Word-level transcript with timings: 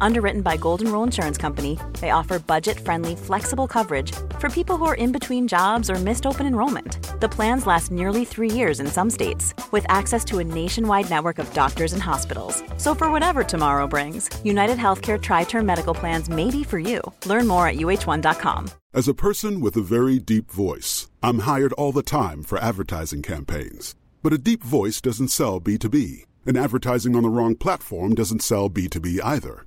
Underwritten 0.00 0.42
by 0.42 0.56
Golden 0.56 0.90
Rule 0.92 1.02
Insurance 1.02 1.36
Company, 1.36 1.78
they 2.00 2.10
offer 2.10 2.38
budget 2.38 2.78
friendly, 2.78 3.16
flexible 3.16 3.66
coverage 3.66 4.12
for 4.38 4.48
people 4.48 4.76
who 4.76 4.84
are 4.84 4.94
in 4.94 5.12
between 5.12 5.48
jobs 5.48 5.90
or 5.90 5.96
missed 5.96 6.26
open 6.26 6.46
enrollment. 6.46 7.20
The 7.20 7.28
plans 7.28 7.66
last 7.66 7.90
nearly 7.90 8.24
three 8.24 8.50
years 8.50 8.80
in 8.80 8.86
some 8.86 9.10
states, 9.10 9.52
with 9.72 9.84
access 9.88 10.24
to 10.26 10.38
a 10.38 10.44
nationwide 10.44 11.10
network 11.10 11.38
of 11.38 11.52
doctors 11.52 11.92
and 11.92 12.02
hospitals. 12.02 12.62
So, 12.76 12.94
for 12.94 13.10
whatever 13.10 13.44
tomorrow 13.44 13.86
brings, 13.86 14.30
United 14.44 14.78
Healthcare 14.78 15.20
Tri 15.20 15.44
Term 15.44 15.66
Medical 15.66 15.94
Plans 15.94 16.28
may 16.28 16.50
be 16.50 16.64
for 16.64 16.78
you. 16.78 17.00
Learn 17.26 17.46
more 17.46 17.68
at 17.68 17.76
uh1.com. 17.76 18.70
As 18.92 19.08
a 19.08 19.14
person 19.14 19.60
with 19.60 19.76
a 19.76 19.82
very 19.82 20.18
deep 20.18 20.50
voice, 20.50 21.10
I'm 21.22 21.40
hired 21.40 21.72
all 21.74 21.92
the 21.92 22.02
time 22.02 22.42
for 22.44 22.58
advertising 22.58 23.22
campaigns. 23.22 23.94
But 24.22 24.32
a 24.32 24.38
deep 24.38 24.62
voice 24.62 25.00
doesn't 25.00 25.28
sell 25.28 25.60
B2B, 25.60 26.24
and 26.46 26.56
advertising 26.56 27.16
on 27.16 27.24
the 27.24 27.28
wrong 27.28 27.56
platform 27.56 28.14
doesn't 28.14 28.40
sell 28.40 28.70
B2B 28.70 29.20
either. 29.22 29.66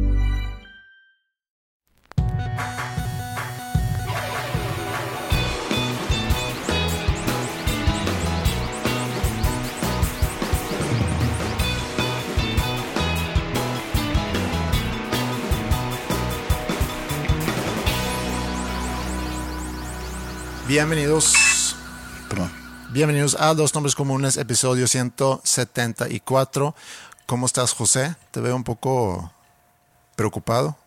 Bienvenidos. 20.71 21.75
Perdón. 22.29 22.49
Bienvenidos 22.93 23.35
a 23.37 23.53
Dos 23.53 23.73
Nombres 23.75 23.93
Comunes, 23.93 24.37
episodio 24.37 24.87
174. 24.87 26.73
¿Cómo 27.25 27.45
estás, 27.45 27.73
José? 27.73 28.15
Te 28.31 28.39
veo 28.39 28.55
un 28.55 28.63
poco 28.63 29.33
preocupado. 30.15 30.77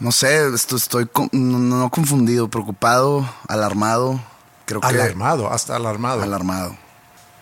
No 0.00 0.12
sé, 0.12 0.48
esto- 0.54 0.76
estoy 0.76 1.04
con- 1.08 1.28
no, 1.32 1.58
no 1.58 1.90
confundido, 1.90 2.48
preocupado, 2.48 3.28
alarmado. 3.48 4.18
Creo 4.64 4.80
que 4.80 4.86
Alarmado, 4.86 5.52
hasta 5.52 5.76
alarmado. 5.76 6.22
alarmado. 6.22 6.74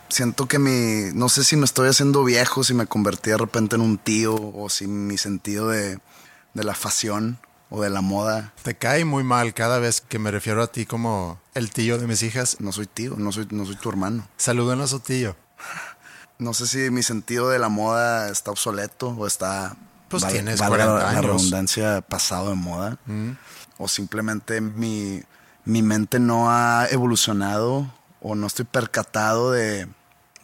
Siento 0.08 0.48
que 0.48 0.58
mi, 0.58 1.12
no 1.14 1.28
sé 1.28 1.44
si 1.44 1.54
me 1.54 1.66
estoy 1.66 1.88
haciendo 1.88 2.24
viejo, 2.24 2.64
si 2.64 2.74
me 2.74 2.88
convertí 2.88 3.30
de 3.30 3.38
repente 3.38 3.76
en 3.76 3.82
un 3.82 3.96
tío 3.96 4.34
o 4.34 4.68
si 4.70 4.88
mi 4.88 5.18
sentido 5.18 5.68
de, 5.68 6.00
de 6.52 6.64
la 6.64 6.74
fashion 6.74 7.38
o 7.70 7.82
de 7.82 7.90
la 7.90 8.00
moda. 8.00 8.52
Te 8.62 8.76
cae 8.76 9.04
muy 9.04 9.24
mal 9.24 9.54
cada 9.54 9.78
vez 9.78 10.00
que 10.00 10.18
me 10.18 10.30
refiero 10.30 10.62
a 10.62 10.66
ti 10.68 10.86
como 10.86 11.40
el 11.54 11.70
tío 11.70 11.98
de 11.98 12.06
mis 12.06 12.22
hijas. 12.22 12.56
No 12.60 12.72
soy 12.72 12.86
tío, 12.86 13.14
no 13.16 13.32
soy, 13.32 13.48
no 13.50 13.64
soy 13.66 13.76
tu 13.76 13.88
hermano. 13.90 14.28
Saluden 14.36 14.80
a 14.80 14.86
su 14.86 15.00
tío. 15.00 15.36
No 16.38 16.52
sé 16.54 16.66
si 16.66 16.90
mi 16.90 17.02
sentido 17.02 17.48
de 17.48 17.58
la 17.58 17.68
moda 17.68 18.28
está 18.30 18.50
obsoleto 18.50 19.08
o 19.08 19.26
está. 19.26 19.76
Pues 20.08 20.22
valga- 20.22 20.32
tienes 20.34 20.60
40 20.62 20.94
la 20.94 21.08
años. 21.10 21.22
Mm. 21.22 21.26
redundancia 21.26 22.00
pasado 22.02 22.50
de 22.50 22.54
moda. 22.56 22.98
O 23.78 23.88
simplemente 23.88 24.60
mi, 24.60 25.22
mi 25.64 25.82
mente 25.82 26.18
no 26.20 26.50
ha 26.50 26.86
evolucionado 26.90 27.92
o 28.20 28.34
no 28.34 28.46
estoy 28.46 28.64
percatado 28.66 29.50
de, 29.52 29.88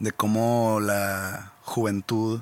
de 0.01 0.13
cómo 0.13 0.81
la 0.81 1.53
juventud 1.63 2.41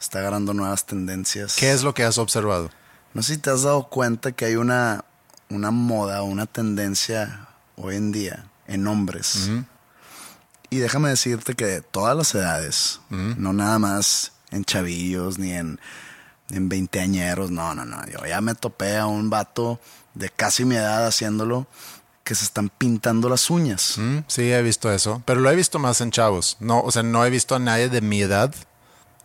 está 0.00 0.20
agarrando 0.20 0.54
nuevas 0.54 0.86
tendencias. 0.86 1.56
¿Qué 1.56 1.72
es 1.72 1.82
lo 1.82 1.92
que 1.94 2.04
has 2.04 2.18
observado? 2.18 2.70
No 3.14 3.22
sé 3.22 3.34
si 3.34 3.40
te 3.40 3.50
has 3.50 3.62
dado 3.62 3.88
cuenta 3.88 4.32
que 4.32 4.44
hay 4.44 4.56
una, 4.56 5.04
una 5.48 5.70
moda 5.70 6.22
o 6.22 6.26
una 6.26 6.46
tendencia 6.46 7.48
hoy 7.76 7.96
en 7.96 8.12
día 8.12 8.46
en 8.66 8.86
hombres. 8.86 9.50
Y 10.70 10.78
déjame 10.78 11.08
decirte 11.10 11.54
que 11.54 11.64
de 11.66 11.80
todas 11.80 12.16
las 12.16 12.34
edades, 12.34 13.00
no 13.10 13.52
nada 13.52 13.78
más 13.78 14.32
en 14.50 14.64
chavillos 14.64 15.38
ni 15.38 15.52
en, 15.52 15.78
en 16.50 16.68
veinteañeros, 16.68 17.50
no, 17.50 17.74
no, 17.74 17.84
no. 17.84 18.04
Yo 18.06 18.18
ya 18.26 18.40
me 18.40 18.54
topé 18.54 18.96
a 18.96 19.06
un 19.06 19.30
vato 19.30 19.78
de 20.14 20.30
casi 20.30 20.64
mi 20.64 20.74
edad 20.76 21.06
haciéndolo 21.06 21.66
que 22.24 22.34
se 22.34 22.44
están 22.44 22.70
pintando 22.70 23.28
las 23.28 23.50
uñas. 23.50 23.94
Mm, 23.98 24.18
Sí, 24.26 24.50
he 24.50 24.62
visto 24.62 24.90
eso, 24.90 25.22
pero 25.26 25.40
lo 25.40 25.50
he 25.50 25.54
visto 25.56 25.78
más 25.78 26.00
en 26.00 26.10
chavos. 26.10 26.56
No, 26.58 26.80
o 26.80 26.90
sea, 26.90 27.02
no 27.02 27.24
he 27.24 27.30
visto 27.30 27.54
a 27.54 27.58
nadie 27.58 27.88
de 27.90 28.00
mi 28.00 28.22
edad 28.22 28.52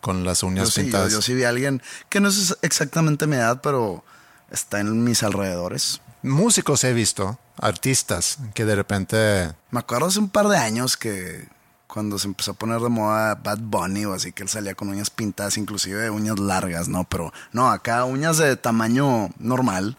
con 0.02 0.24
las 0.24 0.42
Yo 0.42 0.48
uñas 0.48 0.70
sí, 0.70 0.82
yo, 0.82 0.84
pintadas. 0.86 1.12
yo 1.12 1.22
sí 1.22 1.34
vi 1.34 1.44
a 1.44 1.50
alguien 1.50 1.82
que 2.10 2.20
no 2.20 2.30
es 2.30 2.58
exactamente 2.62 3.28
mi 3.28 3.36
edad, 3.36 3.62
pero 3.62 4.04
está 4.52 4.80
en 4.80 5.04
mis 5.04 5.24
alrededores. 5.24 6.02
Músicos 6.22 6.84
he 6.84 6.94
visto, 6.94 7.40
artistas 7.58 8.40
que 8.54 8.66
de 8.66 8.76
repente 8.76 9.54
Me 9.72 9.80
acuerdo 9.80 10.08
hace 10.08 10.20
un 10.20 10.30
par 10.30 10.48
de 10.50 10.58
años 10.58 10.98
que 10.98 11.48
cuando 11.88 12.20
se 12.20 12.28
empezó 12.28 12.52
a 12.52 12.54
poner 12.54 12.80
de 12.82 12.90
moda 12.90 13.36
Bad 13.36 13.60
Bunny 13.62 14.06
o 14.06 14.14
así 14.14 14.32
que 14.32 14.44
él 14.44 14.50
salía 14.50 14.76
con 14.76 14.90
uñas 14.90 15.10
pintadas, 15.10 15.58
inclusive 15.58 16.10
uñas 16.10 16.38
largas, 16.38 16.88
¿no? 16.88 17.04
Pero 17.06 17.34
no, 17.52 17.72
acá 17.72 18.04
uñas 18.06 18.38
de 18.38 18.56
tamaño 18.58 19.30
normal, 19.40 19.98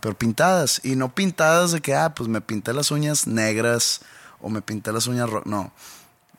pero 0.00 0.18
pintadas. 0.18 0.80
Y 0.84 0.96
no 0.96 1.14
pintadas 1.14 1.72
de 1.72 1.80
que, 1.80 1.94
ah, 1.94 2.14
pues 2.14 2.28
me 2.28 2.40
pinté 2.42 2.72
las 2.74 2.90
uñas 2.90 3.26
negras 3.26 4.00
o 4.40 4.50
me 4.50 4.60
pinté 4.60 4.92
las 4.92 5.06
uñas 5.06 5.30
ro 5.30 5.42
No, 5.46 5.72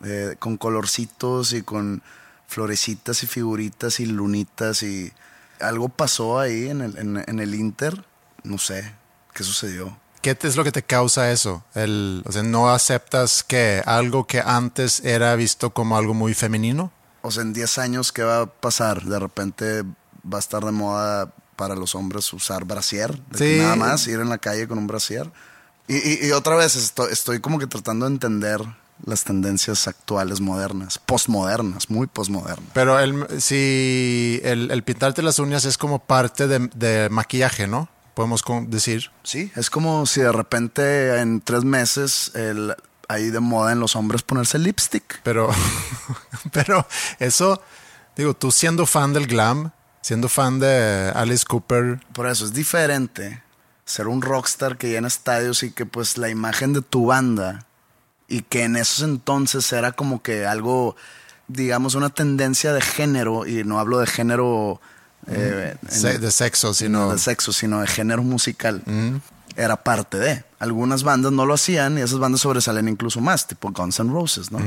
Eh, 0.04 0.36
con 0.40 0.58
colorcitos 0.58 1.54
y 1.54 1.64
con 1.64 2.04
florecitas 2.48 3.24
y 3.24 3.28
figuritas 3.28 4.00
y 4.00 4.06
lunitas 4.06 4.84
y 4.84 5.12
algo 5.60 5.90
pasó 5.90 6.40
ahí 6.40 6.68
en 6.70 6.82
el, 6.82 6.98
en, 6.98 7.24
en 7.28 7.40
el 7.40 7.56
Inter. 7.56 8.06
No 8.44 8.58
sé 8.58 8.94
qué 9.34 9.44
sucedió. 9.44 9.98
¿Qué 10.22 10.38
es 10.42 10.56
lo 10.56 10.64
que 10.64 10.72
te 10.72 10.82
causa 10.84 11.32
eso? 11.32 11.64
El, 11.76 12.24
o 12.26 12.32
sea, 12.32 12.42
¿no 12.44 12.70
aceptas 12.72 13.44
que 13.44 13.84
algo 13.86 14.26
que 14.26 14.40
antes 14.40 15.02
era 15.06 15.36
visto 15.36 15.70
como 15.72 15.98
algo 15.98 16.14
muy 16.16 16.34
femenino? 16.34 16.92
O 17.22 17.30
sea, 17.32 17.44
en 17.44 17.54
10 17.54 17.78
años, 17.78 18.12
¿qué 18.12 18.24
va 18.24 18.42
a 18.42 18.46
pasar? 18.48 19.04
De 19.04 19.20
repente 19.20 19.84
va 19.84 20.38
a 20.38 20.40
estar 20.40 20.64
de 20.66 20.72
moda 20.72 21.32
para 21.56 21.76
los 21.76 21.94
hombres 21.96 22.32
usar 22.34 22.66
brasier. 22.66 23.12
de 23.30 23.38
que 23.38 23.56
Sí. 23.56 23.60
Nada 23.62 23.76
más 23.76 24.08
ir 24.08 24.20
en 24.20 24.30
la 24.30 24.38
calle 24.40 24.68
con 24.68 24.78
un 24.80 24.88
brasier. 24.88 25.32
Y, 25.88 25.96
y- 25.98 26.28
y 26.28 26.32
otra 26.32 26.56
vez 26.56 26.76
estoy, 26.76 27.12
estoy 27.14 27.40
como 27.40 27.60
que 27.60 27.68
tratando 27.68 28.06
de 28.08 28.14
entender 28.14 28.62
las 29.04 29.24
tendencias 29.24 29.88
actuales 29.88 30.42
modernas, 30.42 31.00
postmodernas, 31.00 31.90
muy 31.90 32.08
postmodernas. 32.08 32.70
Pero 32.74 33.00
el, 33.00 33.42
si 33.42 34.40
el, 34.44 34.72
el 34.72 34.84
pintarte 34.84 35.22
las 35.22 35.40
uñas 35.40 35.66
es 35.66 35.78
como 35.78 36.00
parte 36.00 36.48
de, 36.48 36.70
de 36.76 37.10
maquillaje, 37.10 37.68
¿no? 37.68 37.90
Podemos 38.14 38.44
decir. 38.68 39.12
Sí, 39.24 39.52
es 39.56 39.70
como 39.70 40.06
si 40.06 40.22
de 40.22 40.32
repente 40.32 41.20
en 41.20 41.42
tres 41.42 41.66
meses 41.66 42.32
el, 42.34 42.74
hay 43.10 43.30
de 43.30 43.40
moda 43.40 43.74
en 43.74 43.80
los 43.80 43.96
hombres 43.96 44.24
ponerse 44.24 44.58
lipstick. 44.58 45.22
Pero, 45.24 45.50
pero 46.52 46.88
eso, 47.20 47.62
digo, 48.16 48.34
tú 48.34 48.52
siendo 48.52 48.86
fan 48.86 49.14
del 49.14 49.28
glam, 49.28 49.72
siendo 50.02 50.30
fan 50.30 50.60
de 50.60 51.12
Alice 51.14 51.46
Cooper, 51.46 52.00
Por 52.14 52.28
eso 52.28 52.46
es 52.46 52.54
diferente 52.54 53.44
ser 53.86 54.08
un 54.08 54.22
rockstar 54.22 54.78
que 54.78 54.90
llena 54.90 55.08
estadios 55.08 55.62
y 55.64 55.72
que 55.72 55.86
pues 55.86 56.18
la 56.18 56.30
imagen 56.30 56.74
de 56.74 56.82
tu 56.82 57.08
banda 57.08 57.66
y 58.38 58.42
que 58.42 58.64
en 58.64 58.76
esos 58.76 59.04
entonces 59.04 59.72
era 59.74 59.92
como 59.92 60.22
que 60.22 60.46
algo, 60.46 60.96
digamos, 61.48 61.96
una 61.96 62.10
tendencia 62.10 62.74
de 62.74 62.82
género 62.82 63.46
y 63.46 63.64
no 63.64 63.80
hablo 63.80 64.00
de 64.00 64.08
género 64.08 64.80
eh, 65.28 65.76
en- 65.82 65.92
se- 65.92 66.20
de 66.20 66.32
sexo, 66.32 66.68
no 66.68 66.74
sino 66.74 67.12
de 67.12 67.18
sexo, 67.20 67.52
sino 67.54 67.82
de 67.82 67.88
género 67.88 68.24
musical. 68.24 68.84
Era 69.56 69.78
parte 69.84 70.18
de. 70.20 70.44
Algunas 70.60 71.04
bandas 71.04 71.32
no 71.32 71.46
lo 71.46 71.54
hacían 71.54 71.98
y 71.98 72.02
esas 72.02 72.20
bandas 72.20 72.42
sobresalen 72.42 72.88
incluso 72.90 73.22
más, 73.22 73.48
tipo 73.48 73.72
Guns 73.72 74.00
N' 74.00 74.12
Roses, 74.12 74.52
¿no? 74.52 74.60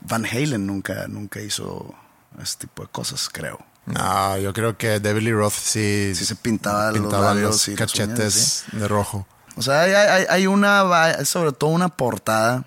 Van 0.00 0.24
Halen 0.26 0.66
nunca, 0.66 1.06
nunca 1.08 1.40
hizo 1.40 1.94
ese 2.42 2.56
tipo 2.58 2.82
de 2.82 2.88
cosas, 2.88 3.28
creo. 3.32 3.58
No, 3.86 4.36
yo 4.38 4.52
creo 4.52 4.76
que 4.76 5.00
David 5.00 5.22
Lee 5.22 5.32
Roth 5.32 5.54
sí, 5.54 6.12
Sí 6.14 6.24
se 6.24 6.36
pintaba, 6.36 6.90
los 6.92 7.00
pintaba 7.00 7.32
los 7.34 7.68
y 7.68 7.70
las 7.70 7.78
cachetes 7.78 8.64
de 8.72 8.86
rojo. 8.88 9.26
O 9.56 9.62
sea, 9.62 9.80
hay, 9.82 9.92
hay- 9.92 10.26
hay 10.28 10.46
una, 10.46 11.24
sobre 11.24 11.52
todo 11.52 11.70
una 11.70 11.88
portada, 11.88 12.64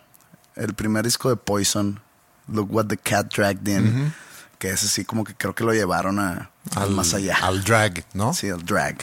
el 0.64 0.74
primer 0.74 1.04
disco 1.06 1.30
de 1.30 1.36
Poison, 1.36 2.00
Look 2.48 2.74
What 2.74 2.88
the 2.88 2.98
Cat 2.98 3.34
Dragged 3.36 3.68
In, 3.68 4.14
que 4.60 4.70
es 4.70 4.84
así 4.84 5.06
como 5.06 5.24
que 5.24 5.34
creo 5.36 5.56
que 5.56 5.64
lo 5.64 5.74
llevaron 5.74 6.20
a, 6.20 6.52
al 6.76 6.92
más 6.92 7.14
allá. 7.14 7.38
Al 7.42 7.64
drag, 7.64 8.06
¿no? 8.14 8.34
Sí, 8.34 8.48
el 8.48 8.64
drag. 8.64 8.98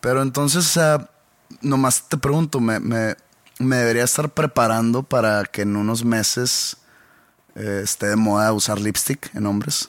Pero 0.00 0.22
entonces, 0.22 0.76
ah, 0.76 1.08
nomás 1.60 2.08
te 2.08 2.16
pregunto, 2.16 2.60
¿me, 2.60 2.80
me, 2.80 3.16
me 3.58 3.76
debería 3.76 4.04
estar 4.04 4.30
preparando 4.30 5.02
para 5.02 5.44
que 5.44 5.62
en 5.62 5.76
unos 5.76 6.04
meses 6.04 6.76
eh, 7.54 7.82
esté 7.84 8.06
de 8.08 8.16
moda 8.16 8.52
usar 8.52 8.80
lipstick 8.80 9.34
en 9.34 9.46
hombres? 9.46 9.88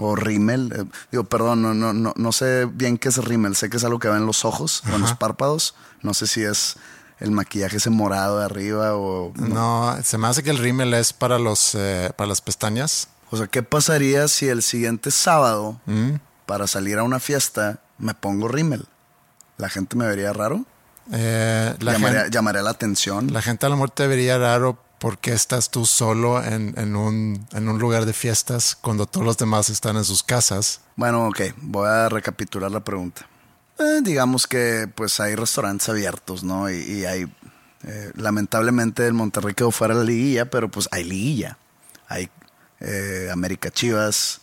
O 0.00 0.14
rímel. 0.14 0.72
eh, 0.74 0.84
digo, 1.10 1.24
perdón, 1.24 1.60
no, 1.60 1.74
no, 1.74 1.92
no, 1.92 2.14
no 2.16 2.32
sé 2.32 2.66
bien 2.66 2.98
qué 2.98 3.08
es 3.08 3.16
rímel. 3.16 3.56
Sé 3.56 3.68
que 3.68 3.78
es 3.78 3.84
algo 3.84 3.98
que 3.98 4.08
va 4.08 4.16
en 4.16 4.26
los 4.26 4.44
ojos 4.44 4.84
o 4.90 4.94
en 4.94 5.00
los 5.00 5.14
párpados. 5.14 5.74
No 6.02 6.14
sé 6.14 6.28
si 6.28 6.44
es 6.44 6.76
el 7.20 7.30
maquillaje 7.30 7.76
ese 7.78 7.90
morado 7.90 8.38
de 8.38 8.44
arriba 8.44 8.96
o... 8.96 9.32
No, 9.36 9.96
se 10.04 10.18
me 10.18 10.26
hace 10.28 10.42
que 10.42 10.50
el 10.50 10.58
rímel 10.58 10.94
es 10.94 11.12
para 11.12 11.38
los 11.38 11.74
eh, 11.74 12.10
para 12.16 12.28
las 12.28 12.40
pestañas. 12.40 13.08
O 13.30 13.36
sea, 13.36 13.46
¿qué 13.46 13.62
pasaría 13.62 14.26
si 14.28 14.48
el 14.48 14.62
siguiente 14.62 15.10
sábado, 15.10 15.80
Mm. 15.86 16.14
para 16.46 16.66
salir 16.66 16.98
a 16.98 17.02
una 17.02 17.20
fiesta, 17.20 17.80
me 17.98 18.14
pongo 18.14 18.48
rímel? 18.48 18.86
¿La 19.58 19.68
gente 19.68 19.96
me 19.96 20.06
vería 20.06 20.32
raro? 20.32 20.64
Eh, 21.12 21.74
la, 21.80 21.92
llamaría, 21.92 22.20
gente, 22.20 22.34
llamaría 22.36 22.62
la 22.62 22.70
atención. 22.70 23.32
la 23.32 23.42
gente 23.42 23.66
a 23.66 23.68
lo 23.70 23.76
mejor 23.76 23.90
te 23.90 24.06
vería 24.06 24.38
raro 24.38 24.78
porque 24.98 25.32
estás 25.32 25.70
tú 25.70 25.86
solo 25.86 26.42
en, 26.42 26.74
en 26.76 26.96
un, 26.96 27.46
en 27.52 27.68
un 27.68 27.78
lugar 27.78 28.04
de 28.04 28.12
fiestas 28.12 28.76
cuando 28.80 29.06
todos 29.06 29.24
los 29.24 29.36
demás 29.38 29.70
están 29.70 29.96
en 29.96 30.04
sus 30.04 30.22
casas. 30.22 30.80
Bueno, 30.96 31.28
ok, 31.28 31.40
voy 31.62 31.88
a 31.88 32.08
recapitular 32.08 32.70
la 32.70 32.80
pregunta. 32.80 33.26
Eh, 33.78 34.00
digamos 34.02 34.46
que 34.46 34.90
pues 34.94 35.20
hay 35.20 35.34
restaurantes 35.36 35.88
abiertos, 35.88 36.42
¿no? 36.42 36.68
Y, 36.70 36.76
y 36.78 37.04
hay, 37.04 37.32
eh, 37.84 38.10
lamentablemente 38.16 39.06
el 39.06 39.14
Monterrey 39.14 39.54
quedó 39.54 39.70
fuera 39.70 39.94
de 39.94 40.00
la 40.00 40.06
liguilla, 40.06 40.50
pero 40.50 40.68
pues 40.68 40.88
hay 40.90 41.04
liguilla. 41.04 41.58
Hay 42.08 42.28
eh, 42.80 43.28
América 43.32 43.70
Chivas, 43.70 44.40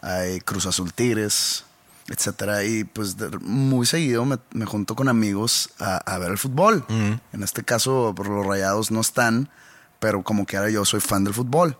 hay 0.00 0.40
Cruz 0.40 0.64
Azul 0.66 0.92
Tigres, 0.94 1.64
etcétera. 2.08 2.64
Y 2.64 2.84
pues 2.84 3.16
de- 3.18 3.36
muy 3.40 3.84
seguido 3.86 4.24
me, 4.24 4.38
me 4.52 4.64
junto 4.64 4.94
con 4.96 5.08
amigos 5.08 5.68
a, 5.78 5.96
a 5.98 6.18
ver 6.18 6.30
el 6.30 6.38
fútbol. 6.38 6.84
En 6.88 7.42
este 7.42 7.62
caso, 7.64 8.14
por 8.16 8.28
los 8.28 8.46
rayados 8.46 8.90
no 8.90 9.00
están, 9.02 9.50
pero 9.98 10.22
como 10.22 10.46
que 10.46 10.56
ahora 10.56 10.70
yo 10.70 10.84
soy 10.86 11.00
fan 11.00 11.24
del 11.24 11.34
fútbol. 11.34 11.76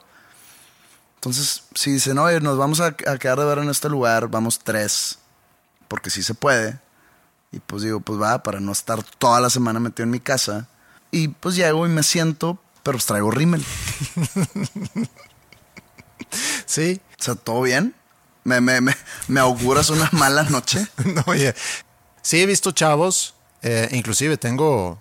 Entonces, 1.14 1.64
si 1.74 1.92
dicen, 1.92 2.18
oye, 2.18 2.40
nos 2.40 2.58
vamos 2.58 2.80
a, 2.80 2.88
a 3.06 3.18
quedar 3.18 3.38
de 3.38 3.44
ver 3.46 3.58
en 3.58 3.70
este 3.70 3.88
lugar, 3.88 4.28
vamos 4.28 4.58
tres, 4.58 5.18
porque 5.88 6.10
sí 6.10 6.22
se 6.22 6.34
puede. 6.34 6.78
Y 7.52 7.60
pues 7.60 7.82
digo, 7.82 8.00
pues 8.00 8.20
va, 8.20 8.42
para 8.42 8.60
no 8.60 8.72
estar 8.72 9.02
toda 9.02 9.40
la 9.40 9.50
semana 9.50 9.80
metido 9.80 10.04
en 10.04 10.10
mi 10.10 10.20
casa. 10.20 10.68
Y 11.10 11.28
pues 11.28 11.56
llego 11.56 11.86
y 11.86 11.90
me 11.90 12.02
siento, 12.02 12.58
pero 12.82 12.96
pues 12.98 13.06
traigo 13.06 13.30
rímel. 13.30 13.64
Sí. 16.66 17.00
O 17.18 17.22
sea, 17.22 17.34
¿todo 17.34 17.62
bien? 17.62 17.94
¿Me, 18.44 18.60
me, 18.60 18.80
me, 18.80 18.94
me 19.28 19.40
auguras 19.40 19.90
una 19.90 20.08
mala 20.12 20.44
noche? 20.44 20.86
No, 21.04 21.22
oye, 21.26 21.54
sí 22.22 22.40
he 22.40 22.46
visto 22.46 22.72
chavos, 22.72 23.34
eh, 23.62 23.88
inclusive 23.92 24.36
tengo 24.36 24.98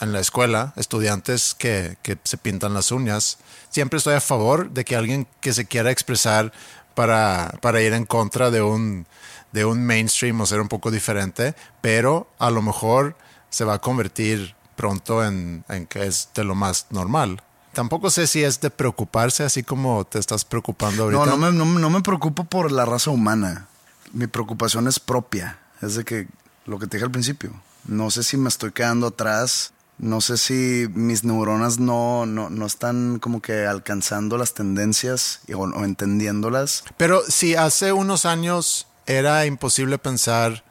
en 0.00 0.12
la 0.12 0.20
escuela 0.20 0.72
estudiantes 0.76 1.54
que, 1.54 1.98
que 2.02 2.18
se 2.24 2.38
pintan 2.38 2.74
las 2.74 2.92
uñas. 2.92 3.38
Siempre 3.70 3.98
estoy 3.98 4.14
a 4.14 4.20
favor 4.20 4.70
de 4.70 4.84
que 4.84 4.96
alguien 4.96 5.26
que 5.40 5.52
se 5.52 5.66
quiera 5.66 5.90
expresar 5.90 6.52
para, 6.98 7.54
para 7.62 7.80
ir 7.80 7.92
en 7.92 8.04
contra 8.06 8.50
de 8.50 8.60
un, 8.60 9.06
de 9.52 9.64
un 9.64 9.86
mainstream 9.86 10.40
o 10.40 10.46
ser 10.46 10.60
un 10.60 10.66
poco 10.66 10.90
diferente, 10.90 11.54
pero 11.80 12.28
a 12.40 12.50
lo 12.50 12.60
mejor 12.60 13.16
se 13.50 13.64
va 13.64 13.74
a 13.74 13.78
convertir 13.78 14.56
pronto 14.74 15.24
en, 15.24 15.64
en 15.68 15.86
que 15.86 16.06
es 16.06 16.30
de 16.34 16.42
lo 16.42 16.56
más 16.56 16.86
normal. 16.90 17.40
Tampoco 17.72 18.10
sé 18.10 18.26
si 18.26 18.42
es 18.42 18.60
de 18.60 18.70
preocuparse 18.70 19.44
así 19.44 19.62
como 19.62 20.04
te 20.06 20.18
estás 20.18 20.44
preocupando 20.44 21.04
ahorita. 21.04 21.24
No, 21.24 21.36
no 21.36 21.36
me, 21.36 21.56
no, 21.56 21.64
no 21.64 21.88
me 21.88 22.00
preocupo 22.00 22.42
por 22.42 22.72
la 22.72 22.84
raza 22.84 23.12
humana. 23.12 23.68
Mi 24.12 24.26
preocupación 24.26 24.88
es 24.88 24.98
propia. 24.98 25.60
Es 25.80 25.94
de 25.94 26.04
que 26.04 26.26
lo 26.66 26.80
que 26.80 26.88
te 26.88 26.96
dije 26.96 27.04
al 27.04 27.12
principio. 27.12 27.52
No 27.84 28.10
sé 28.10 28.24
si 28.24 28.36
me 28.36 28.48
estoy 28.48 28.72
quedando 28.72 29.06
atrás. 29.06 29.72
No 29.98 30.20
sé 30.20 30.38
si 30.38 30.86
mis 30.94 31.24
neuronas 31.24 31.80
no, 31.80 32.24
no, 32.24 32.50
no 32.50 32.66
están 32.66 33.18
como 33.18 33.42
que 33.42 33.66
alcanzando 33.66 34.38
las 34.38 34.54
tendencias 34.54 35.40
o, 35.52 35.84
entendiéndolas. 35.84 36.84
Pero 36.96 37.22
si 37.28 37.56
hace 37.56 37.92
unos 37.92 38.24
años 38.24 38.86
era 39.06 39.44
imposible 39.46 39.98
pensar 39.98 40.62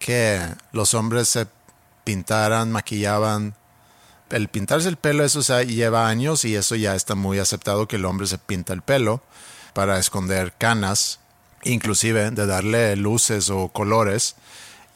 que 0.00 0.40
los 0.72 0.94
hombres 0.94 1.28
se 1.28 1.46
pintaran, 2.02 2.72
maquillaban. 2.72 3.54
El 4.30 4.48
pintarse 4.48 4.88
el 4.88 4.96
pelo, 4.96 5.24
eso 5.24 5.40
lleva 5.62 6.08
años 6.08 6.44
y 6.44 6.56
eso 6.56 6.74
ya 6.74 6.96
está 6.96 7.14
muy 7.14 7.38
aceptado 7.38 7.86
que 7.86 7.96
el 7.96 8.04
hombre 8.04 8.26
se 8.26 8.38
pinta 8.38 8.72
el 8.72 8.82
pelo 8.82 9.22
para 9.74 9.98
esconder 9.98 10.52
canas, 10.58 11.20
inclusive 11.62 12.32
de 12.32 12.46
darle 12.46 12.96
luces 12.96 13.50
o 13.50 13.68
colores. 13.68 14.34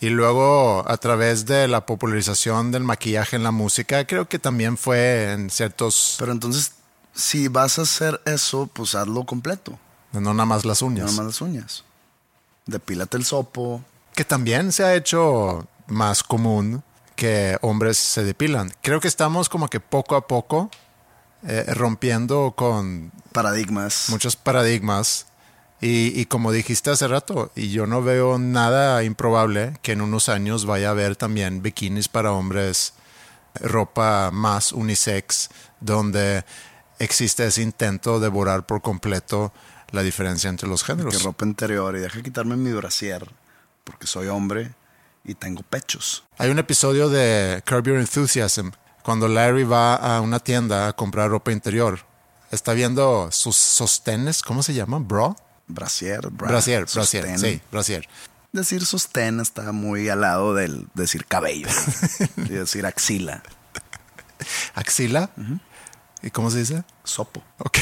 Y 0.00 0.08
luego 0.08 0.82
a 0.90 0.96
través 0.96 1.44
de 1.46 1.68
la 1.68 1.84
popularización 1.84 2.72
del 2.72 2.84
maquillaje 2.84 3.36
en 3.36 3.42
la 3.42 3.50
música, 3.50 4.06
creo 4.06 4.28
que 4.28 4.38
también 4.38 4.78
fue 4.78 5.32
en 5.32 5.50
ciertos, 5.50 6.16
Pero 6.18 6.32
entonces, 6.32 6.72
si 7.14 7.48
vas 7.48 7.78
a 7.78 7.82
hacer 7.82 8.20
eso, 8.24 8.66
pues 8.72 8.94
hazlo 8.94 9.24
completo. 9.26 9.78
no 10.12 10.20
nada 10.32 10.46
más 10.46 10.64
las 10.64 10.80
No 10.80 10.88
uñas. 10.88 11.06
nada 11.06 11.16
más 11.18 11.26
las 11.26 11.40
uñas. 11.42 11.84
Depílate 12.66 13.16
el 13.16 13.24
sopo. 13.24 13.82
que 14.14 14.24
también 14.24 14.72
se 14.72 14.84
ha 14.84 14.94
hecho 14.94 15.66
más 15.86 16.22
común 16.22 16.82
que 17.16 17.58
hombres 17.60 17.98
se 17.98 18.24
depilan. 18.24 18.72
Creo 18.82 19.00
que 19.00 19.08
estamos 19.08 19.48
como 19.50 19.68
que 19.68 19.80
poco 19.80 20.16
a 20.16 20.26
poco 20.26 20.70
eh, 21.46 21.64
rompiendo 21.74 22.54
con 22.56 23.12
Paradigmas. 23.32 24.06
muchos 24.08 24.36
paradigmas 24.36 25.26
y, 25.80 26.18
y 26.18 26.26
como 26.26 26.52
dijiste 26.52 26.90
hace 26.90 27.08
rato, 27.08 27.50
y 27.54 27.70
yo 27.70 27.86
no 27.86 28.02
veo 28.02 28.38
nada 28.38 29.02
improbable 29.04 29.78
que 29.82 29.92
en 29.92 30.00
unos 30.00 30.28
años 30.28 30.66
vaya 30.66 30.88
a 30.88 30.90
haber 30.92 31.16
también 31.16 31.62
bikinis 31.62 32.08
para 32.08 32.32
hombres, 32.32 32.94
ropa 33.54 34.30
más 34.32 34.72
unisex, 34.72 35.50
donde 35.80 36.44
existe 36.98 37.46
ese 37.46 37.62
intento 37.62 38.20
de 38.20 38.28
borrar 38.28 38.66
por 38.66 38.82
completo 38.82 39.52
la 39.90 40.02
diferencia 40.02 40.48
entre 40.48 40.68
los 40.68 40.84
géneros. 40.84 41.16
que 41.16 41.22
ropa 41.22 41.44
interior 41.44 41.96
y 41.96 42.00
deja 42.00 42.22
quitarme 42.22 42.56
mi 42.56 42.72
brasier 42.72 43.28
porque 43.84 44.06
soy 44.06 44.28
hombre 44.28 44.72
y 45.24 45.34
tengo 45.34 45.62
pechos. 45.62 46.24
Hay 46.38 46.50
un 46.50 46.58
episodio 46.58 47.08
de 47.08 47.62
Curb 47.66 47.86
Your 47.86 47.98
Enthusiasm 47.98 48.70
cuando 49.02 49.28
Larry 49.28 49.64
va 49.64 49.96
a 49.96 50.20
una 50.20 50.38
tienda 50.38 50.88
a 50.88 50.92
comprar 50.92 51.30
ropa 51.30 51.52
interior. 51.52 52.00
Está 52.50 52.72
viendo 52.72 53.30
sus 53.32 53.56
sostenes, 53.56 54.42
¿cómo 54.42 54.62
se 54.62 54.74
llaman? 54.74 55.06
Bro. 55.06 55.36
Brasier, 55.74 56.28
bra, 56.30 56.48
brasier, 56.48 56.88
sostén. 56.88 57.22
brasier, 57.22 57.52
sí, 57.54 57.62
brasier. 57.70 58.08
Decir 58.52 58.84
sostén 58.84 59.40
está 59.40 59.70
muy 59.72 60.08
al 60.08 60.22
lado 60.22 60.54
del 60.54 60.88
decir 60.94 61.24
cabello 61.26 61.68
y 62.36 62.48
decir 62.48 62.84
axila, 62.84 63.42
Axila. 64.74 65.30
¿Y 66.22 66.30
cómo 66.30 66.50
se 66.50 66.58
dice? 66.58 66.84
sopo. 67.04 67.42
Ok. 67.58 67.78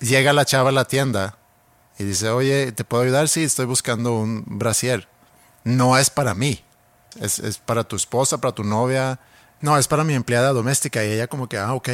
Llega 0.00 0.32
la 0.32 0.44
chava 0.44 0.70
a 0.70 0.72
la 0.72 0.84
tienda 0.84 1.36
y 1.98 2.04
dice, 2.04 2.30
oye, 2.30 2.72
¿te 2.72 2.84
puedo 2.84 3.02
ayudar? 3.02 3.28
Sí, 3.28 3.42
estoy 3.42 3.66
buscando 3.66 4.14
un 4.14 4.44
brasier. 4.46 5.08
No 5.64 5.98
es 5.98 6.10
para 6.10 6.34
mí. 6.34 6.64
Es, 7.20 7.38
es 7.40 7.58
para 7.58 7.84
tu 7.84 7.96
esposa, 7.96 8.38
para 8.38 8.54
tu 8.54 8.62
novia. 8.64 9.18
No, 9.60 9.76
es 9.76 9.88
para 9.88 10.04
mi 10.04 10.14
empleada 10.14 10.52
doméstica. 10.52 11.04
Y 11.04 11.12
ella 11.12 11.26
como 11.26 11.48
que, 11.48 11.58
ah, 11.58 11.74
ok. 11.74 11.88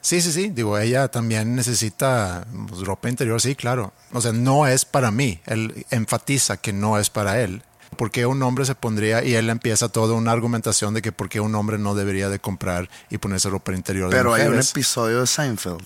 Sí, 0.00 0.20
sí, 0.20 0.32
sí. 0.32 0.48
Digo, 0.48 0.78
ella 0.78 1.08
también 1.08 1.54
necesita 1.54 2.46
pues, 2.68 2.82
ropa 2.82 3.08
interior. 3.08 3.40
Sí, 3.40 3.54
claro. 3.54 3.92
O 4.12 4.20
sea, 4.20 4.32
no 4.32 4.66
es 4.66 4.84
para 4.84 5.10
mí. 5.10 5.40
Él 5.46 5.86
enfatiza 5.90 6.56
que 6.56 6.72
no 6.72 6.98
es 6.98 7.10
para 7.10 7.40
él. 7.40 7.62
¿Por 7.96 8.10
qué 8.10 8.24
un 8.24 8.42
hombre 8.42 8.64
se 8.64 8.74
pondría? 8.74 9.22
Y 9.24 9.34
él 9.34 9.50
empieza 9.50 9.88
toda 9.88 10.14
una 10.14 10.32
argumentación 10.32 10.94
de 10.94 11.02
que 11.02 11.12
por 11.12 11.28
qué 11.28 11.40
un 11.40 11.54
hombre 11.54 11.76
no 11.76 11.94
debería 11.94 12.28
de 12.28 12.38
comprar 12.38 12.88
y 13.10 13.18
ponerse 13.18 13.50
ropa 13.50 13.72
interior 13.72 14.10
de 14.10 14.16
Pero 14.16 14.32
hay 14.32 14.46
un 14.46 14.58
episodio 14.58 15.20
de 15.20 15.26
Seinfeld 15.26 15.82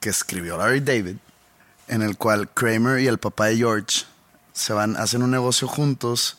que 0.00 0.08
escribió 0.08 0.56
Larry 0.56 0.80
David 0.80 1.16
en 1.88 2.02
el 2.02 2.16
cual 2.16 2.48
Kramer 2.48 3.00
y 3.00 3.06
el 3.06 3.18
papá 3.18 3.46
de 3.46 3.58
George 3.58 4.04
se 4.52 4.72
van, 4.72 4.96
hacen 4.96 5.22
un 5.22 5.30
negocio 5.30 5.68
juntos 5.68 6.38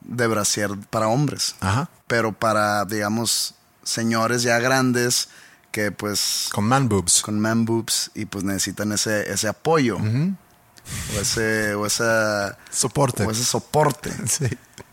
de 0.00 0.26
brasier 0.26 0.70
para 0.90 1.08
hombres. 1.08 1.56
Ajá. 1.60 1.88
Pero 2.06 2.32
para, 2.32 2.84
digamos, 2.84 3.54
señores 3.82 4.42
ya 4.42 4.58
grandes 4.58 5.28
que 5.72 5.90
pues 5.90 6.48
Con 6.52 6.68
man 6.68 6.88
boobs. 6.88 7.22
con 7.22 7.40
man 7.40 7.64
boobs 7.64 8.10
y 8.14 8.26
pues 8.26 8.44
necesitan 8.44 8.92
ese, 8.92 9.32
ese 9.32 9.48
apoyo 9.48 9.96
o 9.98 11.20
ese 11.20 11.74
o 11.74 11.86
esa 11.86 12.56
Soporte. 12.70 13.24
o 13.24 13.30
ese 13.30 13.44
soporte 13.44 14.12
Sí. 14.28 14.46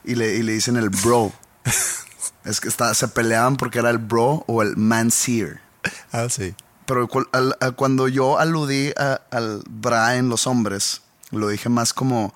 y 0.06 0.16
le, 0.16 0.36
y 0.36 0.42
le 0.44 0.54
dicen 0.54 0.78
el 0.78 0.90
bro 0.90 1.32
es 2.46 2.60
que 2.62 2.70
está, 2.70 2.94
se 2.94 3.08
peleaban 3.10 3.58
porque 3.58 3.80
era 3.80 3.90
el 3.90 3.98
bro 4.00 4.44
o 4.48 4.62
el 4.64 4.76
man 4.78 5.12
seer 5.12 5.60
Ah, 6.12 6.28
sí. 6.30 6.56
pero 6.86 7.08
al- 7.32 7.56
cuando 7.76 8.08
yo 8.08 8.40
aludí 8.40 8.92
a- 8.98 9.22
al 9.32 9.62
bra 9.70 10.16
en 10.18 10.28
los 10.30 10.48
hombres, 10.48 11.02
lo 11.32 11.48
dije 11.50 11.70
más 11.70 11.94
como, 11.94 12.34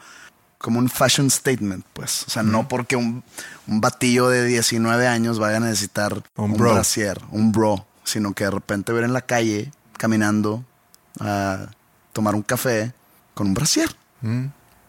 como 0.60 0.80
un 0.80 0.90
fashion 0.90 1.30
statement, 1.30 1.86
pues. 1.94 2.24
O 2.28 2.30
sea, 2.30 2.42
no 2.44 2.68
porque 2.70 2.96
un, 2.96 3.24
un 3.68 3.82
batillo 3.82 4.30
de 4.30 4.46
19 4.46 5.08
años 5.08 5.40
vaya 5.40 5.58
a 5.58 5.60
necesitar 5.60 6.24
Un 6.36 6.52
un, 6.52 6.58
brasier, 6.58 7.20
un 7.32 7.52
bro, 7.52 7.86
sino 8.04 8.34
que 8.34 8.46
de 8.46 8.52
repente 8.52 8.94
ver 8.94 9.04
en 9.04 9.14
la 9.14 9.22
calle 9.22 9.72
caminando 9.98 10.64
a 11.20 11.68
tomar 12.12 12.36
un 12.36 12.44
café 12.44 12.94
con 13.34 13.48
un 13.48 13.54
brasier. 13.54 13.90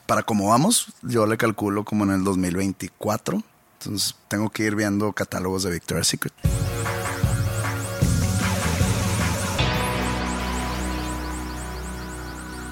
Para 0.06 0.23
cómo 0.23 0.50
vamos, 0.50 0.92
yo 1.02 1.26
le 1.26 1.37
calculo 1.37 1.85
como 1.85 2.04
en 2.04 2.11
el 2.11 2.25
2024. 2.25 3.42
Entonces 3.80 4.14
tengo 4.28 4.50
que 4.50 4.64
ir 4.64 4.76
viendo 4.76 5.12
catálogos 5.12 5.62
de 5.62 5.71
Victoria's 5.71 6.09
Secret. 6.09 6.35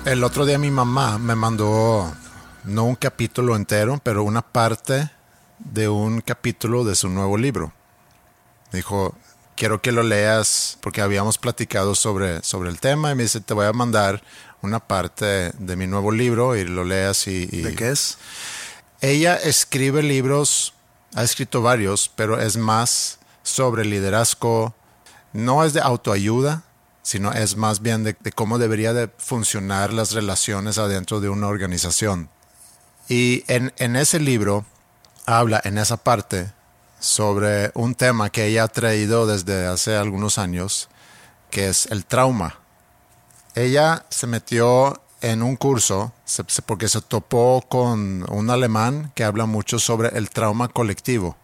El 0.05 0.25
otro 0.25 0.45
día 0.45 0.59
mi 0.59 0.71
mamá 0.71 1.19
me 1.19 1.37
mandó, 1.37 2.13
no 2.65 2.85
un 2.85 2.97
capítulo 2.97 3.55
entero, 3.55 4.01
pero 4.03 4.25
una 4.25 4.43
parte 4.43 5.11
de 5.59 5.89
un 5.89 6.21
capítulo 6.21 6.85
de 6.85 6.97
su 6.97 7.09
nuevo 7.09 7.39
libro. 7.39 7.73
Dijo, 8.73 9.15
quiero 9.57 9.81
que 9.83 9.93
lo 9.93 10.03
leas 10.03 10.79
porque 10.81 11.01
habíamos 11.03 11.39
platicado 11.39 11.95
sobre, 11.95 12.43
sobre 12.43 12.71
el 12.71 12.79
tema 12.81 13.11
y 13.11 13.15
me 13.15 13.25
dice, 13.25 13.41
te 13.41 13.55
voy 13.55 13.67
a 13.67 13.73
mandar 13.73 14.23
una 14.63 14.81
parte 14.81 15.53
de 15.59 15.77
mi 15.77 15.87
nuevo 15.87 16.13
libro 16.13 16.57
y 16.57 16.65
lo 16.65 16.85
leas 16.85 17.27
y... 17.27 17.49
y- 17.51 17.63
¿De 17.63 17.75
qué 17.75 17.91
es? 17.91 18.19
Ella 19.01 19.35
escribe 19.37 20.03
libros, 20.03 20.75
ha 21.15 21.25
escrito 21.25 21.61
varios, 21.63 22.09
pero 22.15 22.41
es 22.41 22.57
más 22.57 23.19
sobre 23.43 23.85
liderazgo, 23.85 24.75
no 25.33 25.65
es 25.65 25.73
de 25.73 25.81
autoayuda, 25.81 26.63
sino 27.03 27.33
es 27.33 27.57
más 27.57 27.83
bien 27.83 28.05
de, 28.05 28.17
de 28.21 28.31
cómo 28.31 28.59
debería 28.59 28.93
de 28.93 29.11
funcionar 29.19 29.93
las 29.93 30.13
relaciones 30.13 30.79
adentro 30.79 31.21
de 31.21 31.29
una 31.31 31.49
organización. 31.49 32.29
Y 33.09 33.43
en, 33.49 33.73
en 33.79 33.97
ese 33.97 34.21
libro 34.21 34.65
habla 35.27 35.61
en 35.65 35.79
esa 35.79 35.97
parte 35.97 36.53
sobre 37.03 37.73
un 37.75 37.97
tema 37.97 38.31
que 38.31 38.47
ella 38.47 38.63
ha 38.63 38.69
traído 38.69 39.27
desde 39.27 39.67
hace 39.67 39.97
algunos 39.97 40.39
años, 40.39 40.89
que 41.51 41.69
es 41.69 41.87
el 41.87 42.07
trauma. 42.07 42.61
Ella 43.57 44.07
se 44.09 44.29
metió 44.29 45.03
en 45.21 45.43
un 45.43 45.57
curso 45.57 46.13
porque 46.65 46.89
se 46.89 47.01
topó 47.01 47.65
con 47.69 48.25
un 48.31 48.51
alemán 48.51 49.11
que 49.17 49.25
habla 49.25 49.47
mucho 49.47 49.81
sobre 49.81 50.17
el 50.17 50.31
trauma 50.31 50.69
colectivo. 50.69 51.37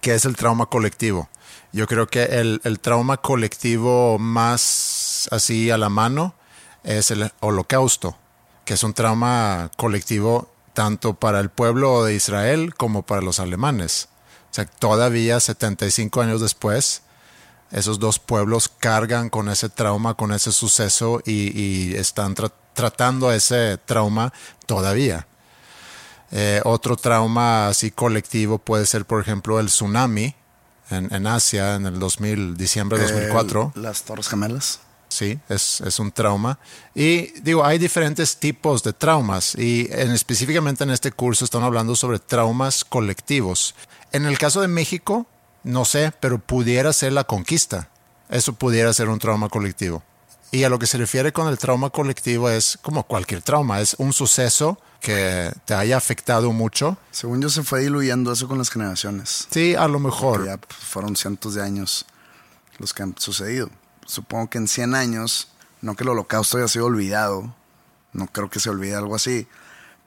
¿Qué 0.00 0.14
es 0.14 0.24
el 0.24 0.36
trauma 0.36 0.66
colectivo? 0.66 1.28
Yo 1.72 1.86
creo 1.86 2.08
que 2.08 2.24
el, 2.24 2.60
el 2.64 2.80
trauma 2.80 3.18
colectivo 3.18 4.18
más 4.18 5.28
así 5.30 5.70
a 5.70 5.78
la 5.78 5.88
mano 5.88 6.34
es 6.82 7.12
el 7.12 7.32
holocausto, 7.38 8.16
que 8.64 8.74
es 8.74 8.82
un 8.82 8.94
trauma 8.94 9.70
colectivo 9.76 10.48
tanto 10.72 11.14
para 11.14 11.38
el 11.38 11.50
pueblo 11.50 12.04
de 12.04 12.14
Israel 12.14 12.74
como 12.74 13.02
para 13.02 13.22
los 13.22 13.38
alemanes. 13.38 14.08
O 14.50 14.54
sea, 14.54 14.66
todavía 14.66 15.38
75 15.40 16.20
años 16.22 16.40
después, 16.40 17.02
esos 17.70 17.98
dos 17.98 18.18
pueblos 18.18 18.68
cargan 18.78 19.28
con 19.28 19.48
ese 19.48 19.68
trauma, 19.68 20.14
con 20.14 20.32
ese 20.32 20.52
suceso 20.52 21.20
y, 21.24 21.58
y 21.60 21.94
están 21.96 22.34
tra- 22.34 22.52
tratando 22.74 23.30
ese 23.32 23.78
trauma 23.84 24.32
todavía. 24.66 25.26
Eh, 26.30 26.60
otro 26.64 26.96
trauma 26.96 27.68
así 27.68 27.90
colectivo 27.90 28.58
puede 28.58 28.84
ser, 28.86 29.04
por 29.06 29.20
ejemplo, 29.20 29.60
el 29.60 29.66
tsunami 29.66 30.34
en, 30.90 31.12
en 31.14 31.26
Asia 31.26 31.74
en 31.76 31.86
el 31.86 31.98
2000, 31.98 32.56
diciembre 32.56 32.98
de 32.98 33.04
2004. 33.04 33.72
Eh, 33.76 33.80
las 33.80 34.02
Torres 34.02 34.28
Gemelas. 34.28 34.80
Sí, 35.10 35.38
es, 35.48 35.80
es 35.80 35.98
un 36.00 36.12
trauma. 36.12 36.58
Y 36.94 37.40
digo, 37.40 37.64
hay 37.64 37.78
diferentes 37.78 38.36
tipos 38.36 38.82
de 38.82 38.92
traumas 38.92 39.54
y 39.54 39.88
en, 39.90 40.10
específicamente 40.10 40.84
en 40.84 40.90
este 40.90 41.12
curso 41.12 41.46
están 41.46 41.62
hablando 41.62 41.96
sobre 41.96 42.18
traumas 42.18 42.84
colectivos. 42.84 43.74
En 44.12 44.24
el 44.24 44.38
caso 44.38 44.60
de 44.60 44.68
México, 44.68 45.26
no 45.64 45.84
sé, 45.84 46.12
pero 46.20 46.38
pudiera 46.38 46.92
ser 46.92 47.12
la 47.12 47.24
conquista. 47.24 47.90
Eso 48.28 48.54
pudiera 48.54 48.92
ser 48.92 49.08
un 49.08 49.18
trauma 49.18 49.48
colectivo. 49.48 50.02
Y 50.50 50.64
a 50.64 50.70
lo 50.70 50.78
que 50.78 50.86
se 50.86 50.96
refiere 50.96 51.32
con 51.32 51.48
el 51.48 51.58
trauma 51.58 51.90
colectivo 51.90 52.48
es 52.48 52.78
como 52.80 53.02
cualquier 53.02 53.42
trauma, 53.42 53.80
es 53.80 53.94
un 53.98 54.14
suceso 54.14 54.80
que 55.00 55.52
te 55.66 55.74
haya 55.74 55.96
afectado 55.96 56.52
mucho. 56.52 56.96
Según 57.10 57.42
yo 57.42 57.50
se 57.50 57.62
fue 57.62 57.80
diluyendo 57.80 58.32
eso 58.32 58.48
con 58.48 58.56
las 58.56 58.70
generaciones. 58.70 59.46
Sí, 59.50 59.74
a 59.74 59.86
lo 59.88 59.98
mejor. 59.98 60.46
ya 60.46 60.56
pues, 60.56 60.78
fueron 60.78 61.16
cientos 61.16 61.54
de 61.54 61.62
años 61.62 62.06
los 62.78 62.94
que 62.94 63.02
han 63.02 63.14
sucedido. 63.18 63.68
Supongo 64.06 64.48
que 64.48 64.58
en 64.58 64.68
100 64.68 64.94
años, 64.94 65.48
no 65.82 65.94
que 65.94 66.04
el 66.04 66.10
holocausto 66.10 66.56
haya 66.56 66.68
sido 66.68 66.86
olvidado, 66.86 67.54
no 68.12 68.26
creo 68.28 68.48
que 68.48 68.58
se 68.58 68.70
olvide 68.70 68.94
algo 68.94 69.16
así, 69.16 69.46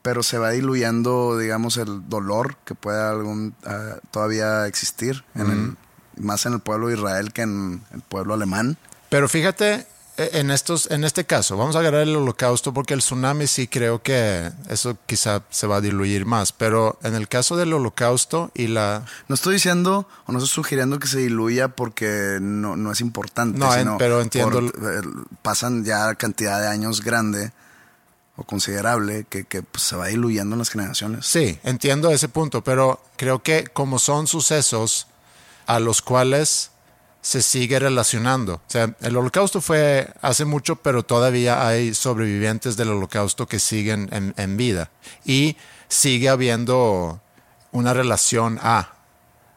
pero 0.02 0.24
se 0.24 0.38
va 0.38 0.50
diluyendo, 0.52 1.38
digamos, 1.38 1.78
el 1.78 2.08
dolor 2.10 2.56
que 2.66 2.76
pueda 2.76 3.12
algún, 3.12 3.54
ah, 3.66 3.96
todavía 4.12 4.66
existir, 4.68 5.24
en 5.36 5.52
el, 5.52 5.78
más 6.24 6.46
en 6.46 6.54
el 6.54 6.60
pueblo 6.60 6.88
de 6.88 6.96
Israel 6.96 7.32
que 7.34 7.44
en 7.44 7.84
el 7.94 8.02
pueblo 8.02 8.34
alemán. 8.34 8.78
Pero 9.10 9.28
fíjate, 9.30 9.86
eh, 10.18 10.30
en, 10.34 10.52
estos, 10.52 10.90
en 10.92 11.04
este 11.04 11.26
caso, 11.26 11.56
vamos 11.58 11.76
a 11.76 11.80
agarrar 11.80 12.02
el 12.02 12.16
holocausto 12.16 12.74
porque 12.74 12.94
el 12.94 13.00
tsunami 13.00 13.48
sí 13.48 13.68
creo 13.68 14.02
que 14.02 14.52
eso 14.70 14.98
quizá 15.06 15.44
se 15.50 15.68
va 15.68 15.78
a 15.78 15.82
diluir 15.82 16.26
más, 16.26 16.52
pero 16.52 16.98
en 17.04 17.16
el 17.16 17.28
caso 17.28 17.56
del 17.56 17.72
holocausto 17.74 18.52
y 18.54 18.68
la... 18.68 19.06
No 19.28 19.36
estoy 19.36 19.54
diciendo 19.56 20.08
o 20.26 20.32
no 20.32 20.40
estoy 20.40 20.50
sugiriendo 20.54 21.00
que 21.00 21.08
se 21.08 21.20
diluya 21.20 21.70
porque 21.70 22.40
no, 22.42 22.76
no 22.76 22.92
es 22.92 23.02
importante. 23.02 23.58
No, 23.60 23.72
en- 23.74 23.80
sino 23.80 23.98
pero 23.98 24.22
entiendo 24.22 24.52
por- 24.52 24.66
eh, 24.94 25.02
pasan 25.44 25.86
ya 25.86 26.14
cantidad 26.16 26.60
de 26.60 26.68
años 26.68 27.02
grande 27.04 27.52
o 28.36 28.44
considerable 28.44 29.26
que, 29.30 29.44
que, 29.44 29.62
pues, 29.62 29.84
se 29.84 29.96
va 29.96 30.08
diluyendo 30.08 30.56
en 30.56 30.60
las 30.60 30.70
generaciones. 30.70 31.26
Sí, 31.26 31.60
entiendo 31.64 32.12
ese 32.12 32.30
punto, 32.30 32.64
pero 32.64 33.04
creo 33.18 33.44
que 33.44 33.66
como 33.66 34.00
son 34.00 34.28
sucesos 34.28 35.08
a 35.66 35.80
los 35.80 36.02
cuales 36.02 36.72
se 37.22 37.42
sigue 37.42 37.80
relacionando. 37.80 38.56
O 38.56 38.62
sea, 38.68 38.96
el 39.02 39.16
holocausto 39.16 39.62
fue 39.62 40.12
hace 40.22 40.46
mucho, 40.46 40.78
pero 40.78 41.04
todavía 41.04 41.68
hay 41.68 41.94
sobrevivientes 41.94 42.78
del 42.78 42.90
holocausto 42.90 43.48
que 43.48 43.60
siguen 43.60 44.10
en, 44.12 44.34
en 44.38 44.58
vida. 44.58 44.90
Y 45.24 45.56
sigue 45.88 46.30
habiendo 46.30 47.22
una 47.72 47.94
relación 47.94 48.60
a, 48.62 48.94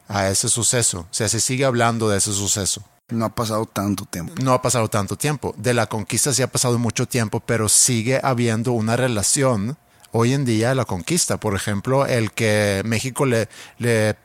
a 0.08 0.28
ese 0.28 0.48
suceso. 0.48 1.00
O 1.00 1.14
sea, 1.14 1.28
se 1.28 1.40
sigue 1.40 1.64
hablando 1.64 2.08
de 2.08 2.18
ese 2.18 2.32
suceso. 2.32 2.84
No 3.10 3.26
ha 3.26 3.34
pasado 3.34 3.66
tanto 3.66 4.06
tiempo. 4.06 4.32
No 4.42 4.54
ha 4.54 4.62
pasado 4.62 4.88
tanto 4.88 5.16
tiempo. 5.16 5.54
De 5.58 5.74
la 5.74 5.86
conquista 5.86 6.32
sí 6.32 6.40
ha 6.40 6.46
pasado 6.46 6.78
mucho 6.78 7.06
tiempo, 7.06 7.40
pero 7.40 7.68
sigue 7.68 8.18
habiendo 8.22 8.72
una 8.72 8.96
relación 8.96 9.76
hoy 10.10 10.32
en 10.32 10.46
día 10.46 10.70
de 10.70 10.74
la 10.74 10.86
conquista. 10.86 11.38
Por 11.38 11.54
ejemplo, 11.54 12.06
el 12.06 12.32
que 12.32 12.80
México 12.86 13.26
le, 13.26 13.46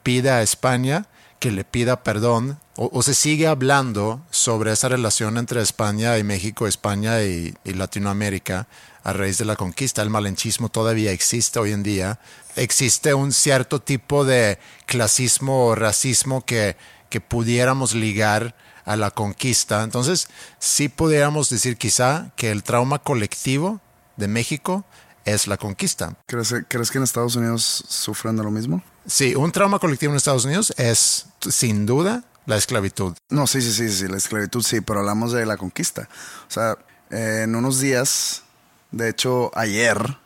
pida 0.03 0.37
a 0.37 0.43
España 0.43 1.07
que 1.39 1.51
le 1.51 1.63
pida 1.63 2.03
perdón, 2.03 2.59
o, 2.75 2.89
o 2.91 3.01
se 3.01 3.13
sigue 3.13 3.47
hablando 3.47 4.21
sobre 4.29 4.73
esa 4.73 4.89
relación 4.89 5.37
entre 5.37 5.61
España 5.61 6.17
y 6.17 6.23
México, 6.23 6.67
España 6.67 7.23
y, 7.23 7.55
y 7.63 7.73
Latinoamérica 7.75 8.67
a 9.03 9.13
raíz 9.13 9.37
de 9.37 9.45
la 9.45 9.55
conquista. 9.55 10.01
El 10.01 10.09
malenchismo 10.09 10.67
todavía 10.67 11.13
existe 11.13 11.59
hoy 11.59 11.71
en 11.71 11.83
día. 11.83 12.19
Existe 12.57 13.13
un 13.13 13.31
cierto 13.31 13.81
tipo 13.81 14.25
de 14.25 14.59
clasismo 14.85 15.67
o 15.67 15.75
racismo 15.75 16.43
que, 16.45 16.75
que 17.09 17.21
pudiéramos 17.21 17.93
ligar 17.93 18.55
a 18.85 18.95
la 18.95 19.11
conquista. 19.11 19.83
Entonces, 19.83 20.29
sí 20.59 20.89
pudiéramos 20.89 21.49
decir 21.49 21.77
quizá 21.77 22.31
que 22.35 22.51
el 22.51 22.63
trauma 22.63 22.99
colectivo 22.99 23.81
de 24.17 24.27
México 24.27 24.85
es 25.25 25.47
la 25.47 25.57
conquista. 25.57 26.15
¿Crees, 26.25 26.53
¿Crees 26.67 26.91
que 26.91 26.97
en 26.97 27.03
Estados 27.03 27.35
Unidos 27.35 27.83
sufren 27.87 28.35
de 28.35 28.43
lo 28.43 28.51
mismo? 28.51 28.81
Sí, 29.05 29.35
un 29.35 29.51
trauma 29.51 29.79
colectivo 29.79 30.11
en 30.11 30.17
Estados 30.17 30.45
Unidos 30.45 30.73
es 30.77 31.27
sin 31.41 31.85
duda 31.85 32.23
la 32.45 32.57
esclavitud. 32.57 33.15
No, 33.29 33.45
sí, 33.47 33.61
sí, 33.61 33.71
sí, 33.71 33.89
sí, 33.89 34.07
la 34.07 34.17
esclavitud 34.17 34.63
sí, 34.63 34.81
pero 34.81 34.99
hablamos 34.99 35.31
de 35.31 35.45
la 35.45 35.57
conquista. 35.57 36.09
O 36.47 36.51
sea, 36.51 36.77
eh, 37.11 37.41
en 37.43 37.55
unos 37.55 37.79
días, 37.79 38.43
de 38.91 39.09
hecho 39.09 39.51
ayer, 39.55 40.17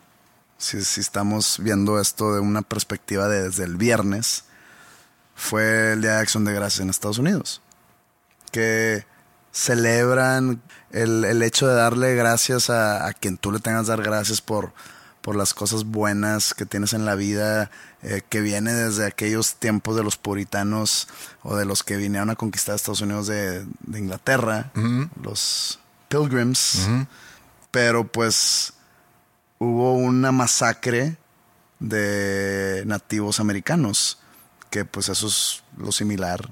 si, 0.57 0.83
si 0.85 1.01
estamos 1.01 1.57
viendo 1.59 1.99
esto 1.99 2.33
de 2.33 2.39
una 2.39 2.61
perspectiva 2.61 3.27
de 3.27 3.43
desde 3.43 3.65
el 3.65 3.75
viernes, 3.75 4.45
fue 5.35 5.93
el 5.93 6.01
Día 6.01 6.13
de 6.13 6.19
Acción 6.19 6.45
de 6.45 6.53
Gracias 6.53 6.81
en 6.81 6.89
Estados 6.89 7.17
Unidos, 7.17 7.61
que 8.51 9.05
celebran 9.51 10.61
el, 10.91 11.25
el 11.25 11.43
hecho 11.43 11.67
de 11.67 11.75
darle 11.75 12.15
gracias 12.15 12.69
a, 12.69 13.07
a 13.07 13.13
quien 13.13 13.37
tú 13.37 13.51
le 13.51 13.59
tengas 13.59 13.87
dar 13.87 14.01
gracias 14.01 14.41
por, 14.41 14.73
por 15.21 15.35
las 15.35 15.53
cosas 15.53 15.85
buenas 15.85 16.53
que 16.53 16.65
tienes 16.65 16.93
en 16.93 17.05
la 17.05 17.15
vida, 17.15 17.71
eh, 18.01 18.21
que 18.27 18.41
viene 18.41 18.73
desde 18.73 19.05
aquellos 19.05 19.55
tiempos 19.55 19.95
de 19.95 20.03
los 20.03 20.17
puritanos 20.17 21.07
o 21.43 21.55
de 21.55 21.65
los 21.65 21.83
que 21.83 21.95
vinieron 21.95 22.29
a 22.29 22.35
conquistar 22.35 22.75
Estados 22.75 23.01
Unidos 23.01 23.27
de, 23.27 23.65
de 23.81 23.99
Inglaterra, 23.99 24.71
los 25.21 25.79
pilgrims. 26.09 26.87
Pero 27.71 28.05
pues 28.05 28.73
hubo 29.59 29.95
una 29.95 30.31
masacre 30.31 31.17
de 31.79 32.83
nativos 32.85 33.39
americanos, 33.39 34.19
que 34.73 34.85
pues 34.85 35.07
eso 35.07 35.27
es 35.27 35.61
lo 35.77 35.91
similar 35.91 36.49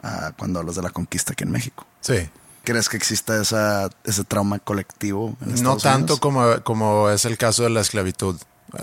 a 0.00 0.30
cuando 0.38 0.60
hablas 0.60 0.76
de 0.76 0.82
la 0.82 0.90
conquista 0.90 1.32
aquí 1.32 1.42
en 1.42 1.50
México. 1.50 1.84
Sí. 2.00 2.30
¿Crees 2.62 2.88
que 2.88 2.96
exista 2.96 3.42
esa, 3.42 3.90
ese 4.04 4.22
trauma 4.22 4.60
colectivo? 4.60 5.36
En 5.44 5.60
No 5.64 5.76
tanto 5.76 6.14
Unidos? 6.14 6.20
como, 6.20 6.62
como 6.62 7.10
es 7.10 7.24
el 7.24 7.36
caso 7.36 7.64
de 7.64 7.70
la 7.70 7.80
esclavitud. 7.80 8.36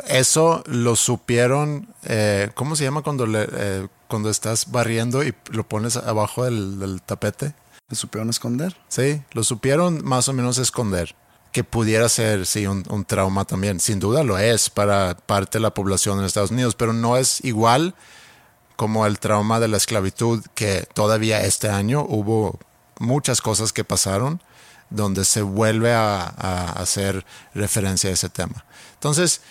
Eso 0.09 0.63
lo 0.65 0.97
supieron, 0.97 1.87
eh, 2.03 2.49
¿cómo 2.55 2.75
se 2.75 2.83
llama 2.83 3.03
cuando, 3.03 3.25
le, 3.25 3.47
eh, 3.49 3.87
cuando 4.09 4.29
estás 4.29 4.69
barriendo 4.69 5.23
y 5.23 5.33
lo 5.51 5.65
pones 5.65 5.95
abajo 5.95 6.43
del, 6.43 6.77
del 6.77 7.01
tapete? 7.01 7.53
¿Se 7.89 7.95
supieron 7.95 8.29
esconder? 8.29 8.75
Sí, 8.89 9.21
lo 9.31 9.45
supieron 9.45 10.03
más 10.03 10.27
o 10.27 10.33
menos 10.33 10.57
esconder. 10.57 11.15
Que 11.53 11.63
pudiera 11.63 12.09
ser, 12.09 12.45
sí, 12.45 12.67
un, 12.67 12.83
un 12.89 13.05
trauma 13.05 13.45
también. 13.45 13.79
Sin 13.79 14.01
duda 14.01 14.23
lo 14.23 14.37
es 14.37 14.69
para 14.69 15.15
parte 15.15 15.57
de 15.57 15.61
la 15.61 15.73
población 15.73 16.19
en 16.19 16.25
Estados 16.25 16.51
Unidos, 16.51 16.75
pero 16.75 16.91
no 16.91 17.15
es 17.15 17.41
igual 17.45 17.95
como 18.77 19.05
el 19.05 19.19
trauma 19.19 19.59
de 19.59 19.67
la 19.67 19.75
esclavitud, 19.75 20.45
que 20.55 20.87
todavía 20.93 21.41
este 21.41 21.67
año 21.67 22.05
hubo 22.07 22.57
muchas 22.99 23.41
cosas 23.41 23.73
que 23.73 23.83
pasaron 23.83 24.41
donde 24.89 25.25
se 25.25 25.41
vuelve 25.41 25.93
a, 25.93 26.23
hacer 26.77 27.25
referencia 27.53 28.09
a 28.09 28.13
ese 28.13 28.29
tema. 28.29 28.63
Entonces, 28.93 29.41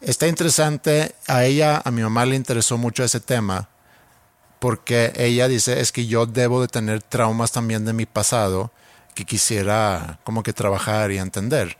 está 0.00 0.28
interesante, 0.28 1.14
a 1.26 1.44
ella, 1.44 1.82
a 1.84 1.90
mi 1.90 2.02
mamá 2.02 2.24
le 2.24 2.36
interesó 2.36 2.78
mucho 2.78 3.04
ese 3.04 3.20
tema, 3.20 3.68
porque 4.60 5.12
ella 5.16 5.48
dice, 5.48 5.80
es 5.80 5.92
que 5.92 6.06
yo 6.06 6.26
debo 6.26 6.60
de 6.60 6.68
tener 6.68 7.02
traumas 7.02 7.52
también 7.52 7.84
de 7.84 7.92
mi 7.92 8.06
pasado 8.06 8.72
que 9.14 9.24
quisiera 9.24 10.20
como 10.24 10.42
que 10.42 10.52
trabajar 10.52 11.10
y 11.10 11.18
entender, 11.18 11.76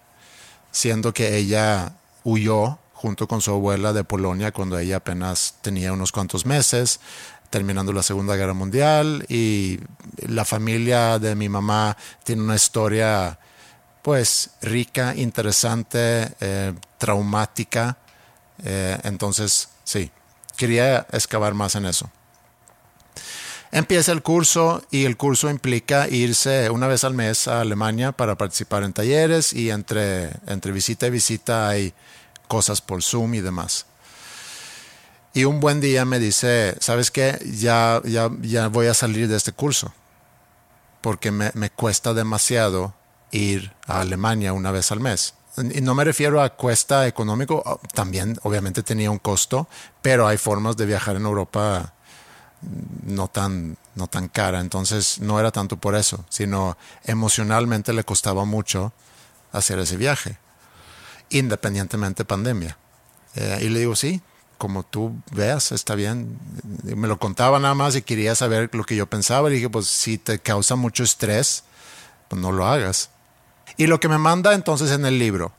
siendo 0.73 1.15
que 1.15 1.37
ella 1.37 1.93
huyó 2.25 2.79
junto 2.99 3.29
con 3.29 3.41
su 3.41 3.53
abuela 3.53 3.93
de 3.93 4.03
Polonia 4.03 4.51
cuando 4.51 4.77
ella 4.77 4.97
apenas 4.97 5.55
tenía 5.63 5.93
unos 5.93 6.11
cuantos 6.11 6.45
meses, 6.45 6.99
terminando 7.49 7.93
la 7.93 8.03
Segunda 8.03 8.35
Guerra 8.35 8.55
Mundial 8.55 9.25
y 9.29 9.79
la 10.27 10.45
familia 10.45 11.21
de 11.21 11.37
mi 11.37 11.49
mamá 11.49 11.97
tiene 12.25 12.43
una 12.43 12.57
historia 12.57 13.39
pues 14.03 14.51
rica, 14.63 15.15
interesante, 15.15 16.35
eh, 16.41 16.75
traumática, 16.99 17.99
eh, 18.65 18.99
entonces 19.05 19.69
sí, 19.85 20.11
quería 20.57 21.07
excavar 21.13 21.55
más 21.55 21.77
en 21.77 21.87
eso. 21.87 22.11
Empieza 23.71 24.11
el 24.11 24.23
curso 24.23 24.83
y 24.91 25.05
el 25.05 25.17
curso 25.17 25.51
implica 25.51 26.09
irse 26.09 26.69
una 26.71 26.89
vez 26.89 27.05
al 27.05 27.15
mes 27.15 27.47
a 27.47 27.61
Alemania 27.61 28.11
para 28.11 28.35
participar 28.37 28.83
en 28.83 28.93
talleres 28.93 29.53
y 29.53 29.71
entre, 29.71 30.31
entre 30.49 30.73
visita 30.73 31.07
y 31.07 31.11
visita 31.11 31.69
hay 31.69 31.95
cosas 32.49 32.81
por 32.81 33.03
Zoom 33.03 33.35
y 33.35 33.41
demás. 33.41 33.87
Y 35.35 35.45
un 35.45 35.61
buen 35.61 35.81
día 35.81 36.05
me 36.05 36.19
dice, 36.19 36.75
¿sabes 36.81 37.11
qué? 37.13 37.39
Ya, 37.61 38.03
ya, 38.05 38.69
voy 38.69 38.87
a 38.89 38.95
salir 38.95 39.29
de 39.29 39.37
este 39.37 39.53
curso 39.53 39.93
porque 41.01 41.31
me, 41.31 41.53
me 41.55 41.71
cuesta 41.71 42.13
demasiado 42.13 42.95
ir 43.31 43.73
a 43.87 44.01
Alemania 44.01 44.53
una 44.53 44.73
vez 44.73 44.91
al 44.91 45.01
mes. 45.01 45.35
Y 45.57 45.81
no 45.81 45.95
me 45.95 46.05
refiero 46.05 46.43
a 46.43 46.51
cuesta 46.51 47.07
económico, 47.07 47.63
oh, 47.65 47.81
también 47.95 48.39
obviamente 48.43 48.83
tenía 48.83 49.11
un 49.11 49.19
costo, 49.19 49.69
pero 50.03 50.27
hay 50.27 50.39
formas 50.39 50.77
de 50.77 50.87
viajar 50.87 51.17
en 51.17 51.25
Europa 51.25 51.95
no 53.07 53.29
tan, 53.29 53.77
no 53.95 54.07
tan 54.07 54.29
cara. 54.29 54.61
Entonces 54.61 55.21
no 55.21 55.39
era 55.41 55.51
tanto 55.51 55.77
por 55.77 55.95
eso, 55.95 56.25
sino 56.29 56.77
emocionalmente 57.05 57.93
le 57.93 58.05
costaba 58.05 58.45
mucho 58.45 58.93
hacer 59.53 59.79
ese 59.79 59.97
viaje, 59.97 60.39
independientemente 61.31 62.23
de 62.23 62.27
pandemia. 62.27 62.79
Eh, 63.35 63.59
y 63.63 63.69
le 63.69 63.81
digo, 63.81 63.97
sí, 63.97 64.21
como 64.59 64.83
tú 64.83 65.15
veas, 65.31 65.73
está 65.73 65.95
bien. 65.95 66.39
Me 66.83 67.09
lo 67.09 67.19
contaba 67.19 67.59
nada 67.59 67.75
más 67.75 67.95
y 67.97 68.03
quería 68.03 68.35
saber 68.35 68.71
lo 68.73 68.85
que 68.85 68.97
yo 68.97 69.07
pensaba. 69.07 69.49
Y 69.49 69.55
dije, 69.55 69.71
pues 69.71 69.87
si 69.87 70.19
te 70.19 70.41
causa 70.41 70.75
mucho 70.75 71.05
estrés, 71.05 71.65
pues 72.29 72.43
no 72.43 72.53
lo 72.53 72.67
hagas. 72.67 73.11
Y 73.77 73.87
lo 73.87 74.01
que 74.01 74.09
me 74.09 74.19
manda 74.19 74.55
entonces 74.55 74.91
en 74.91 75.07
el 75.07 75.19
libro, 75.19 75.53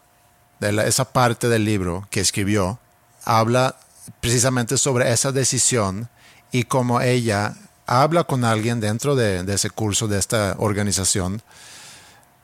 de 0.60 0.88
esa 0.88 1.14
parte 1.14 1.48
del 1.48 1.64
libro 1.64 2.08
que 2.12 2.20
escribió, 2.20 2.80
habla 3.24 3.78
precisamente 4.20 4.78
sobre 4.78 5.12
esa 5.12 5.32
decisión 5.32 6.10
y 6.52 6.64
como 6.64 7.00
ella 7.00 7.56
habla 7.86 8.26
con 8.26 8.44
alguien 8.44 8.80
dentro 8.80 9.16
de, 9.16 9.44
de, 9.44 9.54
ese 9.54 9.70
curso, 9.70 10.08
de 10.08 10.20
esta 10.20 10.56
organización, 10.58 11.42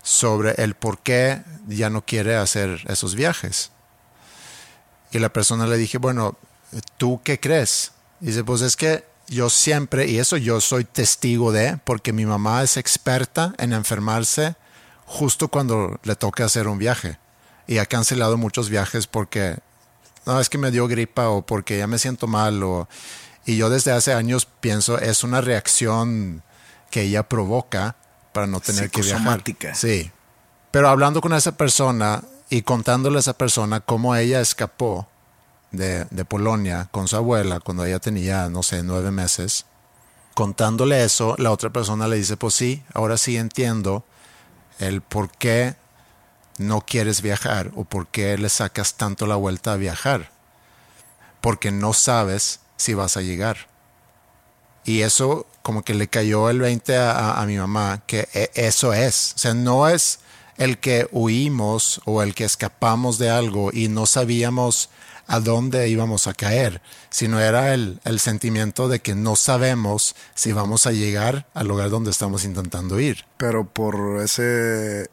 sobre 0.05 0.51
el 0.61 0.75
por 0.75 0.99
qué 0.99 1.41
ya 1.67 1.89
no 1.89 2.05
quiere 2.05 2.35
hacer 2.35 2.85
esos 2.87 3.15
viajes. 3.15 3.71
Y 5.09 5.17
la 5.17 5.29
persona 5.29 5.65
le 5.65 5.77
dije, 5.77 5.97
bueno, 5.97 6.37
¿tú 6.97 7.21
qué 7.23 7.39
crees? 7.39 7.91
Dice, 8.19 8.43
pues 8.43 8.61
es 8.61 8.75
que 8.75 9.03
yo 9.27 9.49
siempre, 9.49 10.05
y 10.05 10.19
eso 10.19 10.37
yo 10.37 10.61
soy 10.61 10.83
testigo 10.83 11.51
de, 11.51 11.79
porque 11.83 12.13
mi 12.13 12.27
mamá 12.27 12.61
es 12.61 12.77
experta 12.77 13.55
en 13.57 13.73
enfermarse 13.73 14.55
justo 15.07 15.47
cuando 15.47 15.99
le 16.03 16.15
toca 16.15 16.45
hacer 16.45 16.67
un 16.67 16.77
viaje. 16.77 17.17
Y 17.65 17.79
ha 17.79 17.87
cancelado 17.87 18.37
muchos 18.37 18.69
viajes 18.69 19.07
porque, 19.07 19.57
no, 20.27 20.39
es 20.39 20.49
que 20.49 20.59
me 20.59 20.69
dio 20.69 20.87
gripa 20.87 21.29
o 21.29 21.43
porque 21.43 21.79
ya 21.79 21.87
me 21.87 21.97
siento 21.97 22.27
mal 22.27 22.61
o... 22.61 22.87
Y 23.47 23.57
yo 23.57 23.71
desde 23.71 23.91
hace 23.91 24.13
años 24.13 24.45
pienso 24.45 24.99
es 24.99 25.23
una 25.23 25.41
reacción 25.41 26.43
que 26.91 27.01
ella 27.01 27.27
provoca 27.27 27.95
para 28.35 28.47
no 28.47 28.59
tener 28.59 28.91
que 28.91 29.01
viajar. 29.01 29.41
Sí. 29.75 30.11
Pero 30.69 30.89
hablando 30.89 31.21
con 31.21 31.31
esa 31.31 31.55
persona 31.55 32.21
y 32.49 32.63
contándole 32.63 33.15
a 33.15 33.19
esa 33.21 33.37
persona 33.37 33.79
cómo 33.79 34.13
ella 34.13 34.41
escapó 34.41 35.07
de, 35.71 36.03
de, 36.11 36.25
Polonia 36.25 36.89
con 36.91 37.07
su 37.07 37.15
abuela 37.15 37.61
cuando 37.61 37.85
ella 37.85 37.99
tenía, 37.99 38.49
no 38.49 38.61
sé, 38.61 38.83
nueve 38.83 39.09
meses, 39.09 39.65
contándole 40.33 41.05
eso, 41.05 41.35
la 41.37 41.51
otra 41.51 41.69
persona 41.69 42.09
le 42.09 42.17
dice, 42.17 42.35
pues 42.35 42.55
sí, 42.55 42.83
ahora 42.93 43.15
sí 43.15 43.37
entiendo 43.37 44.03
el 44.79 44.99
por 45.01 45.31
qué 45.31 45.75
no 46.57 46.81
quieres 46.81 47.21
viajar 47.21 47.71
o 47.75 47.85
por 47.85 48.07
qué 48.07 48.37
le 48.37 48.49
sacas 48.49 48.95
tanto 48.95 49.27
la 49.27 49.37
vuelta 49.37 49.71
a 49.71 49.77
viajar. 49.77 50.29
Porque 51.39 51.71
no 51.71 51.93
sabes 51.93 52.59
si 52.75 52.93
vas 52.93 53.15
a 53.15 53.21
llegar. 53.21 53.69
Y 54.85 55.01
eso 55.01 55.47
como 55.61 55.83
que 55.83 55.95
le 55.95 56.07
cayó 56.07 56.49
el 56.49 56.59
20 56.59 56.95
a, 56.95 57.41
a, 57.41 57.45
mi 57.47 57.57
mamá, 57.57 58.03
que 58.05 58.27
eso 58.53 58.93
es. 58.93 59.33
O 59.35 59.39
sea, 59.39 59.53
no 59.55 59.89
es 59.89 60.19
el 60.57 60.77
que 60.77 61.07
huimos 61.11 62.01
o 62.05 62.21
el 62.21 62.35
que 62.35 62.45
escapamos 62.45 63.17
de 63.17 63.29
algo 63.29 63.71
y 63.73 63.87
no 63.87 64.05
sabíamos 64.05 64.89
a 65.27 65.39
dónde 65.39 65.89
íbamos 65.89 66.27
a 66.27 66.33
caer, 66.33 66.81
sino 67.09 67.39
era 67.39 67.73
el, 67.73 67.99
el 68.03 68.19
sentimiento 68.19 68.87
de 68.87 68.99
que 68.99 69.15
no 69.15 69.35
sabemos 69.35 70.15
si 70.35 70.51
vamos 70.51 70.85
a 70.85 70.91
llegar 70.91 71.47
al 71.53 71.67
lugar 71.67 71.89
donde 71.89 72.11
estamos 72.11 72.45
intentando 72.45 72.99
ir. 72.99 73.25
Pero 73.37 73.67
por 73.67 74.21
ese, 74.21 75.09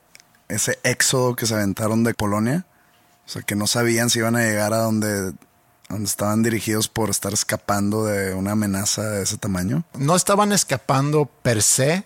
ese 0.49 0.79
éxodo 0.83 1.35
que 1.35 1.47
se 1.47 1.55
aventaron 1.55 2.05
de 2.05 2.15
Polonia, 2.15 2.67
o 3.27 3.29
sea, 3.31 3.43
que 3.43 3.55
no 3.55 3.67
sabían 3.67 4.11
si 4.11 4.19
iban 4.19 4.37
a 4.37 4.43
llegar 4.43 4.75
a 4.75 4.79
donde 4.79 5.33
donde 5.93 6.09
estaban 6.09 6.43
dirigidos 6.43 6.89
por 6.89 7.11
estar 7.11 7.35
escapando 7.35 8.07
de 8.07 8.33
una 8.33 8.53
amenaza 8.53 9.03
de 9.11 9.23
ese 9.23 9.37
tamaño? 9.37 9.85
No 9.95 10.17
estaban 10.17 10.51
escapando 10.51 11.27
per 11.27 11.63
se, 11.63 12.05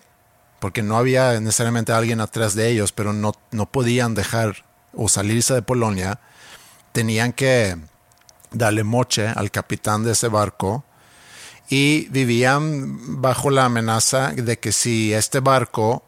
porque 0.59 0.83
no 0.83 0.97
había 0.97 1.39
necesariamente 1.39 1.93
alguien 1.93 2.19
atrás 2.19 2.53
de 2.53 2.69
ellos, 2.69 2.91
pero 2.91 3.13
no, 3.13 3.33
no 3.51 3.65
podían 3.71 4.13
dejar 4.13 4.65
o 4.93 5.07
salirse 5.07 5.53
de 5.53 5.61
Polonia. 5.61 6.19
Tenían 6.91 7.31
que 7.31 7.77
darle 8.51 8.83
moche 8.83 9.29
al 9.29 9.51
capitán 9.51 10.03
de 10.03 10.11
ese 10.11 10.27
barco 10.27 10.83
y 11.69 12.09
vivían 12.09 13.21
bajo 13.21 13.51
la 13.51 13.65
amenaza 13.65 14.33
de 14.33 14.59
que 14.59 14.73
si 14.73 15.13
este 15.13 15.39
barco 15.39 16.03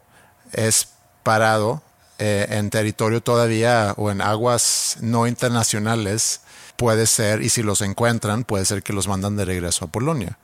es 0.52 0.88
parado 1.22 1.82
eh, 2.18 2.46
en 2.50 2.68
territorio 2.68 3.22
todavía 3.22 3.94
o 3.96 4.10
en 4.10 4.20
aguas 4.20 4.98
no 5.00 5.26
internacionales, 5.26 6.42
puede 6.80 7.06
ser, 7.06 7.42
y 7.42 7.50
si 7.50 7.62
los 7.62 7.82
encuentran, 7.82 8.42
puede 8.42 8.64
ser 8.64 8.82
que 8.82 8.94
los 8.94 9.06
mandan 9.06 9.36
de 9.36 9.44
regreso 9.44 9.84
a 9.84 9.88
Polonia. 9.88 10.38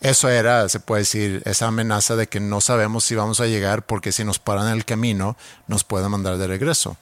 Eso 0.00 0.28
era, 0.28 0.68
se 0.68 0.78
puede 0.78 1.00
decir, 1.00 1.42
esa 1.46 1.66
amenaza 1.66 2.14
de 2.14 2.28
que 2.28 2.38
no 2.38 2.60
sabemos 2.60 3.02
si 3.02 3.16
vamos 3.16 3.40
a 3.40 3.46
llegar 3.46 3.84
porque 3.84 4.12
si 4.12 4.22
nos 4.22 4.38
paran 4.38 4.68
en 4.68 4.74
el 4.74 4.84
camino 4.84 5.36
nos 5.66 5.82
pueden 5.82 6.12
mandar 6.12 6.38
de 6.38 6.46
regreso. 6.46 6.96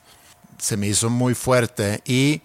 Se 0.57 0.79
me 0.79 0.87
hizo 0.87 1.11
muy 1.11 1.35
fuerte 1.35 2.01
y 2.07 2.41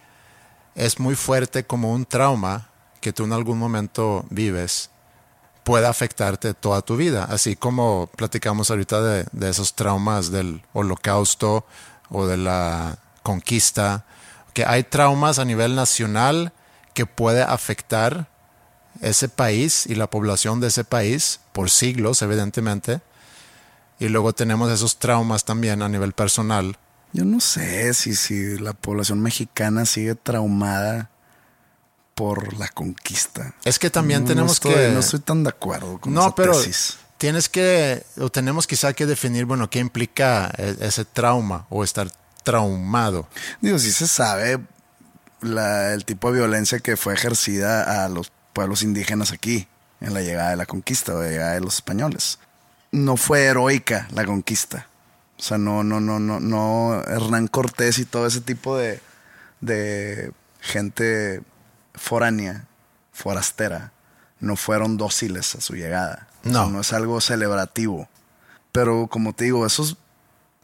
es 0.76 1.00
muy 1.00 1.16
fuerte 1.16 1.64
como 1.64 1.94
un 1.94 2.06
trauma 2.06 2.72
que 3.00 3.14
tú 3.14 3.24
en 3.24 3.32
algún 3.32 3.58
momento 3.58 4.26
vives 4.30 4.90
puede 5.64 5.88
afectarte 5.88 6.54
toda 6.54 6.82
tu 6.82 6.98
vida, 6.98 7.24
así 7.24 7.56
como 7.56 8.10
platicamos 8.18 8.70
ahorita 8.70 9.02
de, 9.02 9.26
de 9.32 9.50
esos 9.50 9.76
traumas 9.76 10.30
del 10.30 10.62
holocausto 10.74 11.66
o 12.10 12.28
de 12.28 12.36
la 12.36 12.98
conquista 13.24 14.04
que 14.58 14.66
hay 14.66 14.82
traumas 14.84 15.38
a 15.38 15.46
nivel 15.46 15.76
nacional 15.76 16.52
que 16.96 17.06
puede 17.06 17.44
afectar 17.44 18.28
ese 19.02 19.30
país 19.30 19.86
y 19.86 19.94
la 19.94 20.10
población 20.10 20.60
de 20.60 20.70
ese 20.70 20.84
país 20.84 21.42
por 21.54 21.70
siglos, 21.70 22.24
evidentemente. 22.24 23.02
Y 24.00 24.08
luego 24.08 24.34
tenemos 24.34 24.72
esos 24.72 24.98
traumas 24.98 25.46
también 25.46 25.84
a 25.84 25.90
nivel 25.90 26.14
personal. 26.14 26.76
Yo 27.14 27.24
no 27.24 27.40
sé 27.40 27.94
si, 27.94 28.16
si 28.16 28.58
la 28.58 28.74
población 28.74 29.22
mexicana 29.22 29.86
sigue 29.86 30.16
traumada 30.16 31.12
por 32.16 32.58
la 32.58 32.68
conquista. 32.70 33.54
Es 33.64 33.78
que 33.78 33.92
también 33.92 34.24
no, 34.24 34.28
tenemos 34.30 34.50
no 34.50 34.54
estoy, 34.54 34.74
que... 34.74 34.90
No 34.92 35.02
estoy 35.02 35.20
tan 35.20 35.44
de 35.44 35.50
acuerdo 35.52 36.00
con 36.00 36.16
No, 36.16 36.22
esa 36.22 36.34
pero, 36.36 36.54
tesis. 36.60 36.98
tienes 37.20 37.48
que, 37.48 38.04
o 38.20 38.32
tenemos 38.32 38.66
quizá 38.66 38.92
que 38.94 39.06
definir, 39.06 39.46
bueno, 39.46 39.70
qué 39.70 39.78
implica 39.78 40.52
e- 40.58 40.78
ese 40.82 41.06
trauma 41.06 41.68
o 41.70 41.84
estar 41.84 42.08
traumado. 42.52 43.28
Digo, 43.60 43.78
sí 43.78 43.92
se 43.92 44.08
sabe 44.08 44.60
la- 45.42 45.94
el 45.94 46.06
tipo 46.06 46.32
de 46.32 46.40
violencia 46.40 46.80
que 46.80 46.96
fue 46.96 47.14
ejercida 47.14 48.06
a 48.06 48.08
los 48.10 48.32
pueblos 48.54 48.84
indígenas 48.84 49.34
aquí 49.34 49.68
en 50.00 50.14
la 50.14 50.22
llegada 50.22 50.52
de 50.52 50.56
la 50.56 50.66
conquista 50.66 51.14
o 51.14 51.20
de 51.20 51.26
la 51.26 51.32
llegada 51.32 51.54
de 51.56 51.60
los 51.62 51.76
españoles. 51.76 52.40
No 52.94 53.18
fue 53.18 53.44
heroica 53.44 54.08
la 54.14 54.24
conquista. 54.26 54.88
O 55.38 55.42
sea, 55.44 55.58
no, 55.58 55.84
no, 55.84 56.00
no, 56.00 56.20
no, 56.20 56.40
no, 56.40 57.04
Hernán 57.06 57.48
Cortés 57.48 58.00
y 58.00 58.06
todo 58.06 58.26
ese 58.26 58.40
tipo 58.42 58.78
de, 58.78 59.02
de 59.60 60.32
gente 60.62 61.42
foránea, 61.94 62.66
forastera, 63.12 63.92
no 64.40 64.56
fueron 64.56 64.96
dóciles 64.98 65.54
a 65.56 65.62
su 65.62 65.76
llegada. 65.76 66.28
O 66.46 66.50
sea, 66.50 66.52
No. 66.54 66.70
no 66.70 66.80
es 66.82 66.94
algo 66.94 67.20
celebrativo. 67.20 68.08
Pero 68.72 69.08
como 69.08 69.34
te 69.34 69.44
digo, 69.46 69.66
eso 69.66 69.84
es- 69.84 69.98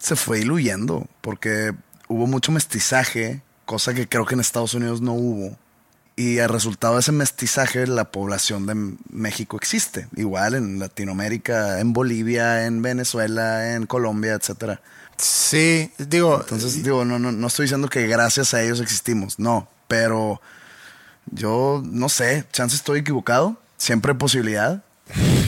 se 0.04 0.18
fue 0.18 0.40
diluyendo 0.40 1.08
porque 1.22 1.74
hubo 2.10 2.28
mucho 2.28 2.52
mestizaje, 2.52 3.42
cosa 3.66 3.94
que 3.94 4.10
creo 4.10 4.26
que 4.26 4.34
en 4.34 4.42
Estados 4.42 4.74
Unidos 4.74 5.00
no 5.00 5.14
hubo. 5.14 5.58
Y 6.18 6.40
al 6.40 6.50
resultado 6.50 6.96
de 6.96 7.00
ese 7.00 7.14
mestizaje, 7.14 7.88
la 7.88 8.12
población 8.12 8.68
de 8.68 8.98
México 9.10 9.56
existe. 9.58 10.08
Igual 10.16 10.56
en 10.56 10.78
Latinoamérica, 10.78 11.80
en 11.80 11.94
Bolivia, 11.94 12.66
en 12.66 12.82
Venezuela, 12.82 13.76
en 13.76 13.88
Colombia, 13.88 14.34
etcétera. 14.34 14.82
Sí, 15.18 15.90
digo, 15.98 16.42
Entonces, 16.42 16.84
digo, 16.84 17.06
no, 17.06 17.18
no, 17.18 17.32
no 17.32 17.48
estoy 17.48 17.64
diciendo 17.64 17.88
que 17.88 18.06
gracias 18.06 18.54
a 18.54 18.62
ellos 18.62 18.82
existimos, 18.82 19.40
no. 19.40 19.70
Pero 19.88 20.42
yo 21.32 21.82
no 21.84 22.10
sé, 22.10 22.46
chance 22.52 22.76
estoy 22.76 23.00
equivocado. 23.00 23.58
Siempre 23.78 24.12
hay 24.12 24.18
posibilidad. 24.18 24.84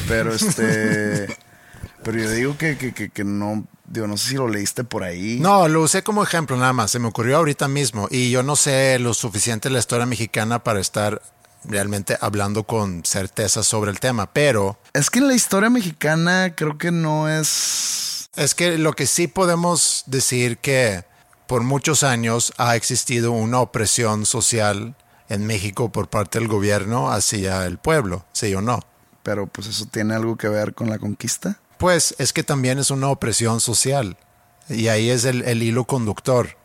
Pero 0.07 0.33
este. 0.33 1.27
pero 2.03 2.17
yo 2.17 2.31
digo 2.31 2.57
que, 2.57 2.77
que, 2.77 2.93
que, 2.93 3.09
que 3.09 3.23
no. 3.25 3.67
Digo, 3.87 4.07
no 4.07 4.17
sé 4.17 4.29
si 4.29 4.35
lo 4.35 4.47
leíste 4.47 4.83
por 4.83 5.03
ahí. 5.03 5.37
No, 5.39 5.67
lo 5.67 5.81
usé 5.81 6.03
como 6.03 6.23
ejemplo 6.23 6.57
nada 6.57 6.73
más. 6.73 6.91
Se 6.91 6.99
me 6.99 7.07
ocurrió 7.07 7.37
ahorita 7.37 7.67
mismo. 7.67 8.07
Y 8.09 8.31
yo 8.31 8.41
no 8.43 8.55
sé 8.55 8.97
lo 8.99 9.13
suficiente 9.13 9.69
de 9.69 9.73
la 9.73 9.79
historia 9.79 10.05
mexicana 10.05 10.63
para 10.63 10.79
estar 10.79 11.21
realmente 11.63 12.17
hablando 12.21 12.63
con 12.63 13.03
certeza 13.05 13.63
sobre 13.63 13.91
el 13.91 13.99
tema. 13.99 14.31
Pero 14.31 14.79
Es 14.93 15.09
que 15.09 15.19
en 15.19 15.27
la 15.27 15.35
historia 15.35 15.69
mexicana 15.69 16.55
creo 16.55 16.77
que 16.77 16.91
no 16.91 17.29
es. 17.29 18.29
es 18.35 18.55
que 18.55 18.77
lo 18.77 18.93
que 18.93 19.05
sí 19.05 19.27
podemos 19.27 20.03
decir 20.07 20.57
que 20.57 21.05
por 21.47 21.63
muchos 21.63 22.03
años 22.03 22.53
ha 22.57 22.75
existido 22.75 23.31
una 23.31 23.59
opresión 23.59 24.25
social 24.25 24.95
en 25.29 25.45
México 25.45 25.91
por 25.91 26.09
parte 26.09 26.39
del 26.39 26.47
gobierno 26.47 27.11
hacia 27.11 27.65
el 27.65 27.77
pueblo, 27.77 28.25
sí 28.31 28.53
o 28.53 28.61
no. 28.61 28.79
Pero 29.23 29.47
pues 29.47 29.67
eso 29.67 29.85
tiene 29.85 30.15
algo 30.15 30.37
que 30.37 30.47
ver 30.49 30.73
con 30.73 30.89
la 30.89 30.99
conquista. 30.99 31.59
Pues 31.77 32.15
es 32.17 32.33
que 32.33 32.43
también 32.43 32.79
es 32.79 32.91
una 32.91 33.09
opresión 33.09 33.59
social. 33.59 34.17
Y 34.69 34.87
ahí 34.87 35.09
es 35.09 35.25
el, 35.25 35.43
el 35.43 35.61
hilo 35.61 35.85
conductor. 35.85 36.57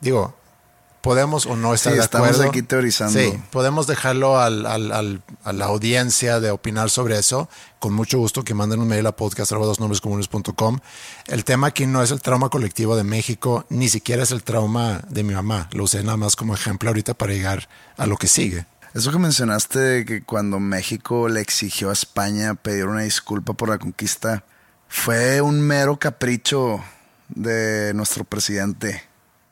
Digo, 0.00 0.36
podemos 1.00 1.46
o 1.46 1.56
no 1.56 1.74
estar 1.74 1.92
Sí, 1.92 1.98
de 1.98 2.04
estamos 2.04 2.28
acuerdo. 2.30 2.50
aquí 2.50 2.62
teorizando. 2.62 3.18
Sí, 3.18 3.32
podemos 3.50 3.86
dejarlo 3.86 4.38
al- 4.38 4.66
al- 4.66 4.92
al- 4.92 5.22
a 5.42 5.52
la 5.52 5.64
audiencia 5.66 6.38
de 6.40 6.50
opinar 6.50 6.90
sobre 6.90 7.18
eso. 7.18 7.48
Con 7.78 7.94
mucho 7.94 8.18
gusto 8.18 8.44
que 8.44 8.54
manden 8.54 8.80
un 8.80 8.88
mail 8.88 9.06
a 9.06 9.12
podcast.com. 9.12 10.78
El 11.26 11.44
tema 11.44 11.68
aquí 11.68 11.86
no 11.86 12.02
es 12.02 12.10
el 12.10 12.20
trauma 12.20 12.48
colectivo 12.48 12.96
de 12.96 13.04
México, 13.04 13.64
ni 13.70 13.88
siquiera 13.88 14.22
es 14.22 14.30
el 14.30 14.42
trauma 14.42 15.02
de 15.08 15.22
mi 15.22 15.34
mamá. 15.34 15.68
Lo 15.72 15.84
usé 15.84 16.02
nada 16.02 16.16
más 16.16 16.36
como 16.36 16.54
ejemplo 16.54 16.90
ahorita 16.90 17.14
para 17.14 17.32
llegar 17.32 17.68
a 17.96 18.06
lo 18.06 18.16
que 18.16 18.28
sigue. 18.28 18.66
Eso 18.94 19.12
que 19.12 19.18
mencionaste 19.18 19.78
de 19.78 20.04
que 20.04 20.22
cuando 20.22 20.60
México 20.60 21.28
le 21.28 21.40
exigió 21.40 21.90
a 21.90 21.92
España 21.92 22.54
pedir 22.54 22.86
una 22.86 23.02
disculpa 23.02 23.52
por 23.52 23.68
la 23.68 23.78
conquista, 23.78 24.44
fue 24.88 25.40
un 25.40 25.60
mero 25.60 25.98
capricho 25.98 26.82
de 27.28 27.92
nuestro 27.94 28.24
presidente. 28.24 29.02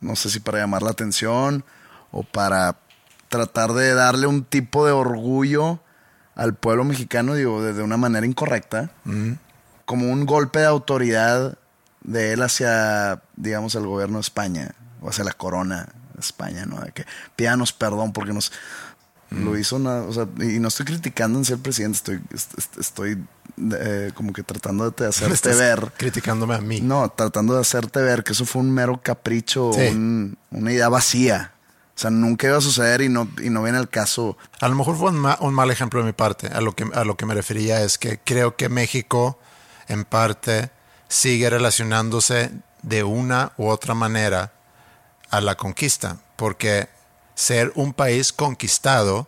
No 0.01 0.17
sé 0.17 0.31
si 0.31 0.41
para 0.41 0.59
llamar 0.59 0.83
la 0.83 0.91
atención 0.91 1.65
o 2.11 2.23
para 2.23 2.77
tratar 3.29 3.73
de 3.73 3.95
darle 3.95 4.27
un 4.27 4.45
tipo 4.45 4.87
de 4.87 4.93
orgullo 4.93 5.81
al 6.35 6.55
pueblo 6.55 6.85
mexicano, 6.85 7.35
digo, 7.35 7.63
de, 7.63 7.83
una 7.83 7.97
manera 7.97 8.27
incorrecta, 8.27 8.91
como 9.85 10.11
un 10.11 10.27
golpe 10.27 10.61
de 10.61 10.67
autoridad 10.67 11.59
de 12.03 12.33
él 12.33 12.43
hacia, 12.43 13.23
digamos, 13.37 13.75
el 13.75 13.87
gobierno 13.87 14.19
de 14.19 14.23
España 14.23 14.75
o 15.01 15.09
hacia 15.09 15.25
la 15.25 15.33
corona 15.33 15.89
de 16.15 16.21
España, 16.21 16.67
¿no? 16.67 16.81
De 16.81 16.93
que 16.93 17.05
pídanos 17.37 17.73
perdón 17.73 18.13
porque 18.13 18.33
nos 18.33 18.53
lo 19.31 19.57
hizo 19.59 19.77
una, 19.77 20.03
o 20.03 20.13
sea, 20.13 20.27
y 20.41 20.59
no 20.61 20.69
estoy 20.69 20.87
criticando 20.87 21.39
en 21.39 21.45
ser 21.45 21.59
presidente, 21.59 21.97
estoy, 21.97 22.21
est- 22.33 22.59
est- 22.59 22.79
estoy 22.79 23.25
eh, 23.73 24.11
como 24.15 24.33
que 24.33 24.43
tratando 24.43 24.91
de 24.91 25.07
hacerte 25.09 25.35
Estás 25.35 25.59
ver. 25.59 25.93
criticándome 25.97 26.55
a 26.55 26.61
mí. 26.61 26.81
No, 26.81 27.09
tratando 27.11 27.55
de 27.55 27.61
hacerte 27.61 28.01
ver 28.01 28.23
que 28.25 28.33
eso 28.33 28.45
fue 28.47 28.63
un 28.63 28.71
mero 28.71 29.01
capricho, 29.03 29.71
Sí. 29.73 29.89
un- 29.89 30.39
una 30.51 30.73
idea 30.73 30.89
vacía. 30.89 31.53
O 31.95 31.99
sea, 31.99 32.11
nunca 32.11 32.47
iba 32.47 32.59
a 32.59 32.61
suceder 32.61 33.01
y 33.01 33.09
no, 33.09 33.27
y 33.43 33.49
no 33.49 33.63
viene 33.63 33.79
al 33.79 33.89
caso. 33.89 34.37
A 34.61 34.69
lo 34.69 34.75
mejor 34.75 34.97
fue 34.99 35.09
un, 35.11 35.19
ma- 35.19 35.39
un 35.41 35.55
mal 35.55 35.71
ejemplo 35.71 36.01
de 36.01 36.07
mi 36.07 36.13
parte. 36.13 36.49
A 36.49 36.61
lo, 36.61 36.73
que, 36.75 36.85
a 36.93 37.05
lo 37.05 37.17
que 37.17 37.25
me 37.25 37.33
refería 37.33 37.83
es 37.83 37.97
que 37.97 38.21
creo 38.23 38.55
que 38.57 38.69
México, 38.69 39.39
en 39.89 40.05
parte, 40.05 40.71
sigue 41.09 41.49
relacionándose 41.49 42.51
de 42.83 43.03
una 43.03 43.53
u 43.57 43.69
otra 43.69 43.95
manera 43.95 44.53
a 45.31 45.41
la 45.41 45.55
conquista. 45.55 46.19
Porque 46.37 46.91
ser 47.35 47.73
un 47.77 47.95
país 47.95 48.31
conquistado 48.33 49.27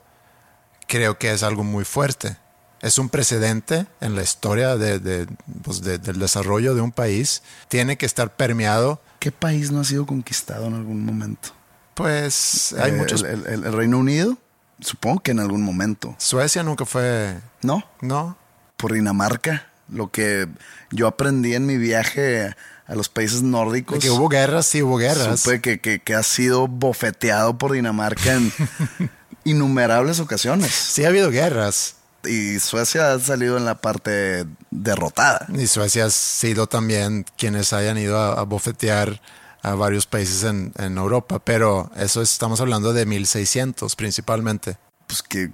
creo 0.86 1.18
que 1.18 1.32
es 1.32 1.42
algo 1.42 1.64
muy 1.64 1.86
fuerte. 1.86 2.36
Es 2.80 2.98
un 2.98 3.08
precedente 3.08 3.86
en 4.00 4.14
la 4.14 4.22
historia 4.22 4.76
de- 4.76 4.98
de- 5.00 5.26
pues, 5.62 5.82
de- 5.82 5.98
del 5.98 6.18
desarrollo 6.18 6.74
de 6.74 6.80
un 6.80 6.92
país. 6.92 7.42
Tiene 7.68 7.96
que 7.98 8.06
estar 8.06 8.36
permeado. 8.36 9.00
¿Qué 9.18 9.32
país 9.32 9.70
no 9.72 9.80
ha 9.80 9.84
sido 9.84 10.06
conquistado 10.06 10.66
en 10.66 10.74
algún 10.74 11.04
momento? 11.04 11.50
Pues 11.94 12.74
hay 12.80 12.92
Eh, 12.92 12.94
muchos. 12.94 13.22
El, 13.24 13.44
el- 13.46 13.64
el 13.64 13.72
Reino 13.72 13.98
Unido, 13.98 14.38
supongo 14.80 15.20
que 15.20 15.32
en 15.32 15.40
algún 15.40 15.62
momento. 15.62 16.14
Suecia 16.18 16.62
nunca 16.62 16.84
fue. 16.84 17.38
¿No? 17.62 17.82
No. 18.00 18.38
Por 18.76 18.92
Dinamarca. 18.92 19.66
Lo 19.88 20.10
que 20.12 20.46
yo 20.92 21.08
aprendí 21.08 21.54
en 21.54 21.66
mi 21.66 21.76
viaje 21.78 22.54
a 22.86 22.94
los 22.94 23.08
países 23.08 23.42
nórdicos. 23.42 23.94
De 23.96 24.00
que 24.02 24.10
hubo 24.10 24.28
guerras, 24.28 24.66
sí 24.66 24.82
hubo 24.82 24.98
guerras. 24.98 25.40
Supe 25.40 25.60
que, 25.60 25.80
que, 25.80 25.98
que 25.98 26.14
ha 26.14 26.22
sido 26.22 26.68
bofeteado 26.68 27.58
por 27.58 27.72
Dinamarca 27.72 28.34
en 28.34 28.52
innumerables 29.44 30.20
ocasiones. 30.20 30.72
Sí 30.72 31.04
ha 31.04 31.08
habido 31.08 31.30
guerras. 31.30 31.96
Y 32.28 32.60
Suecia 32.60 33.12
ha 33.12 33.18
salido 33.18 33.56
en 33.56 33.64
la 33.64 33.76
parte 33.80 34.44
derrotada. 34.70 35.46
Y 35.54 35.66
Suecia 35.66 36.06
ha 36.06 36.10
sido 36.10 36.66
también 36.66 37.24
quienes 37.36 37.72
hayan 37.72 37.96
ido 37.98 38.18
a, 38.18 38.34
a 38.34 38.42
bofetear 38.42 39.20
a 39.62 39.74
varios 39.74 40.06
países 40.06 40.44
en, 40.44 40.72
en 40.78 40.98
Europa. 40.98 41.38
Pero 41.40 41.90
eso 41.96 42.22
es- 42.22 42.32
estamos 42.32 42.60
hablando 42.60 42.92
de 42.92 43.06
1600 43.06 43.96
principalmente. 43.96 44.76
Pues 45.06 45.22
que 45.22 45.44
eh, 45.44 45.50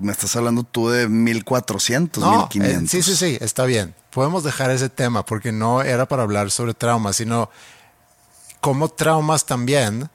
me 0.00 0.12
estás 0.12 0.34
hablando 0.36 0.64
tú 0.64 0.88
de 0.90 1.08
1400, 1.08 2.22
No, 2.22 2.30
1500. 2.52 2.82
eh, 2.82 2.86
sí, 2.88 3.02
sí, 3.02 3.16
sí, 3.16 3.38
está 3.40 3.64
bien. 3.64 3.94
Podemos 4.10 4.42
dejar 4.44 4.70
ese 4.70 4.88
tema 4.88 5.24
porque 5.24 5.52
no 5.52 5.82
era 5.82 6.06
para 6.06 6.22
hablar 6.24 6.50
sobre 6.50 6.74
traumas, 6.74 7.16
sino 7.16 7.48
cómo 8.60 8.88
traumas 8.88 9.46
también 9.46 10.10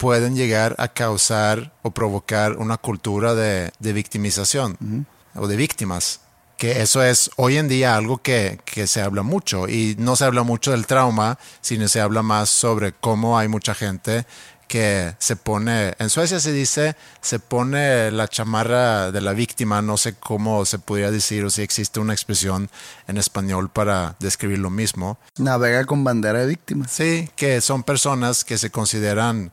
pueden 0.00 0.34
llegar 0.34 0.74
a 0.78 0.88
causar 0.88 1.74
o 1.82 1.90
provocar 1.90 2.56
una 2.56 2.78
cultura 2.78 3.34
de, 3.34 3.70
de 3.80 3.92
victimización 3.92 5.06
o 5.34 5.46
de 5.46 5.56
víctimas. 5.56 6.20
Que 6.56 6.80
eso 6.80 7.02
es 7.02 7.30
hoy 7.36 7.58
en 7.58 7.68
día 7.68 7.96
algo 7.96 8.16
que, 8.22 8.60
que 8.64 8.86
se 8.86 9.02
habla 9.02 9.22
mucho 9.22 9.68
y 9.68 9.96
no 9.98 10.16
se 10.16 10.24
habla 10.24 10.42
mucho 10.42 10.70
del 10.70 10.86
trauma, 10.86 11.38
sino 11.60 11.86
se 11.86 12.00
habla 12.00 12.22
más 12.22 12.48
sobre 12.48 12.92
cómo 12.92 13.38
hay 13.38 13.48
mucha 13.48 13.74
gente 13.74 14.24
que 14.68 15.14
se 15.18 15.36
pone, 15.36 15.94
en 15.98 16.10
Suecia 16.10 16.38
se 16.38 16.52
dice, 16.52 16.96
se 17.20 17.38
pone 17.40 18.10
la 18.12 18.28
chamarra 18.28 19.10
de 19.10 19.20
la 19.20 19.32
víctima, 19.32 19.82
no 19.82 19.96
sé 19.96 20.14
cómo 20.14 20.64
se 20.64 20.78
podría 20.78 21.10
decir 21.10 21.44
o 21.44 21.50
si 21.50 21.60
existe 21.60 21.98
una 21.98 22.12
expresión 22.14 22.70
en 23.08 23.18
español 23.18 23.68
para 23.68 24.14
describir 24.20 24.60
lo 24.60 24.70
mismo. 24.70 25.18
Navega 25.38 25.84
con 25.84 26.04
bandera 26.04 26.38
de 26.38 26.46
víctimas. 26.46 26.90
Sí, 26.90 27.28
que 27.36 27.60
son 27.60 27.82
personas 27.82 28.44
que 28.44 28.58
se 28.58 28.70
consideran 28.70 29.52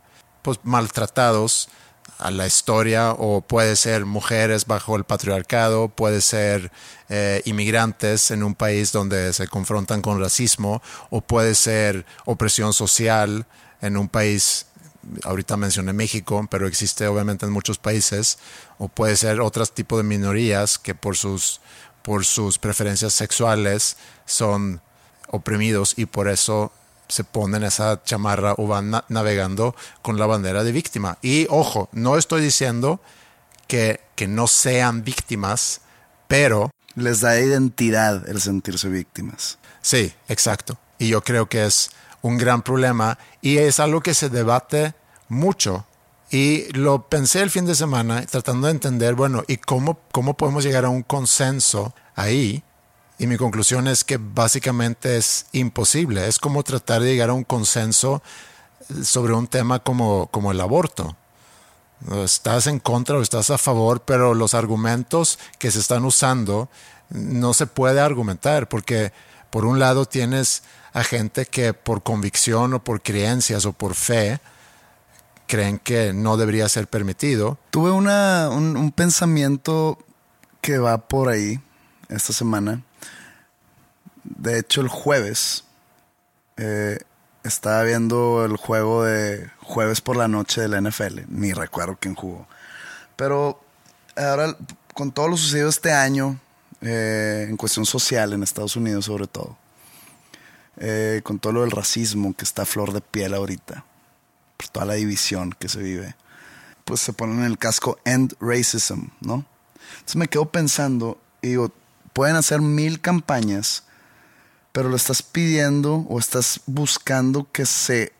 maltratados 0.63 1.69
a 2.17 2.31
la 2.31 2.47
historia 2.47 3.11
o 3.11 3.41
puede 3.41 3.75
ser 3.75 4.05
mujeres 4.05 4.65
bajo 4.65 4.95
el 4.95 5.03
patriarcado, 5.03 5.89
puede 5.89 6.21
ser 6.21 6.71
eh, 7.09 7.41
inmigrantes 7.45 8.31
en 8.31 8.43
un 8.43 8.55
país 8.55 8.91
donde 8.91 9.33
se 9.33 9.47
confrontan 9.47 10.01
con 10.01 10.19
racismo 10.19 10.81
o 11.09 11.21
puede 11.21 11.53
ser 11.53 12.05
opresión 12.25 12.73
social 12.73 13.45
en 13.81 13.97
un 13.97 14.09
país, 14.09 14.65
ahorita 15.23 15.57
mencioné 15.57 15.93
México, 15.93 16.47
pero 16.49 16.67
existe 16.67 17.07
obviamente 17.07 17.45
en 17.45 17.51
muchos 17.51 17.77
países, 17.77 18.39
o 18.79 18.87
puede 18.87 19.15
ser 19.15 19.39
otros 19.39 19.73
tipos 19.73 19.99
de 19.99 20.03
minorías 20.03 20.79
que 20.79 20.95
por 20.95 21.15
sus, 21.15 21.61
por 22.01 22.25
sus 22.25 22.57
preferencias 22.57 23.13
sexuales 23.13 23.97
son 24.25 24.81
oprimidos 25.29 25.93
y 25.97 26.05
por 26.07 26.27
eso 26.27 26.71
se 27.07 27.23
ponen 27.23 27.63
esa 27.63 28.03
chamarra 28.03 28.53
o 28.57 28.67
van 28.67 28.91
na- 28.91 29.05
navegando 29.09 29.75
con 30.01 30.17
la 30.19 30.25
bandera 30.25 30.63
de 30.63 30.71
víctima. 30.71 31.17
Y 31.21 31.47
ojo, 31.49 31.89
no 31.91 32.17
estoy 32.17 32.41
diciendo 32.41 32.99
que, 33.67 34.01
que 34.15 34.27
no 34.27 34.47
sean 34.47 35.03
víctimas, 35.03 35.81
pero 36.27 36.71
Les 36.95 37.19
da 37.21 37.39
identidad 37.39 38.27
el 38.27 38.41
sentirse 38.41 38.89
víctimas. 38.89 39.59
Sí, 39.83 40.13
exacto. 40.29 40.79
Y 40.97 41.09
yo 41.09 41.21
creo 41.21 41.47
que 41.47 41.63
es 41.65 41.91
un 42.23 42.39
gran 42.39 42.63
problema 42.63 43.19
y 43.39 43.59
es 43.59 43.79
algo 43.79 44.01
que 44.01 44.15
se 44.15 44.29
debate 44.29 44.95
mucho. 45.29 45.85
Y 46.31 46.73
lo 46.73 47.07
pensé 47.07 47.43
el 47.43 47.51
fin 47.51 47.65
de 47.67 47.75
semana 47.75 48.25
tratando 48.25 48.65
de 48.65 48.71
entender, 48.73 49.13
bueno, 49.13 49.43
¿y 49.47 49.57
cómo, 49.57 49.99
cómo 50.11 50.35
podemos 50.35 50.63
llegar 50.63 50.85
a 50.85 50.89
un 50.89 51.03
consenso 51.03 51.93
ahí? 52.15 52.63
Y 53.19 53.27
mi 53.27 53.37
conclusión 53.37 53.87
es 53.87 54.03
que 54.03 54.17
básicamente 54.17 55.17
es 55.17 55.47
imposible. 55.51 56.27
Es 56.27 56.39
como 56.39 56.63
tratar 56.63 57.01
de 57.01 57.11
llegar 57.11 57.29
a 57.29 57.33
un 57.33 57.43
consenso 57.43 58.21
sobre 59.03 59.33
un 59.33 59.47
tema 59.47 59.79
como, 59.79 60.27
como 60.27 60.51
el 60.51 60.61
aborto. 60.61 61.15
Estás 62.23 62.67
en 62.67 62.79
contra 62.79 63.17
o 63.17 63.21
estás 63.21 63.49
a 63.49 63.57
favor, 63.57 64.01
pero 64.01 64.35
los 64.35 64.53
argumentos 64.53 65.39
que 65.57 65.71
se 65.71 65.79
están 65.79 66.05
usando 66.05 66.69
no 67.09 67.53
se 67.53 67.65
puede 67.65 67.99
argumentar 67.99 68.69
porque 68.69 69.11
por 69.49 69.65
un 69.65 69.79
lado 69.79 70.05
tienes 70.05 70.63
a 70.93 71.03
gente 71.03 71.45
que 71.45 71.73
por 71.73 72.03
convicción 72.03 72.73
o 72.73 72.83
por 72.83 73.01
creencias 73.01 73.65
o 73.65 73.73
por 73.73 73.95
fe 73.95 74.39
creen 75.47 75.79
que 75.79 76.13
no 76.13 76.37
debería 76.37 76.67
ser 76.69 76.87
permitido. 76.87 77.57
Tuve 77.71 77.91
una, 77.91 78.49
un, 78.49 78.91
pensamiento 78.91 79.97
que 80.61 80.77
va 80.77 81.07
por 81.07 81.29
ahí 81.29 81.59
esta 82.09 82.33
semana. 82.33 82.83
De 84.35 84.59
hecho, 84.59 84.81
el 84.81 84.87
jueves 84.87 85.63
eh, 86.57 86.99
estaba 87.43 87.83
viendo 87.83 88.45
el 88.45 88.57
juego 88.57 89.03
de 89.03 89.49
jueves 89.61 90.01
por 90.01 90.17
la 90.17 90.27
noche 90.27 90.61
de 90.61 90.67
la 90.67 90.81
NFL. 90.81 91.21
Ni 91.29 91.53
recuerdo 91.53 91.97
quién 91.99 92.15
jugó. 92.15 92.47
Pero 93.15 93.61
ahora, 94.15 94.55
con 94.93 95.11
todo 95.11 95.29
lo 95.29 95.37
sucedido 95.37 95.69
este 95.69 95.91
año, 95.91 96.39
eh, 96.81 97.47
en 97.49 97.57
cuestión 97.57 97.85
social 97.85 98.33
en 98.33 98.43
Estados 98.43 98.75
Unidos 98.75 99.05
sobre 99.05 99.27
todo, 99.27 99.57
eh, 100.77 101.21
con 101.23 101.39
todo 101.39 101.53
lo 101.53 101.61
del 101.61 101.71
racismo 101.71 102.35
que 102.35 102.45
está 102.45 102.63
a 102.63 102.65
flor 102.65 102.93
de 102.93 103.01
piel 103.01 103.33
ahorita, 103.33 103.83
por 104.57 104.67
toda 104.67 104.85
la 104.85 104.93
división 104.93 105.55
que 105.57 105.69
se 105.69 105.79
vive, 105.79 106.15
pues 106.85 106.99
se 106.99 107.13
ponen 107.13 107.39
en 107.39 107.45
el 107.45 107.57
casco 107.57 107.99
End 108.05 108.35
Racism, 108.39 109.07
¿no? 109.21 109.45
Entonces 109.91 110.15
me 110.17 110.27
quedo 110.27 110.49
pensando 110.49 111.19
y 111.41 111.49
digo, 111.49 111.71
pueden 112.13 112.35
hacer 112.35 112.61
mil 112.61 113.01
campañas, 113.01 113.83
pero 114.77 114.89
lo 114.89 114.95
estás 114.95 115.23
pidiendo 115.23 116.05
o 116.07 116.19
estás 116.19 116.61
buscando 116.67 117.51
que 117.51 117.65
se, 117.65 118.13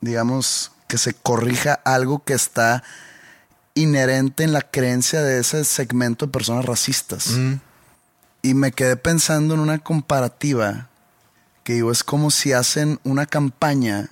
digamos, 0.00 0.72
que 0.88 0.98
se 0.98 1.14
corrija 1.14 1.74
algo 1.84 2.24
que 2.24 2.32
está 2.32 2.82
inherente 3.74 4.42
en 4.42 4.52
la 4.52 4.62
creencia 4.62 5.22
de 5.22 5.38
ese 5.38 5.62
segmento 5.64 6.26
de 6.26 6.32
personas 6.32 6.64
racistas. 6.64 7.28
Mm. 7.28 7.52
Y 8.42 8.54
me 8.54 8.72
quedé 8.72 8.96
pensando 8.96 9.54
en 9.54 9.60
una 9.60 9.78
comparativa 9.78 10.88
que 11.62 11.74
digo, 11.74 11.92
es 11.92 12.02
como 12.02 12.32
si 12.32 12.52
hacen 12.52 12.98
una 13.04 13.26
campaña 13.26 14.10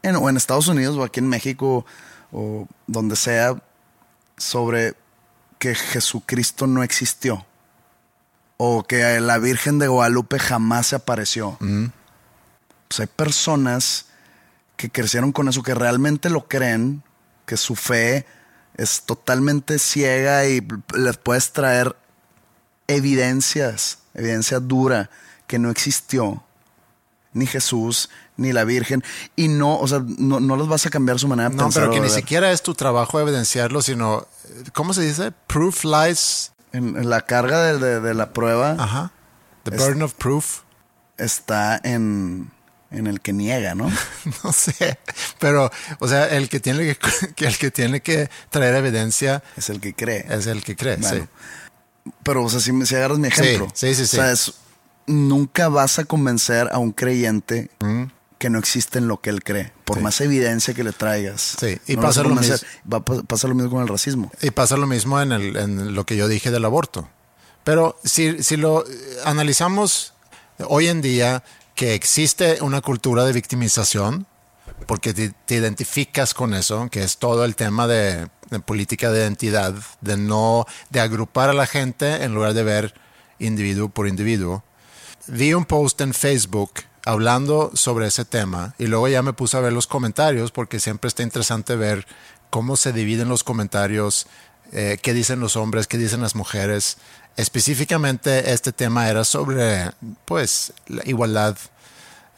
en, 0.00 0.16
o 0.16 0.30
en 0.30 0.38
Estados 0.38 0.68
Unidos 0.68 0.96
o 0.96 1.04
aquí 1.04 1.20
en 1.20 1.28
México 1.28 1.84
o 2.32 2.66
donde 2.86 3.16
sea 3.16 3.62
sobre 4.38 4.94
que 5.58 5.74
Jesucristo 5.74 6.66
no 6.66 6.82
existió 6.82 7.44
o 8.62 8.82
que 8.82 9.18
la 9.20 9.38
Virgen 9.38 9.78
de 9.78 9.88
Guadalupe 9.88 10.38
jamás 10.38 10.88
se 10.88 10.96
apareció. 10.96 11.56
Pues 12.88 13.00
hay 13.00 13.06
personas 13.06 14.04
que 14.76 14.90
crecieron 14.90 15.32
con 15.32 15.48
eso, 15.48 15.62
que 15.62 15.74
realmente 15.74 16.28
lo 16.28 16.46
creen, 16.46 17.02
que 17.46 17.56
su 17.56 17.74
fe 17.74 18.26
es 18.76 19.04
totalmente 19.06 19.78
ciega 19.78 20.44
y 20.46 20.60
les 20.94 21.16
puedes 21.16 21.52
traer 21.52 21.96
evidencias, 22.86 24.00
evidencia 24.12 24.60
dura 24.60 25.08
que 25.46 25.58
no 25.58 25.70
existió 25.70 26.44
ni 27.32 27.46
Jesús 27.46 28.10
ni 28.36 28.52
la 28.52 28.64
Virgen 28.64 29.02
y 29.36 29.48
no, 29.48 29.78
o 29.78 29.88
sea, 29.88 30.04
no, 30.04 30.38
no 30.38 30.56
los 30.56 30.68
vas 30.68 30.84
a 30.84 30.90
cambiar 30.90 31.18
su 31.18 31.28
manera 31.28 31.48
de 31.48 31.56
no, 31.56 31.62
pensar. 31.62 31.84
No, 31.84 31.92
pero 31.92 32.02
que 32.02 32.06
ni 32.06 32.14
siquiera 32.14 32.52
es 32.52 32.60
tu 32.62 32.74
trabajo 32.74 33.18
evidenciarlo, 33.20 33.80
sino, 33.80 34.26
¿cómo 34.74 34.92
se 34.92 35.00
dice? 35.00 35.32
Proof 35.46 35.84
lies. 35.84 36.52
En, 36.72 37.08
la 37.08 37.22
carga 37.22 37.72
de, 37.72 38.00
de, 38.00 38.14
la 38.14 38.32
prueba. 38.32 38.76
Ajá. 38.78 39.12
The 39.64 39.72
burden 39.72 40.02
of 40.02 40.14
proof. 40.14 40.60
Está 41.16 41.80
en 41.82 42.50
en 42.90 43.06
el 43.06 43.20
que 43.20 43.32
niega, 43.32 43.74
¿no? 43.74 43.90
no 44.44 44.52
sé, 44.52 44.98
pero, 45.38 45.70
o 45.98 46.08
sea, 46.08 46.26
el 46.26 46.48
que 46.48 46.60
tiene 46.60 46.96
que, 47.36 47.46
el 47.46 47.58
que 47.58 47.70
tiene 47.70 48.00
que 48.00 48.28
traer 48.50 48.74
evidencia 48.74 49.42
es 49.56 49.70
el 49.70 49.80
que 49.80 49.94
cree. 49.94 50.26
Es 50.28 50.46
el 50.46 50.62
que 50.62 50.76
cree, 50.76 51.02
sí. 51.02 51.22
Pero, 52.22 52.44
o 52.44 52.48
sea, 52.48 52.60
si, 52.60 52.86
si 52.86 52.94
agarras 52.94 53.18
mi 53.18 53.28
ejemplo, 53.28 53.68
sí, 53.74 53.94
sí, 53.94 54.06
sí, 54.06 54.18
o 54.18 54.36
sea, 54.36 54.54
nunca 55.06 55.68
vas 55.68 55.98
a 55.98 56.04
convencer 56.04 56.68
a 56.72 56.78
un 56.78 56.92
creyente 56.92 57.70
que 58.40 58.48
no 58.48 58.58
existe 58.58 58.98
en 58.98 59.06
lo 59.06 59.20
que 59.20 59.28
él 59.28 59.44
cree, 59.44 59.70
por 59.84 60.00
más 60.00 60.20
evidencia 60.22 60.72
que 60.72 60.82
le 60.82 60.92
traigas. 60.92 61.56
Sí, 61.60 61.78
y 61.86 61.96
pasa 61.96 62.22
lo 62.22 62.30
mismo. 62.30 62.56
Va, 62.92 63.04
pasa 63.04 63.46
lo 63.46 63.54
mismo 63.54 63.70
con 63.70 63.82
el 63.82 63.88
racismo. 63.88 64.32
Y 64.40 64.50
pasa 64.50 64.78
lo 64.78 64.86
mismo 64.86 65.20
en, 65.20 65.30
el, 65.30 65.56
en 65.58 65.94
lo 65.94 66.06
que 66.06 66.16
yo 66.16 66.26
dije 66.26 66.50
del 66.50 66.64
aborto. 66.64 67.06
Pero 67.64 67.98
si, 68.02 68.42
si 68.42 68.56
lo 68.56 68.82
analizamos 69.26 70.14
hoy 70.66 70.88
en 70.88 71.02
día, 71.02 71.44
que 71.74 71.92
existe 71.94 72.62
una 72.62 72.80
cultura 72.80 73.26
de 73.26 73.34
victimización, 73.34 74.26
porque 74.86 75.12
te, 75.12 75.54
identificas 75.54 76.32
con 76.32 76.54
eso, 76.54 76.88
que 76.90 77.02
es 77.02 77.18
todo 77.18 77.44
el 77.44 77.56
tema 77.56 77.86
de, 77.86 78.28
política 78.64 79.12
de 79.12 79.20
identidad, 79.20 79.74
de 80.00 80.16
no, 80.16 80.64
de 80.88 81.00
agrupar 81.00 81.50
a 81.50 81.52
la 81.52 81.66
gente 81.66 82.24
en 82.24 82.34
lugar 82.34 82.54
de 82.54 82.62
ver 82.62 82.94
individuo 83.38 83.90
por 83.90 84.08
individuo. 84.08 84.64
Vi 85.26 85.52
un 85.52 85.66
post 85.66 86.00
en 86.00 86.14
Facebook 86.14 86.70
hablando 87.04 87.70
sobre 87.74 88.06
ese 88.06 88.24
tema 88.24 88.74
y 88.78 88.86
luego 88.86 89.08
ya 89.08 89.22
me 89.22 89.32
puse 89.32 89.56
a 89.56 89.60
ver 89.60 89.72
los 89.72 89.86
comentarios 89.86 90.52
porque 90.52 90.80
siempre 90.80 91.08
está 91.08 91.22
interesante 91.22 91.76
ver 91.76 92.06
cómo 92.50 92.76
se 92.76 92.92
dividen 92.92 93.28
los 93.28 93.44
comentarios, 93.44 94.26
eh, 94.72 94.98
qué 95.02 95.14
dicen 95.14 95.40
los 95.40 95.56
hombres, 95.56 95.86
qué 95.86 95.98
dicen 95.98 96.20
las 96.20 96.34
mujeres, 96.34 96.98
Específicamente 97.36 98.52
este 98.52 98.72
tema 98.72 99.08
era 99.08 99.24
sobre 99.24 99.90
pues 100.24 100.72
la 100.88 101.02
igualdad 101.06 101.56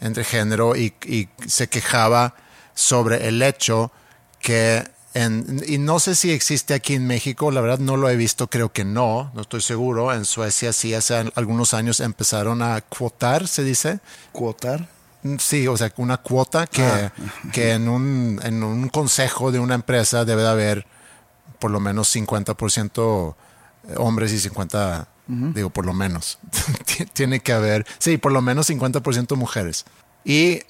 entre 0.00 0.22
género 0.22 0.76
y, 0.76 0.94
se 1.46 1.68
quejaba 1.68 2.34
sobre 2.74 3.28
el 3.28 3.42
hecho 3.42 3.90
que 4.38 4.88
en, 5.14 5.62
y 5.66 5.78
no 5.78 5.98
sé 5.98 6.14
si 6.14 6.30
existe 6.30 6.74
aquí 6.74 6.94
en 6.94 7.06
México, 7.06 7.50
la 7.50 7.60
verdad 7.60 7.78
no 7.78 7.96
lo 7.96 8.08
he 8.08 8.16
visto, 8.16 8.48
creo 8.48 8.72
que 8.72 8.84
no, 8.84 9.30
no 9.34 9.42
estoy 9.42 9.60
seguro. 9.60 10.12
En 10.12 10.24
Suecia 10.24 10.72
sí 10.72 10.94
hace 10.94 11.30
algunos 11.34 11.74
años 11.74 12.00
empezaron 12.00 12.62
a 12.62 12.80
cuotar, 12.80 13.46
se 13.46 13.64
dice. 13.64 14.00
¿Cuotar? 14.32 14.88
Sí, 15.38 15.68
o 15.68 15.76
sea, 15.76 15.92
una 15.98 16.16
cuota 16.16 16.66
que, 16.66 16.82
ah. 16.82 17.12
que 17.52 17.72
en, 17.72 17.88
un, 17.88 18.40
en 18.42 18.62
un 18.62 18.88
consejo 18.88 19.52
de 19.52 19.60
una 19.60 19.74
empresa 19.74 20.24
debe 20.24 20.42
de 20.42 20.48
haber 20.48 20.86
por 21.58 21.70
lo 21.70 21.78
menos 21.78 22.14
50% 22.14 23.36
hombres 23.96 24.32
y 24.32 24.40
50, 24.40 25.08
digo, 25.28 25.70
por 25.70 25.86
lo 25.86 25.92
menos. 25.92 26.38
Tiene 27.12 27.40
que 27.40 27.52
haber, 27.52 27.86
sí, 27.98 28.16
por 28.16 28.32
lo 28.32 28.42
menos 28.42 28.68
50% 28.68 29.36
mujeres. 29.36 29.84
Y 30.24 30.62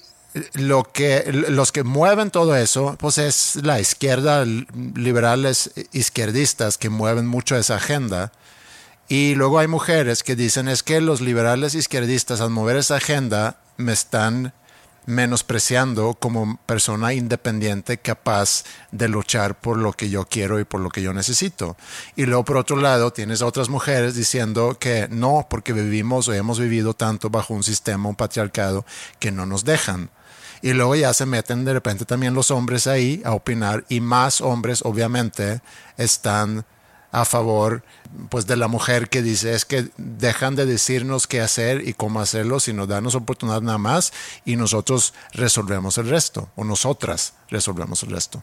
lo 0.53 0.83
que, 0.83 1.31
los 1.49 1.71
que 1.71 1.83
mueven 1.83 2.31
todo 2.31 2.55
eso, 2.55 2.95
pues 2.99 3.17
es 3.17 3.55
la 3.57 3.79
izquierda, 3.79 4.45
liberales 4.45 5.71
izquierdistas 5.91 6.77
que 6.77 6.89
mueven 6.89 7.27
mucho 7.27 7.55
esa 7.55 7.75
agenda. 7.75 8.31
Y 9.07 9.35
luego 9.35 9.59
hay 9.59 9.67
mujeres 9.67 10.23
que 10.23 10.35
dicen 10.35 10.67
es 10.67 10.81
que 10.81 11.01
los 11.01 11.21
liberales 11.21 11.75
izquierdistas 11.75 12.41
al 12.41 12.49
mover 12.49 12.77
esa 12.77 12.95
agenda 12.95 13.57
me 13.77 13.93
están 13.93 14.53
menospreciando 15.05 16.13
como 16.13 16.57
persona 16.65 17.13
independiente 17.13 17.97
capaz 17.97 18.63
de 18.91 19.09
luchar 19.09 19.59
por 19.59 19.77
lo 19.77 19.91
que 19.93 20.09
yo 20.09 20.25
quiero 20.25 20.59
y 20.59 20.63
por 20.63 20.79
lo 20.79 20.89
que 20.89 21.01
yo 21.01 21.13
necesito. 21.13 21.75
Y 22.15 22.25
luego 22.25 22.45
por 22.45 22.57
otro 22.57 22.77
lado 22.77 23.11
tienes 23.11 23.41
a 23.41 23.45
otras 23.45 23.69
mujeres 23.69 24.15
diciendo 24.15 24.77
que 24.79 25.07
no, 25.09 25.47
porque 25.49 25.73
vivimos 25.73 26.27
o 26.27 26.33
hemos 26.33 26.59
vivido 26.59 26.93
tanto 26.93 27.29
bajo 27.29 27.53
un 27.53 27.63
sistema, 27.63 28.09
un 28.09 28.15
patriarcado, 28.15 28.85
que 29.19 29.31
no 29.31 29.45
nos 29.45 29.65
dejan. 29.65 30.09
Y 30.63 30.73
luego 30.73 30.95
ya 30.95 31.13
se 31.13 31.25
meten 31.25 31.65
de 31.65 31.73
repente 31.73 32.05
también 32.05 32.33
los 32.33 32.49
hombres 32.49 32.87
ahí 32.87 33.21
a 33.25 33.33
opinar 33.33 33.83
y 33.89 33.99
más 33.99 34.39
hombres 34.41 34.81
obviamente 34.83 35.61
están 35.97 36.65
a 37.11 37.25
favor 37.25 37.83
pues 38.29 38.47
de 38.47 38.55
la 38.55 38.69
mujer 38.69 39.09
que 39.09 39.21
dice 39.21 39.53
es 39.53 39.65
que 39.65 39.89
dejan 39.97 40.55
de 40.55 40.65
decirnos 40.65 41.27
qué 41.27 41.41
hacer 41.41 41.87
y 41.87 41.93
cómo 41.93 42.21
hacerlo, 42.21 42.61
sino 42.61 42.87
darnos 42.87 43.13
oportunidad 43.13 43.61
nada 43.61 43.77
más 43.77 44.13
y 44.45 44.55
nosotros 44.55 45.13
resolvemos 45.33 45.97
el 45.97 46.09
resto, 46.09 46.49
o 46.55 46.63
nosotras 46.63 47.33
resolvemos 47.49 48.01
el 48.03 48.11
resto. 48.11 48.41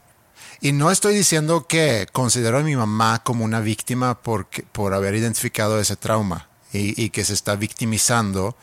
Y 0.60 0.72
no 0.72 0.90
estoy 0.90 1.14
diciendo 1.14 1.66
que 1.66 2.06
considero 2.12 2.58
a 2.58 2.62
mi 2.62 2.76
mamá 2.76 3.22
como 3.24 3.46
una 3.46 3.60
víctima 3.60 4.20
por, 4.20 4.46
por 4.72 4.92
haber 4.92 5.14
identificado 5.14 5.80
ese 5.80 5.96
trauma 5.96 6.48
y, 6.70 7.08
que 7.10 7.24
se 7.24 7.32
está 7.32 7.56
victimizando, 7.56 8.56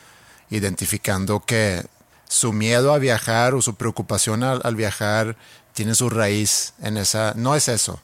identificando 0.52 1.44
que 1.44 1.86
su 2.28 2.54
miedo 2.54 2.94
a 2.94 2.98
viajar 2.98 3.54
o 3.54 3.62
su 3.62 3.76
preocupación 3.76 4.44
al 4.44 4.76
viajar 4.76 5.38
tiene 5.74 5.96
su 5.96 6.10
raíz 6.10 6.74
en 6.82 6.98
esa... 6.98 7.34
No 7.36 7.56
es 7.56 7.68
eso 7.68 8.02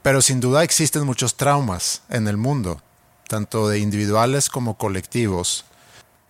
pero 0.00 0.22
sin 0.22 0.40
duda 0.40 0.62
existen 0.62 1.04
muchos 1.04 1.36
traumas 1.36 2.00
en 2.08 2.28
el 2.28 2.38
mundo 2.38 2.80
tanto 3.28 3.68
de 3.68 3.78
individuales 3.78 4.48
como 4.48 4.76
colectivos, 4.76 5.64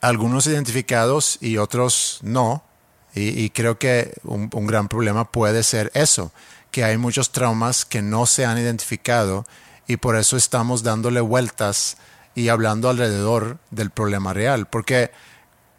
algunos 0.00 0.46
identificados 0.46 1.38
y 1.40 1.56
otros 1.56 2.18
no. 2.22 2.64
Y, 3.14 3.50
creo 3.50 3.78
que 3.78 4.14
un, 4.22 4.48
gran 4.66 4.86
problema 4.86 5.30
puede 5.32 5.62
ser 5.62 5.90
eso, 5.94 6.30
que 6.70 6.84
hay 6.84 6.98
muchos 6.98 7.32
traumas 7.32 7.84
que 7.84 8.02
no 8.02 8.26
se 8.26 8.44
han 8.44 8.58
identificado 8.58 9.44
y 9.88 9.96
por 9.96 10.14
eso 10.14 10.36
estamos 10.36 10.82
dándole 10.82 11.20
vueltas 11.20 11.96
y 12.34 12.48
hablando 12.48 12.88
alrededor 12.88 13.58
del 13.70 13.90
problema 13.90 14.34
real. 14.34 14.66
Porque 14.66 15.10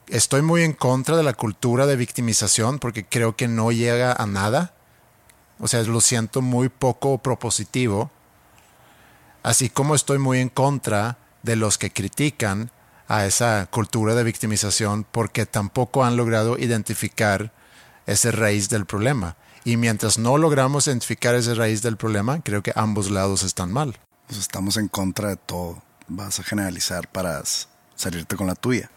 estoy 0.10 0.42
muy 0.42 0.64
en 0.64 0.74
contra 0.74 1.16
de 1.18 1.24
la 1.24 1.34
cultura 1.34 1.86
de 1.86 1.96
victimización 1.96 2.80
porque 2.80 3.06
creo 3.06 3.36
que 3.36 3.48
no 3.48 3.72
llega 3.72 4.14
a 4.14 4.26
nada. 4.26 4.74
O 5.60 5.68
sea, 5.68 5.82
lo 5.84 6.02
siento 6.02 6.42
muy 6.42 6.70
poco 6.70 7.18
propositivo. 7.18 8.12
Así 9.44 9.70
como 9.70 9.96
estoy 9.96 10.20
muy 10.20 10.40
en 10.40 10.50
contra 10.50 11.18
de 11.44 11.56
los 11.56 11.78
que 11.78 11.92
critican 11.92 12.72
a 13.08 13.26
esa 13.26 13.68
cultura 13.72 14.14
de 14.14 14.24
victimización 14.24 15.06
porque 15.10 15.46
tampoco 15.46 16.04
han 16.04 16.18
logrado 16.18 16.58
identificar 16.58 17.52
ese 18.06 18.32
raíz 18.32 18.70
del 18.70 18.86
problema. 18.86 19.36
Y 19.64 19.78
mientras 19.78 20.18
no 20.18 20.38
logramos 20.38 20.88
identificar 20.88 21.36
esa 21.36 21.54
raíz 21.54 21.82
del 21.82 21.98
problema, 21.98 22.42
creo 22.42 22.64
que 22.64 22.74
ambos 22.76 23.10
lados 23.12 23.44
están 23.44 23.72
mal. 23.72 23.98
Pues 24.28 24.40
estamos 24.40 24.78
en 24.78 24.88
contra 24.88 25.30
de 25.30 25.36
todo. 25.36 25.82
Vas 26.08 26.40
a 26.40 26.44
generalizar 26.44 27.08
para 27.10 27.42
salirte 27.96 28.36
con 28.36 28.48
la 28.48 28.56
tuya. 28.56 28.90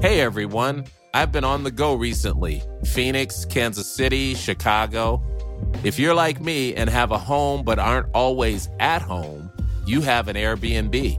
Hey 0.00 0.20
everyone, 0.20 0.86
I've 1.12 1.30
been 1.30 1.44
on 1.44 1.64
the 1.64 1.70
go 1.70 1.94
recently. 1.94 2.62
Phoenix, 2.84 3.44
Kansas 3.44 3.94
City, 3.94 4.34
Chicago. 4.34 5.22
If 5.84 5.98
you're 5.98 6.14
like 6.14 6.40
me 6.40 6.74
and 6.74 6.88
have 6.88 7.10
a 7.10 7.18
home 7.18 7.62
but 7.62 7.78
aren't 7.78 8.08
always 8.14 8.70
at 8.80 9.02
home, 9.02 9.52
you 9.86 10.00
have 10.00 10.28
an 10.28 10.36
Airbnb. 10.36 11.18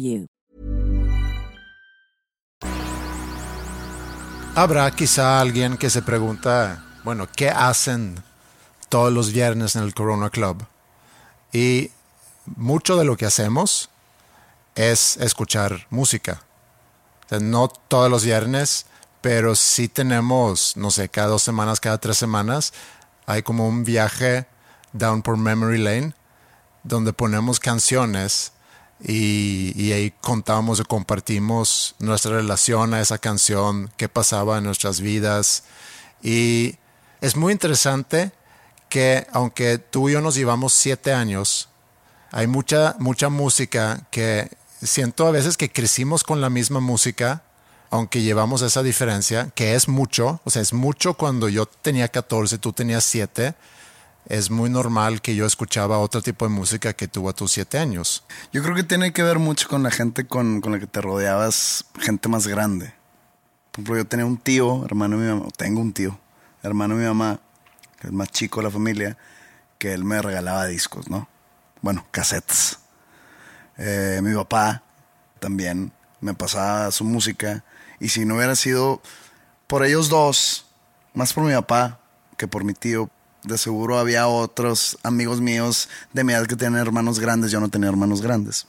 Habrá 4.55 4.91
quizá 4.91 5.39
alguien 5.39 5.77
que 5.77 5.89
se 5.89 6.01
pregunta, 6.01 6.83
bueno, 7.03 7.27
¿qué 7.35 7.49
hacen 7.49 8.21
todos 8.89 9.11
los 9.13 9.31
viernes 9.31 9.75
en 9.75 9.83
el 9.83 9.93
Corona 9.93 10.29
Club? 10.29 10.65
Y 11.53 11.91
mucho 12.45 12.97
de 12.97 13.05
lo 13.05 13.15
que 13.15 13.25
hacemos 13.25 13.89
es 14.75 15.17
escuchar 15.17 15.87
música. 15.89 16.43
no 17.39 17.69
todos 17.69 18.09
los 18.11 18.25
viernes, 18.25 18.87
pero 19.21 19.55
sí 19.55 19.87
tenemos, 19.87 20.75
no 20.75 20.91
sé, 20.91 21.07
cada 21.07 21.27
dos 21.27 21.43
semanas, 21.43 21.79
cada 21.79 21.97
tres 21.97 22.17
semanas, 22.17 22.73
hay 23.25 23.43
como 23.43 23.67
un 23.67 23.85
viaje 23.85 24.47
down 24.91 25.21
por 25.21 25.37
memory 25.37 25.77
lane 25.77 26.13
donde 26.83 27.13
ponemos 27.13 27.59
canciones 27.59 28.51
y, 29.03 29.91
ahí 29.91 30.13
contamos 30.21 30.79
y 30.79 30.83
compartimos 30.83 31.95
nuestra 31.99 32.33
relación 32.33 32.93
a 32.93 33.01
esa 33.01 33.17
canción, 33.17 33.91
qué 33.97 34.07
pasaba 34.07 34.57
en 34.59 34.63
nuestras 34.63 35.01
vidas. 35.01 35.63
Y 36.21 36.75
es 37.19 37.35
muy 37.35 37.51
interesante 37.51 38.31
que 38.89 39.25
aunque 39.31 39.77
tú 39.79 40.09
y 40.09 40.13
yo 40.13 40.21
nos 40.21 40.35
llevamos 40.35 40.73
siete 40.73 41.13
años, 41.13 41.69
hay 42.31 42.47
mucha, 42.47 42.95
mucha 42.99 43.29
música 43.29 44.07
que 44.11 44.51
siento 44.81 45.27
a 45.27 45.31
veces 45.31 45.57
que 45.57 45.71
crecimos 45.71 46.23
con 46.23 46.41
la 46.41 46.49
misma 46.49 46.79
música, 46.79 47.43
aunque 47.89 48.21
llevamos 48.21 48.61
esa 48.61 48.83
diferencia, 48.83 49.49
que 49.55 49.75
es 49.75 49.87
mucho, 49.87 50.39
o 50.45 50.49
sea, 50.49 50.61
es 50.61 50.73
mucho 50.73 51.15
cuando 51.15 51.49
yo 51.49 51.65
tenía 51.65 52.07
14, 52.07 52.57
tú 52.57 52.71
tenías 52.71 53.03
7, 53.03 53.53
es 54.25 54.51
muy 54.51 54.69
normal 54.69 55.21
que 55.21 55.35
yo 55.35 55.45
escuchaba 55.45 55.99
otro 55.99 56.21
tipo 56.21 56.45
de 56.45 56.53
música 56.53 56.93
que 56.93 57.07
tuvo 57.07 57.29
a 57.29 57.33
tus 57.33 57.51
siete 57.51 57.77
años. 57.77 58.23
Yo 58.53 58.61
creo 58.63 58.75
que 58.75 58.83
tiene 58.83 59.13
que 59.13 59.23
ver 59.23 59.39
mucho 59.39 59.67
con 59.67 59.83
la 59.83 59.91
gente 59.91 60.25
con, 60.25 60.61
la 60.63 60.79
que 60.79 60.87
te 60.87 61.01
rodeabas, 61.01 61.85
gente 61.99 62.29
más 62.29 62.47
grande. 62.47 62.93
Por 63.71 63.81
ejemplo, 63.81 63.97
yo 63.97 64.05
tenía 64.05 64.25
un 64.25 64.37
tío, 64.37 64.85
hermano 64.85 65.17
de 65.17 65.25
mi 65.25 65.33
mamá, 65.33 65.51
tengo 65.57 65.81
un 65.81 65.93
tío, 65.93 66.19
hermano 66.61 66.95
de 66.95 67.01
mi 67.01 67.07
mamá, 67.07 67.39
que 67.99 68.07
es 68.07 68.13
más 68.13 68.29
chico 68.29 68.59
de 68.59 68.65
la 68.65 68.71
familia, 68.71 69.17
que 69.77 69.93
él 69.93 70.03
me 70.03 70.21
regalaba 70.21 70.65
discos, 70.67 71.09
¿no? 71.09 71.27
Bueno, 71.81 72.05
cassettes. 72.11 72.79
Eh, 73.77 74.19
mi 74.21 74.35
papá 74.35 74.83
también 75.39 75.91
me 76.19 76.33
pasaba 76.33 76.91
su 76.91 77.03
música. 77.03 77.63
Y 77.99 78.09
si 78.09 78.25
no 78.25 78.35
hubiera 78.35 78.55
sido 78.55 79.01
por 79.67 79.83
ellos 79.83 80.09
dos, 80.09 80.65
más 81.13 81.33
por 81.33 81.43
mi 81.43 81.53
papá 81.53 81.99
que 82.37 82.47
por 82.47 82.63
mi 82.63 82.73
tío, 82.73 83.09
de 83.43 83.57
seguro 83.57 83.97
había 83.97 84.27
otros 84.27 84.97
amigos 85.03 85.41
míos 85.41 85.89
de 86.13 86.23
mi 86.23 86.33
edad 86.33 86.45
que 86.45 86.55
tenían 86.55 86.79
hermanos 86.79 87.19
grandes, 87.19 87.51
yo 87.51 87.59
no 87.59 87.69
tenía 87.69 87.89
hermanos 87.89 88.21
grandes. 88.21 88.67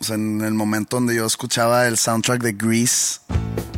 O 0.00 0.04
sea, 0.04 0.16
en 0.16 0.40
el 0.40 0.54
momento 0.54 0.96
donde 0.96 1.14
yo 1.14 1.24
escuchaba 1.24 1.86
el 1.86 1.96
soundtrack 1.96 2.42
de 2.42 2.52
Grease, 2.52 3.20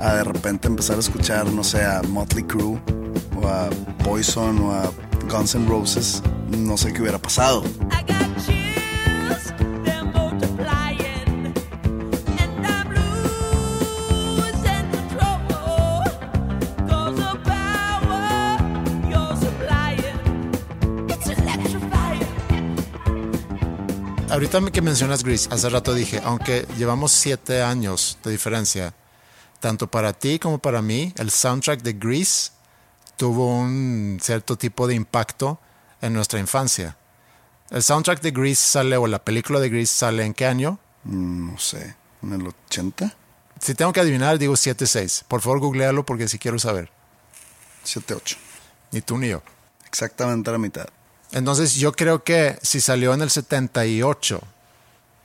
a 0.01 0.15
de 0.15 0.25
repente 0.25 0.69
empezar 0.69 0.97
a 0.97 1.01
escuchar, 1.01 1.47
no 1.53 1.63
sé, 1.63 1.85
a 1.85 2.03
Motley 2.03 2.45
Crue, 2.45 2.81
o 3.41 3.49
a 3.49 3.69
Poison, 4.03 4.59
o 4.61 4.73
a 4.73 4.91
Guns 5.29 5.55
N' 5.55 5.69
Roses, 5.69 6.23
no 6.51 6.77
sé 6.77 6.93
qué 6.93 7.03
hubiera 7.03 7.19
pasado. 7.19 7.63
Ahorita 24.37 24.61
que 24.71 24.83
mencionas 24.83 25.25
Grease, 25.25 25.49
hace 25.51 25.67
rato 25.71 25.95
dije, 25.95 26.21
aunque 26.23 26.67
llevamos 26.77 27.11
siete 27.11 27.63
años 27.63 28.19
de 28.23 28.31
diferencia, 28.31 28.93
tanto 29.61 29.91
para 29.91 30.13
ti 30.13 30.39
como 30.39 30.59
para 30.59 30.83
mí, 30.83 31.15
el 31.17 31.31
soundtrack 31.31 31.81
de 31.81 31.95
Grease 31.95 32.51
tuvo 33.17 33.57
un 33.57 34.19
cierto 34.21 34.59
tipo 34.59 34.87
de 34.87 34.95
impacto 34.95 35.59
en 36.03 36.13
nuestra 36.13 36.39
infancia. 36.39 36.99
¿El 37.71 37.83
soundtrack 37.83 38.21
de 38.21 38.31
Grease 38.31 38.57
sale 38.57 38.99
o 38.99 39.07
la 39.07 39.25
película 39.25 39.59
de 39.59 39.71
Grease 39.71 39.95
sale 39.95 40.27
en 40.27 40.35
qué 40.35 40.45
año? 40.45 40.79
Mm, 41.05 41.53
no 41.53 41.59
sé, 41.59 41.97
¿en 42.23 42.35
el 42.35 42.47
80? 42.47 43.17
Si 43.59 43.75
tengo 43.75 43.95
que 43.95 44.01
adivinar, 44.01 44.39
digo 44.39 44.53
7-6. 44.53 45.25
Por 45.27 45.41
favor, 45.41 45.61
googlealo 45.61 46.05
porque 46.05 46.29
si 46.29 46.39
quiero 46.39 46.59
saber. 46.59 46.91
7-8. 47.87 48.37
Ni 48.93 49.01
tú 49.01 49.17
ni 49.17 49.29
yo. 49.29 49.43
Exactamente 49.87 50.51
a 50.51 50.53
la 50.53 50.59
mitad. 50.59 50.89
Entonces 51.33 51.75
yo 51.75 51.93
creo 51.93 52.23
que 52.25 52.59
si 52.63 52.81
salió 52.81 53.13
en 53.15 53.23
el 53.23 53.31
78, 53.31 54.41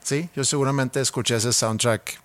¿sí? 0.02 0.28
Yo 0.34 0.44
seguramente 0.44 1.00
escuché 1.00 1.36
ese 1.36 1.52
soundtrack 1.52 2.20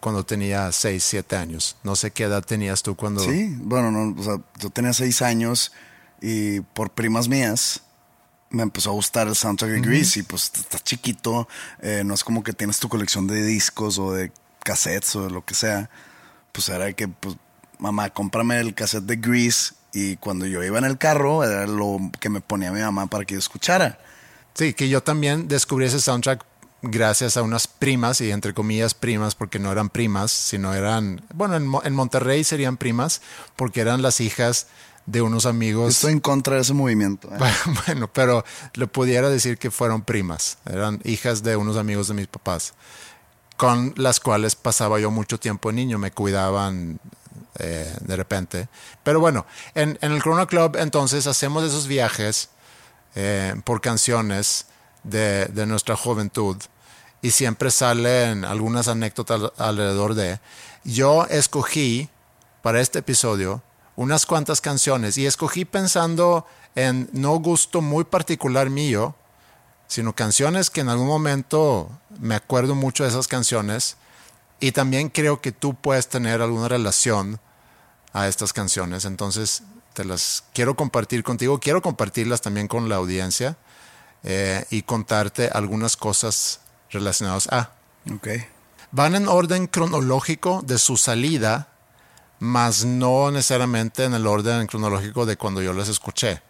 cuando 0.00 0.24
tenía 0.24 0.70
6, 0.70 1.02
7 1.02 1.36
años. 1.36 1.76
No 1.82 1.96
sé 1.96 2.10
qué 2.10 2.24
edad 2.24 2.44
tenías 2.44 2.82
tú 2.82 2.96
cuando... 2.96 3.22
Sí, 3.22 3.54
bueno, 3.58 3.90
no, 3.90 4.20
o 4.20 4.24
sea, 4.24 4.40
yo 4.58 4.70
tenía 4.70 4.92
seis 4.92 5.22
años 5.22 5.72
y 6.20 6.60
por 6.60 6.90
primas 6.90 7.28
mías 7.28 7.82
me 8.50 8.62
empezó 8.62 8.90
a 8.90 8.94
gustar 8.94 9.26
el 9.28 9.34
soundtrack 9.34 9.70
de 9.70 9.80
Grease 9.80 10.20
y 10.20 10.22
pues 10.22 10.50
estás 10.54 10.82
chiquito, 10.84 11.48
eh, 11.80 12.02
no 12.04 12.14
es 12.14 12.24
como 12.24 12.42
que 12.42 12.52
tienes 12.52 12.78
tu 12.78 12.88
colección 12.88 13.26
de 13.26 13.42
discos 13.42 13.98
o 13.98 14.12
de 14.12 14.32
cassettes 14.60 15.16
o 15.16 15.24
de 15.24 15.30
lo 15.30 15.44
que 15.44 15.54
sea. 15.54 15.90
Pues 16.52 16.68
era 16.68 16.92
que, 16.92 17.08
pues, 17.08 17.36
mamá, 17.78 18.10
cómprame 18.10 18.58
el 18.60 18.74
cassette 18.74 19.04
de 19.04 19.16
Grease 19.16 19.74
y 19.92 20.16
cuando 20.16 20.46
yo 20.46 20.62
iba 20.62 20.78
en 20.78 20.84
el 20.84 20.98
carro 20.98 21.44
era 21.44 21.66
lo 21.66 21.98
que 22.20 22.28
me 22.28 22.40
ponía 22.40 22.70
mi 22.72 22.80
mamá 22.80 23.06
para 23.06 23.24
que 23.24 23.34
yo 23.34 23.38
escuchara. 23.38 23.98
Sí, 24.54 24.72
que 24.74 24.88
yo 24.88 25.02
también 25.02 25.48
descubrí 25.48 25.86
ese 25.86 26.00
soundtrack 26.00 26.44
gracias 26.82 27.36
a 27.36 27.42
unas 27.42 27.66
primas, 27.66 28.20
y 28.20 28.30
entre 28.30 28.54
comillas 28.54 28.94
primas, 28.94 29.34
porque 29.34 29.58
no 29.58 29.72
eran 29.72 29.88
primas, 29.88 30.30
sino 30.30 30.72
eran, 30.74 31.20
bueno, 31.34 31.56
en, 31.56 31.66
Mo- 31.66 31.82
en 31.84 31.94
Monterrey 31.94 32.44
serían 32.44 32.76
primas, 32.76 33.22
porque 33.56 33.80
eran 33.80 34.02
las 34.02 34.20
hijas 34.20 34.68
de 35.06 35.22
unos 35.22 35.46
amigos. 35.46 35.94
Estoy 35.94 36.12
en 36.12 36.20
contra 36.20 36.56
de 36.56 36.62
ese 36.62 36.74
movimiento. 36.74 37.28
¿eh? 37.34 37.38
Bueno, 37.86 38.08
pero 38.12 38.44
le 38.74 38.86
pudiera 38.86 39.28
decir 39.30 39.56
que 39.58 39.70
fueron 39.70 40.02
primas, 40.02 40.58
eran 40.66 41.00
hijas 41.04 41.42
de 41.42 41.56
unos 41.56 41.76
amigos 41.76 42.08
de 42.08 42.14
mis 42.14 42.26
papás, 42.28 42.74
con 43.56 43.94
las 43.96 44.20
cuales 44.20 44.54
pasaba 44.54 45.00
yo 45.00 45.10
mucho 45.10 45.38
tiempo 45.40 45.72
niño, 45.72 45.98
me 45.98 46.10
cuidaban 46.12 47.00
eh, 47.58 47.94
de 48.00 48.16
repente. 48.16 48.68
Pero 49.02 49.20
bueno, 49.20 49.46
en, 49.74 49.98
el 50.00 50.20
Chrono 50.20 50.46
Club 50.46 50.76
entonces 50.78 51.26
hacemos 51.26 51.64
esos 51.64 51.86
viajes 51.86 52.50
eh, 53.14 53.54
por 53.64 53.80
canciones 53.80 54.66
de 55.04 55.66
nuestra 55.66 55.94
juventud 55.94 56.56
y 57.22 57.30
siempre 57.30 57.70
salen 57.70 58.44
algunas 58.44 58.88
anécdotas 58.88 59.52
alrededor 59.56 60.14
de. 60.14 60.40
Yo 60.84 61.26
escogí 61.26 62.08
para 62.62 62.80
este 62.80 63.00
episodio 63.00 63.62
unas 63.96 64.26
cuantas 64.26 64.60
canciones 64.60 65.16
y 65.18 65.26
escogí 65.26 65.64
pensando 65.64 66.46
en 66.74 67.08
no 67.12 67.34
gusto 67.36 67.80
muy 67.80 68.04
particular 68.04 68.70
mío, 68.70 69.14
sino 69.88 70.14
canciones 70.14 70.70
que 70.70 70.82
en 70.82 70.88
algún 70.88 71.06
momento 71.06 71.90
me 72.20 72.34
acuerdo 72.34 72.74
mucho 72.74 73.04
de 73.04 73.10
esas 73.10 73.26
canciones 73.26 73.96
y 74.60 74.72
también 74.72 75.08
creo 75.08 75.40
que 75.40 75.52
tú 75.52 75.74
puedes 75.74 76.08
tener 76.08 76.40
alguna 76.40 76.68
relación 76.68 77.40
a 78.12 78.28
estas 78.28 78.52
canciones. 78.52 79.04
Entonces 79.04 79.62
te 79.92 80.04
las 80.04 80.44
quiero 80.52 80.76
compartir 80.76 81.22
contigo, 81.22 81.58
quiero 81.58 81.82
compartirlas 81.82 82.40
también 82.40 82.68
con 82.68 82.88
la 82.88 82.96
audiencia 82.96 83.56
eh, 84.22 84.64
y 84.70 84.82
contarte 84.82 85.48
algunas 85.48 85.96
cosas 85.96 86.60
relacionadas 86.90 87.48
a. 87.52 87.72
Ok. 88.12 88.28
Van 88.92 89.14
en 89.14 89.28
orden 89.28 89.66
cronológico 89.66 90.62
de 90.64 90.78
su 90.78 90.96
salida, 90.96 91.68
mas 92.38 92.84
no 92.84 93.30
necesariamente 93.30 94.04
en 94.04 94.14
el 94.14 94.26
orden 94.26 94.66
cronológico 94.66 95.26
de 95.26 95.36
cuando 95.36 95.60
yo 95.60 95.72
las 95.72 95.88
escuché. 95.88 96.40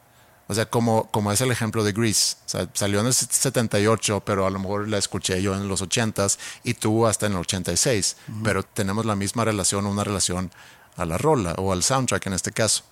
O 0.49 0.55
sea, 0.55 0.67
como, 0.67 1.11
como 1.11 1.33
es 1.33 1.41
el 1.41 1.51
ejemplo 1.51 1.83
de 1.83 1.93
Grease. 1.93 2.37
O 2.47 2.49
sea, 2.49 2.69
salió 2.73 3.01
en 3.01 3.07
el 3.07 3.15
78, 3.15 4.23
pero 4.25 4.47
a 4.47 4.51
lo 4.51 4.59
mejor 4.59 4.89
la 4.89 4.99
escuché 4.99 5.43
yo 5.43 5.55
en 5.55 5.69
los 5.69 5.83
80s 5.83 6.39
y 6.63 6.75
tú 6.75 7.07
hasta 7.07 7.27
en 7.27 7.33
el 7.33 7.39
86. 7.39 8.17
Pero 8.45 8.63
tenemos 8.63 9.05
la 9.05 9.17
misma 9.17 9.45
relación, 9.45 9.87
una 9.87 10.05
relación 10.05 10.53
a 10.97 11.05
la 11.05 11.19
rola 11.19 11.55
o 11.59 11.73
al 11.73 11.83
soundtrack 11.83 12.27
en 12.27 12.33
este 12.35 12.53
caso. 12.53 12.85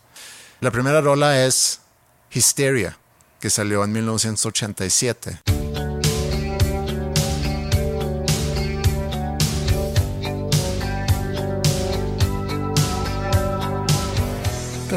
La 0.60 0.70
primera 0.70 1.00
rola 1.00 1.44
es 1.44 1.80
Hysteria, 2.32 2.98
que 3.40 3.50
salió 3.50 3.84
en 3.84 3.92
1987. 3.92 5.63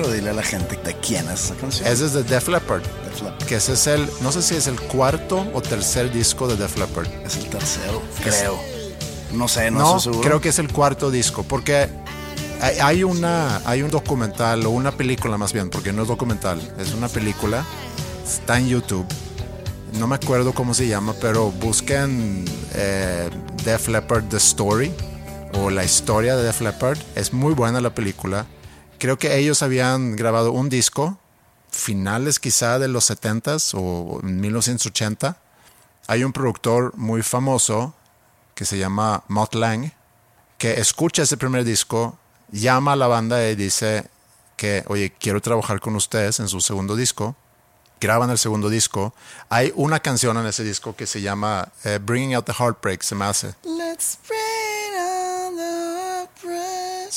Pero 0.02 0.14
dile 0.14 0.30
a 0.30 0.34
la 0.34 0.43
gente 0.43 0.78
de 0.84 0.93
quién 0.95 1.28
es 1.30 1.45
esa 1.45 1.56
canción. 1.56 1.88
Ese 1.88 2.06
es 2.06 2.14
de 2.14 2.24
Def 2.24 2.48
Leppard. 2.48 2.82
Def 2.82 3.22
Leppard. 3.24 3.45
Que 3.48 3.56
ese 3.56 3.74
es 3.74 3.88
el, 3.88 4.08
no 4.22 4.32
sé 4.32 4.41
si 4.41 4.56
es 4.56 4.68
el 4.68 4.80
cuarto 4.80 5.45
o 5.54 5.62
tercer 5.62 6.12
disco 6.12 6.48
de 6.48 6.56
Def 6.56 6.78
Leppard. 6.78 7.08
Es 7.26 7.38
el 7.38 7.45
tercero, 7.48 8.02
creo. 8.24 8.60
No 9.34 9.48
sé, 9.48 9.72
no, 9.72 9.80
No, 9.80 9.98
estoy 9.98 10.14
seguro. 10.14 10.28
creo 10.30 10.41
que 10.41 10.50
es 10.50 10.60
el 10.60 10.72
cuarto 10.72 11.12
disco, 11.12 11.43
porque 11.43 11.89
hay- 12.62 12.78
hay 12.80 13.04
una, 13.04 13.58
hay 13.66 13.82
un 13.82 13.91
documental 13.91 14.66
o 14.66 14.70
una 14.70 14.91
película 14.91 15.38
más 15.38 15.52
bien, 15.52 15.70
porque 15.70 15.91
no 15.93 16.04
es 16.04 16.08
documental, 16.08 16.62
es 16.80 16.93
una 16.93 17.10
película, 17.10 17.66
está 18.26 18.58
en 18.58 18.70
YouTube. 18.70 19.06
No 20.00 20.06
me 20.08 20.16
acuerdo 20.16 20.54
cómo 20.54 20.74
se 20.74 20.88
llama, 20.88 21.14
pero 21.20 21.50
busquen 21.52 22.45
eh, 22.76 23.30
Def 23.66 23.88
Leppard 23.88 24.26
The 24.30 24.38
Story 24.38 24.93
o 25.54 25.70
la 25.70 25.84
historia 25.84 26.36
de 26.36 26.43
Def 26.43 26.62
Leppard. 26.62 26.98
Es 27.16 27.34
muy 27.34 27.54
buena 27.54 27.82
la 27.82 27.89
película. 27.93 28.45
Creo 29.00 29.18
que 29.18 29.38
ellos 29.38 29.62
habían 29.62 30.16
grabado 30.16 30.52
un 30.52 30.70
disco, 30.70 31.20
finales 31.70 32.39
quizá 32.39 32.80
de 32.80 32.88
los 32.88 33.10
70s 33.10 33.74
o 33.76 34.20
1980. 34.24 35.38
Hay 36.08 36.24
un 36.24 36.34
productor 36.34 36.95
muy 36.95 37.22
famoso 37.22 37.93
que 38.56 38.66
se 38.66 38.78
llama 38.78 39.24
Mott 39.28 39.54
Lang, 39.54 39.91
que 40.58 40.80
escucha 40.80 41.24
ese 41.24 41.38
primer 41.38 41.64
disco, 41.64 42.18
llama 42.52 42.93
a 42.93 42.95
la 42.95 43.08
banda 43.08 43.48
y 43.48 43.56
dice 43.56 44.10
que, 44.56 44.84
oye, 44.88 45.14
quiero 45.20 45.41
trabajar 45.41 45.80
con 45.80 45.95
ustedes 45.95 46.39
en 46.39 46.48
su 46.48 46.60
segundo 46.62 46.95
disco. 46.95 47.36
Graban 48.00 48.30
el 48.30 48.38
segundo 48.38 48.70
disco. 48.70 49.14
Hay 49.50 49.72
una 49.76 50.00
canción 50.00 50.38
en 50.38 50.48
ese 50.48 50.64
disco 50.64 50.95
que 50.95 51.08
se 51.08 51.22
llama 51.22 51.70
eh, 51.84 52.00
Bringing 52.02 52.36
Out 52.36 52.45
the 52.45 52.54
Heartbreak, 52.54 53.02
se 53.04 53.16
me 53.16 53.26
hace. 53.26 53.54
Let's 53.64 54.18
bring. 54.28 54.57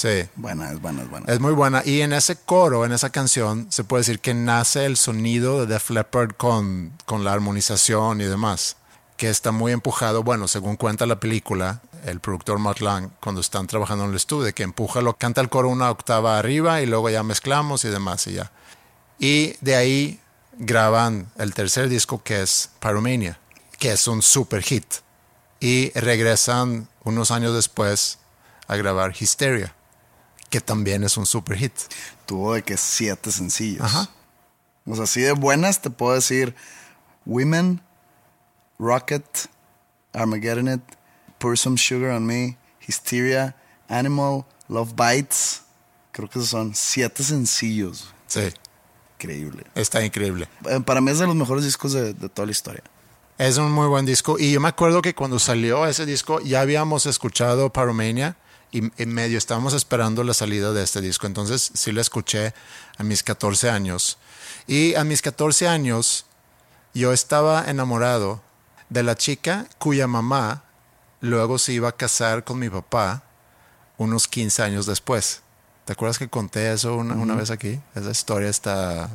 Sí. 0.01 0.27
Buena, 0.35 0.73
es 0.73 0.81
buena, 0.81 1.03
es 1.03 1.11
buena. 1.11 1.31
Es 1.31 1.41
muy 1.41 1.53
buena. 1.53 1.83
Y 1.85 2.01
en 2.01 2.15
ese 2.15 2.35
coro, 2.35 2.87
en 2.87 2.93
esa 2.93 3.11
canción, 3.11 3.67
se 3.71 3.85
puede 3.85 4.01
decir 4.01 4.19
que 4.19 4.33
nace 4.33 4.87
el 4.87 4.97
sonido 4.97 5.61
de 5.61 5.67
Def 5.67 5.91
Leppard 5.91 6.37
con, 6.39 6.95
con 7.05 7.23
la 7.23 7.35
armonización 7.35 8.23
y 8.23 8.25
demás. 8.25 8.79
Que 9.19 9.29
está 9.29 9.53
muy 9.53 9.73
empujado, 9.73 10.23
bueno, 10.23 10.49
según 10.49 10.77
cuenta 10.77 11.05
la 11.05 11.21
película, 11.21 11.83
el 12.07 12.19
productor 12.19 12.59
Matt 12.59 12.81
Lang, 12.81 13.11
cuando 13.21 13.43
están 13.43 13.67
trabajando 13.67 14.05
en 14.05 14.11
el 14.13 14.17
estudio, 14.17 14.55
que 14.55 14.63
empuja, 14.63 15.03
lo 15.03 15.19
canta 15.19 15.43
el 15.43 15.51
coro 15.51 15.69
una 15.69 15.91
octava 15.91 16.39
arriba 16.39 16.81
y 16.81 16.87
luego 16.87 17.11
ya 17.11 17.23
mezclamos 17.23 17.85
y 17.85 17.89
demás 17.89 18.27
y 18.27 18.33
ya. 18.33 18.51
Y 19.19 19.55
de 19.61 19.77
ahí 19.77 20.21
graban 20.57 21.31
el 21.37 21.53
tercer 21.53 21.91
disco 21.91 22.23
que 22.23 22.41
es 22.41 22.71
Pyromania, 22.81 23.39
que 23.79 23.93
es 23.93 24.09
un 24.09 24.23
super 24.23 24.63
hit. 24.63 24.87
Y 25.61 25.91
regresan 25.91 26.89
unos 27.05 27.31
años 27.31 27.55
después 27.55 28.19
a 28.67 28.77
grabar 28.77 29.13
Hysteria, 29.21 29.75
que 30.51 30.61
también 30.61 31.05
es 31.05 31.17
un 31.17 31.27
super 31.27 31.57
hit. 31.57 31.73
Tuvo 32.27 32.55
de 32.55 32.63
que 32.63 32.77
siete 32.77 33.33
sencillos. 33.33 33.83
Ajá. 33.83 34.09
O 34.87 34.95
sea, 34.95 35.05
así 35.05 35.21
de 35.23 35.33
buenas 35.33 35.81
te 35.81 35.91
puedo 35.91 36.15
decir 36.15 36.55
Women, 37.25 37.81
Rocket, 38.79 39.25
Armageddon 40.13 40.69
It, 40.75 40.83
Pour 41.39 41.57
Some 41.57 41.79
Sugar 41.79 42.11
on 42.11 42.27
Me, 42.27 42.57
Hysteria, 42.87 43.55
Animal, 43.89 44.45
Love 44.69 44.93
Bites. 44.95 45.63
Creo 46.13 46.29
que 46.29 46.39
esos 46.39 46.51
son 46.51 46.75
siete 46.75 47.23
sencillos. 47.23 48.13
Sí, 48.27 48.41
Increíble. 49.19 49.65
está 49.75 50.03
increíble. 50.05 50.49
Eh, 50.69 50.81
Para 50.81 51.01
mí 51.03 51.11
es 51.11 51.19
de 51.19 51.27
los 51.27 51.37
mejores 51.37 51.63
discos 51.65 51.93
de, 51.93 52.15
de 52.15 52.29
toda 52.31 52.47
la 52.47 52.53
historia. 52.53 52.83
Es 53.37 53.59
un 53.59 53.71
muy 53.71 53.87
buen 53.87 54.07
disco. 54.07 54.39
Y 54.39 54.53
yo 54.53 54.61
me 54.61 54.69
acuerdo 54.69 55.03
que 55.03 55.15
cuando 55.15 55.39
salió 55.39 55.87
ese 55.87 56.07
disco 56.07 56.41
ya 56.41 56.61
habíamos 56.63 57.07
escuchado 57.07 57.71
Pyromania 57.73 58.37
y 58.73 58.91
en 59.03 59.13
medio 59.13 59.39
estábamos 59.39 59.75
esperando 59.75 60.25
la 60.25 60.35
salida 60.35 60.73
de 60.73 60.83
este 60.83 61.01
disco. 61.01 61.27
Entonces 61.27 61.71
sí 61.75 61.93
lo 61.93 62.01
escuché 62.01 62.55
a 62.99 63.03
mis 63.03 63.23
14 63.23 63.71
años. 63.71 64.19
Y 64.67 64.95
a 64.95 65.05
mis 65.05 65.23
14 65.23 65.69
años 65.69 66.27
yo 66.95 67.13
estaba 67.13 67.69
enamorado 67.69 68.43
de 68.89 69.03
la 69.03 69.17
chica 69.17 69.67
cuya 69.79 70.07
mamá 70.07 70.65
luego 71.21 71.59
se 71.59 71.73
iba 71.73 71.89
a 71.89 71.97
casar 71.97 72.45
con 72.45 72.59
mi 72.59 72.69
papá 72.69 73.23
unos 73.99 74.29
15 74.29 74.63
años 74.63 74.87
después. 74.87 75.43
¿Te 75.85 75.93
acuerdas 75.93 76.19
que 76.19 76.29
conté 76.29 76.73
eso 76.73 76.97
una, 76.97 77.15
una 77.15 77.35
vez 77.35 77.51
aquí? 77.51 77.81
Esa 77.95 78.11
historia 78.11 78.49
está, 78.49 79.11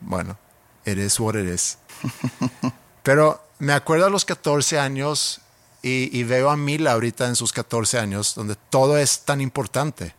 bueno, 0.00 0.36
is 0.84 1.18
what 1.20 1.34
it 1.34 1.48
is. 1.48 1.78
Pero 3.02 3.42
me 3.58 3.72
acuerdo 3.72 4.06
a 4.06 4.10
los 4.10 4.24
14 4.24 4.78
años 4.78 5.40
y, 5.88 6.22
veo 6.24 6.50
a 6.50 6.56
Mila 6.56 6.92
ahorita 6.92 7.26
en 7.26 7.36
sus 7.36 7.52
14 7.52 7.98
años, 7.98 8.34
donde 8.34 8.56
todo 8.56 8.98
es 8.98 9.20
tan 9.20 9.40
importante. 9.40 10.14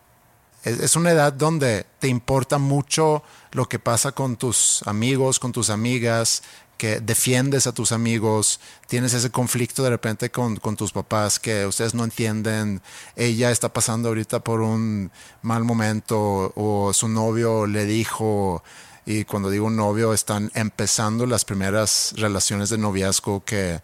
Es, 0.64 0.80
es 0.80 0.96
una 0.96 1.12
edad 1.12 1.34
donde 1.34 1.86
te 2.00 2.08
importa 2.08 2.58
mucho 2.58 3.24
lo 3.52 3.68
que 3.68 3.80
pasa 3.80 4.12
con 4.12 4.36
tus 4.36 4.82
amigos, 4.86 5.40
con 5.40 5.52
tus 5.52 5.70
amigas, 5.70 6.44
que 6.80 7.02
defiendes 7.02 7.68
a 7.68 7.74
tus 7.74 7.92
amigos, 7.92 8.62
tienes 8.88 9.14
ese 9.14 9.30
conflicto 9.30 9.84
de 9.84 9.90
repente 9.90 10.32
con, 10.32 10.56
con 10.56 10.78
tus 10.78 10.94
papás 10.94 11.38
que 11.38 11.66
ustedes 11.66 11.94
no 11.94 12.06
entienden, 12.06 12.82
ella 13.18 13.52
está 13.52 13.68
pasando 13.74 14.08
ahorita 14.08 14.40
por 14.40 14.62
un 14.62 15.12
mal 15.42 15.66
momento 15.66 16.54
o 16.56 16.94
su 16.94 17.10
novio 17.10 17.68
le 17.68 17.86
dijo, 17.86 18.64
y 19.06 19.26
cuando 19.26 19.50
digo 19.50 19.70
novio 19.70 20.14
están 20.14 20.52
empezando 20.54 21.26
las 21.26 21.44
primeras 21.44 22.14
relaciones 22.16 22.70
de 22.70 22.78
noviazgo 22.78 23.44
que, 23.44 23.82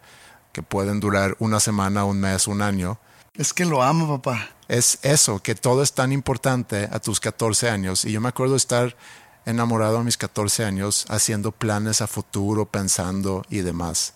que 0.56 0.62
pueden 0.62 1.00
durar 1.00 1.36
una 1.38 1.60
semana, 1.60 2.06
un 2.06 2.18
mes, 2.18 2.46
un 2.46 2.62
año. 2.62 2.98
Es 3.34 3.52
que 3.52 3.66
lo 3.66 3.82
amo, 3.82 4.08
papá. 4.08 4.48
es 4.68 4.98
eso, 5.02 5.42
que 5.42 5.54
todo 5.54 5.82
es 5.82 5.92
tan 5.92 6.12
importante 6.12 6.88
a 6.90 6.98
tus 6.98 7.20
14 7.20 7.68
años. 7.68 8.06
Y 8.06 8.12
yo 8.12 8.22
me 8.22 8.30
acuerdo 8.30 8.56
estar 8.56 8.96
enamorado 9.44 9.98
a 9.98 10.02
mis 10.02 10.16
14 10.16 10.64
años, 10.64 11.04
haciendo 11.10 11.52
planes 11.52 12.00
a 12.00 12.06
futuro, 12.06 12.64
pensando 12.64 13.44
y 13.50 13.58
demás. 13.58 14.14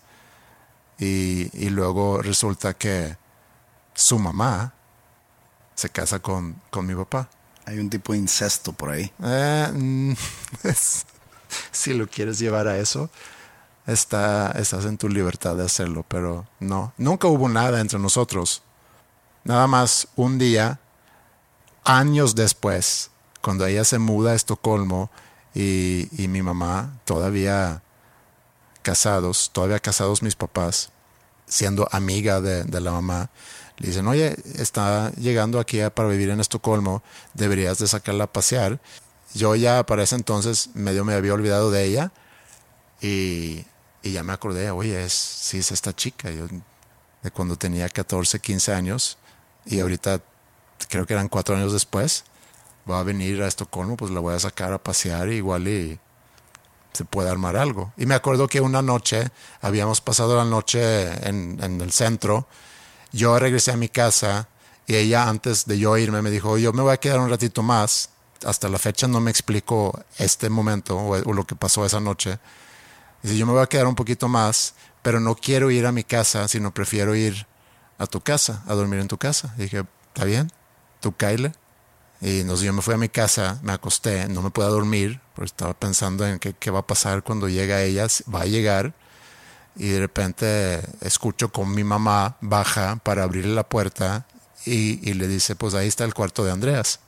Y, 0.99 1.51
y 1.53 1.69
luego 1.69 2.23
resulta 2.23 2.73
que 2.73 3.19
su 3.93 4.19
mamá 4.19 4.73
se 5.75 5.91
casa 5.91 6.21
con, 6.21 6.59
con 6.71 6.87
mi 6.87 6.95
papá. 6.95 7.29
Hay 7.67 7.79
un 7.79 7.91
tipo 7.91 8.15
de 8.15 8.21
incesto 8.21 8.73
por 8.73 8.89
ahí. 8.89 9.13
Eh, 9.23 9.69
mm, 9.75 10.13
si 11.71 11.93
lo 11.93 12.07
quieres 12.07 12.39
llevar 12.39 12.67
a 12.67 12.79
eso, 12.79 13.11
está, 13.87 14.53
estás 14.53 14.85
en 14.85 14.99
tu 14.99 15.09
libertad 15.09 15.57
de 15.57 15.65
hacerlo, 15.65 16.05
pero 16.09 16.47
no, 16.59 16.93
nunca 16.97 17.29
hubo 17.29 17.49
nada 17.49 17.81
entre 17.81 17.99
nosotros. 17.99 18.63
Nada 19.45 19.67
más 19.67 20.09
un 20.17 20.39
día, 20.39 20.81
años 21.85 22.35
después, 22.35 23.11
cuando 23.41 23.67
ella 23.67 23.85
se 23.85 23.99
muda 23.99 24.33
a 24.33 24.35
Estocolmo 24.35 25.11
y, 25.55 26.09
y 26.23 26.29
mi 26.29 26.43
mamá 26.43 26.99
todavía 27.05 27.83
casados, 28.83 29.51
todavía 29.53 29.79
casados 29.79 30.23
mis 30.23 30.37
papás, 30.37 30.91
siendo 31.47 31.89
amiga 31.91 32.41
de, 32.41 32.65
de 32.65 32.81
la 32.81 32.93
mamá, 32.93 33.31
le 33.79 33.89
dicen, 33.89 34.07
oye, 34.07 34.37
está 34.57 35.11
llegando 35.13 35.59
aquí 35.59 35.81
para 35.95 36.09
vivir 36.09 36.29
en 36.29 36.41
Estocolmo, 36.41 37.03
deberías 37.33 37.79
de 37.79 37.89
sacarla 37.89 38.25
a 38.25 38.33
pasear. 38.33 38.79
Yo 39.33 39.55
ya 39.55 39.85
para 39.87 40.03
ese 40.03 40.17
entonces 40.17 40.71
medio 40.75 41.05
me 41.05 41.15
había 41.15 41.33
olvidado 41.33 41.71
de 41.71 41.85
ella 41.85 42.13
y, 43.01 43.65
y 44.03 44.13
ya 44.13 44.23
me 44.23 44.33
acordé, 44.33 44.71
oye, 44.71 45.05
es, 45.05 45.13
sí 45.13 45.59
es 45.59 45.73
esta 45.73 45.95
chica, 45.95 46.31
yo, 46.31 46.47
de 47.23 47.31
cuando 47.31 47.57
tenía 47.57 47.89
14, 47.89 48.41
15 48.41 48.73
años 48.73 49.19
y 49.67 49.81
ahorita 49.81 50.21
creo 50.89 51.07
que 51.07 51.13
eran 51.13 51.29
cuatro 51.29 51.57
años 51.57 51.73
después, 51.73 52.25
va 52.91 53.01
a 53.01 53.03
venir 53.03 53.43
a 53.43 53.49
Estocolmo, 53.49 53.97
pues 53.97 54.11
la 54.11 54.21
voy 54.21 54.35
a 54.35 54.39
sacar 54.39 54.73
a 54.73 54.83
pasear 54.83 55.29
igual 55.29 55.69
y 55.69 55.99
se 56.93 57.05
puede 57.05 57.31
armar 57.31 57.57
algo. 57.57 57.93
Y 57.97 58.07
me 58.07 58.15
acuerdo 58.15 58.49
que 58.49 58.61
una 58.61 58.83
noche, 58.83 59.31
habíamos 59.61 60.01
pasado 60.01 60.37
la 60.37 60.45
noche 60.45 61.29
en, 61.29 61.61
el 61.61 61.93
centro, 61.93 62.47
yo 63.13 63.39
regresé 63.39 63.73
a 63.73 63.77
mi 63.77 63.89
casa 63.89 64.49
y 64.87 64.97
ella 64.97 65.29
antes 65.29 65.67
de 65.67 65.79
yo 65.79 65.97
irme 65.97 66.23
me 66.23 66.31
dijo, 66.31 66.59
yo 66.59 66.73
me 66.73 66.83
voy 66.83 66.93
a 66.93 66.97
quedar 66.97 67.21
un 67.21 67.31
ratito 67.31 67.63
más. 67.63 68.11
Hasta 68.45 68.71
la 68.71 68.79
fecha 68.79 69.07
no 69.07 69.21
me 69.21 69.31
explico 69.31 70.03
este 70.17 70.49
momento 70.49 70.97
o 70.97 71.33
lo 71.33 71.47
que 71.47 71.55
pasó 71.55 71.85
esa 71.85 72.01
noche. 72.01 72.39
Dice, 73.23 73.37
yo 73.37 73.47
me 73.47 73.53
voy 73.53 73.63
a 73.63 73.67
quedar 73.67 73.87
un 73.87 73.95
poquito 73.95 74.29
más, 74.29 74.75
pero 75.03 75.21
no 75.21 75.35
quiero 75.35 75.71
ir 75.71 75.87
a 75.87 75.93
mi 75.93 76.05
casa, 76.05 76.49
sino 76.49 76.73
prefiero 76.73 77.15
ir 77.15 77.47
a 77.99 78.07
tu 78.07 78.21
casa, 78.21 78.63
a 78.67 78.75
dormir 78.75 79.01
en 79.01 79.09
tu 79.09 79.19
casa. 79.19 79.55
Y 79.59 79.63
dije, 79.63 79.85
está 80.09 80.25
bien, 80.25 80.51
tú 81.01 81.15
Kyle. 81.17 81.53
Y 82.21 82.41
entonces 82.41 82.67
yo 82.67 82.73
me 82.73 82.83
fui 82.83 82.95
a 82.95 82.99
mi 82.99 83.09
casa, 83.09 83.59
me 83.63 83.73
acosté, 83.73 84.29
no 84.29 84.43
me 84.43 84.51
pude 84.51 84.67
dormir, 84.67 85.21
porque 85.35 85.47
estaba 85.47 85.75
pensando 85.75 86.27
en 86.27 86.39
qué, 86.39 86.55
qué 86.55 86.71
va 86.71 86.81
a 86.81 86.87
pasar 86.87 87.23
cuando 87.23 87.49
llega 87.49 87.83
ella, 87.83 88.07
va 88.33 88.43
a 88.43 88.47
llegar. 88.47 88.95
Y 89.77 89.89
de 89.89 90.01
repente 90.01 90.83
escucho 91.01 91.51
con 91.51 91.75
mi 91.75 91.85
mamá 91.85 92.37
baja 92.41 92.97
para 92.97 93.23
abrirle 93.23 93.55
la 93.55 93.69
puerta 93.69 94.27
y, 94.67 95.09
y 95.09 95.15
le 95.15 95.29
dice, 95.29 95.57
pues 95.57 95.75
ahí 95.75 95.89
está 95.89 96.05
el 96.05 96.13
cuarto 96.13 96.45
de 96.45 96.53
Andreas. 96.53 97.01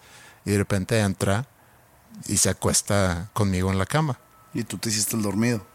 Y 0.45 0.53
de 0.53 0.59
repente 0.59 0.99
entra 1.01 1.47
y 2.27 2.39
se 2.39 2.51
acuesta 2.51 3.31
conmigo 3.33 3.71
en 3.71 3.79
la 3.79 3.87
cama. 3.87 4.19
Y 4.55 4.65
tú 4.65 4.79
te 4.79 4.89
hiciste 4.89 5.17
el 5.17 5.23
dormido. 5.23 5.72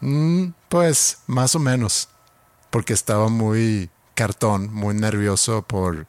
Mm, 0.00 0.48
pues 0.68 1.18
más 1.26 1.54
o 1.54 1.58
menos, 1.58 2.08
porque 2.70 2.92
estaba 2.92 3.28
muy 3.28 3.90
cartón, 4.14 4.72
muy 4.72 4.94
nervioso 4.94 5.62
por 5.62 6.06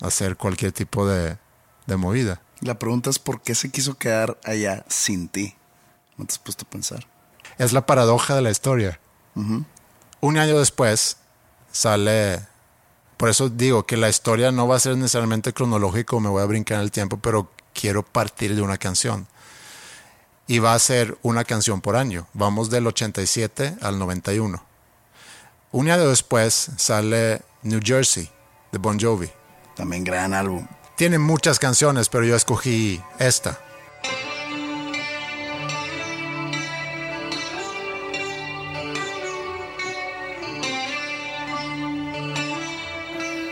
hacer 0.00 0.36
cualquier 0.36 0.72
tipo 0.72 1.06
de, 1.06 1.38
de 1.86 1.96
movida. 1.96 2.40
La 2.60 2.78
pregunta 2.78 3.10
es 3.10 3.18
por 3.18 3.40
qué 3.40 3.54
se 3.54 3.70
quiso 3.70 3.96
quedar 3.96 4.38
allá 4.44 4.84
sin 4.88 5.28
ti. 5.28 5.54
¿No 6.16 6.26
te 6.26 6.32
has 6.32 6.38
puesto 6.38 6.64
a 6.66 6.70
pensar? 6.70 7.06
Es 7.58 7.72
la 7.72 7.86
paradoja 7.86 8.34
de 8.34 8.42
la 8.42 8.50
historia. 8.50 9.00
Un 9.34 10.38
año 10.38 10.58
después 10.58 11.16
sale, 11.72 12.40
por 13.16 13.30
eso 13.30 13.48
digo 13.48 13.86
que 13.86 13.96
la 13.96 14.10
historia 14.10 14.52
no 14.52 14.68
va 14.68 14.76
a 14.76 14.80
ser 14.80 14.96
necesariamente 14.96 15.52
cronológico, 15.54 16.20
me 16.20 16.28
voy 16.28 16.42
a 16.42 16.46
brincar 16.46 16.78
en 16.78 16.84
el 16.84 16.90
tiempo, 16.90 17.18
pero 17.18 17.50
quiero 17.72 18.02
partir 18.02 18.54
de 18.54 18.60
una 18.60 18.76
canción. 18.76 19.26
Y 20.50 20.58
va 20.58 20.74
a 20.74 20.78
ser 20.80 21.16
una 21.22 21.44
canción 21.44 21.80
por 21.80 21.94
año. 21.94 22.26
Vamos 22.32 22.70
del 22.70 22.84
87 22.88 23.76
al 23.82 24.00
91. 24.00 24.60
Un 25.70 25.88
año 25.88 26.08
después 26.08 26.72
sale 26.76 27.42
New 27.62 27.78
Jersey 27.80 28.28
de 28.72 28.78
Bon 28.78 28.98
Jovi. 28.98 29.30
También 29.76 30.02
gran 30.02 30.34
álbum. 30.34 30.66
Tiene 30.96 31.20
muchas 31.20 31.60
canciones, 31.60 32.08
pero 32.08 32.24
yo 32.24 32.34
escogí 32.34 33.00
esta. 33.20 33.60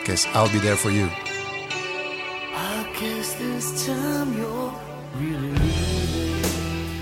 Que 0.05 0.14
es 0.14 0.26
I'll 0.34 0.51
Be 0.53 0.59
There 0.59 0.76
For 0.76 0.90
You. 0.90 1.09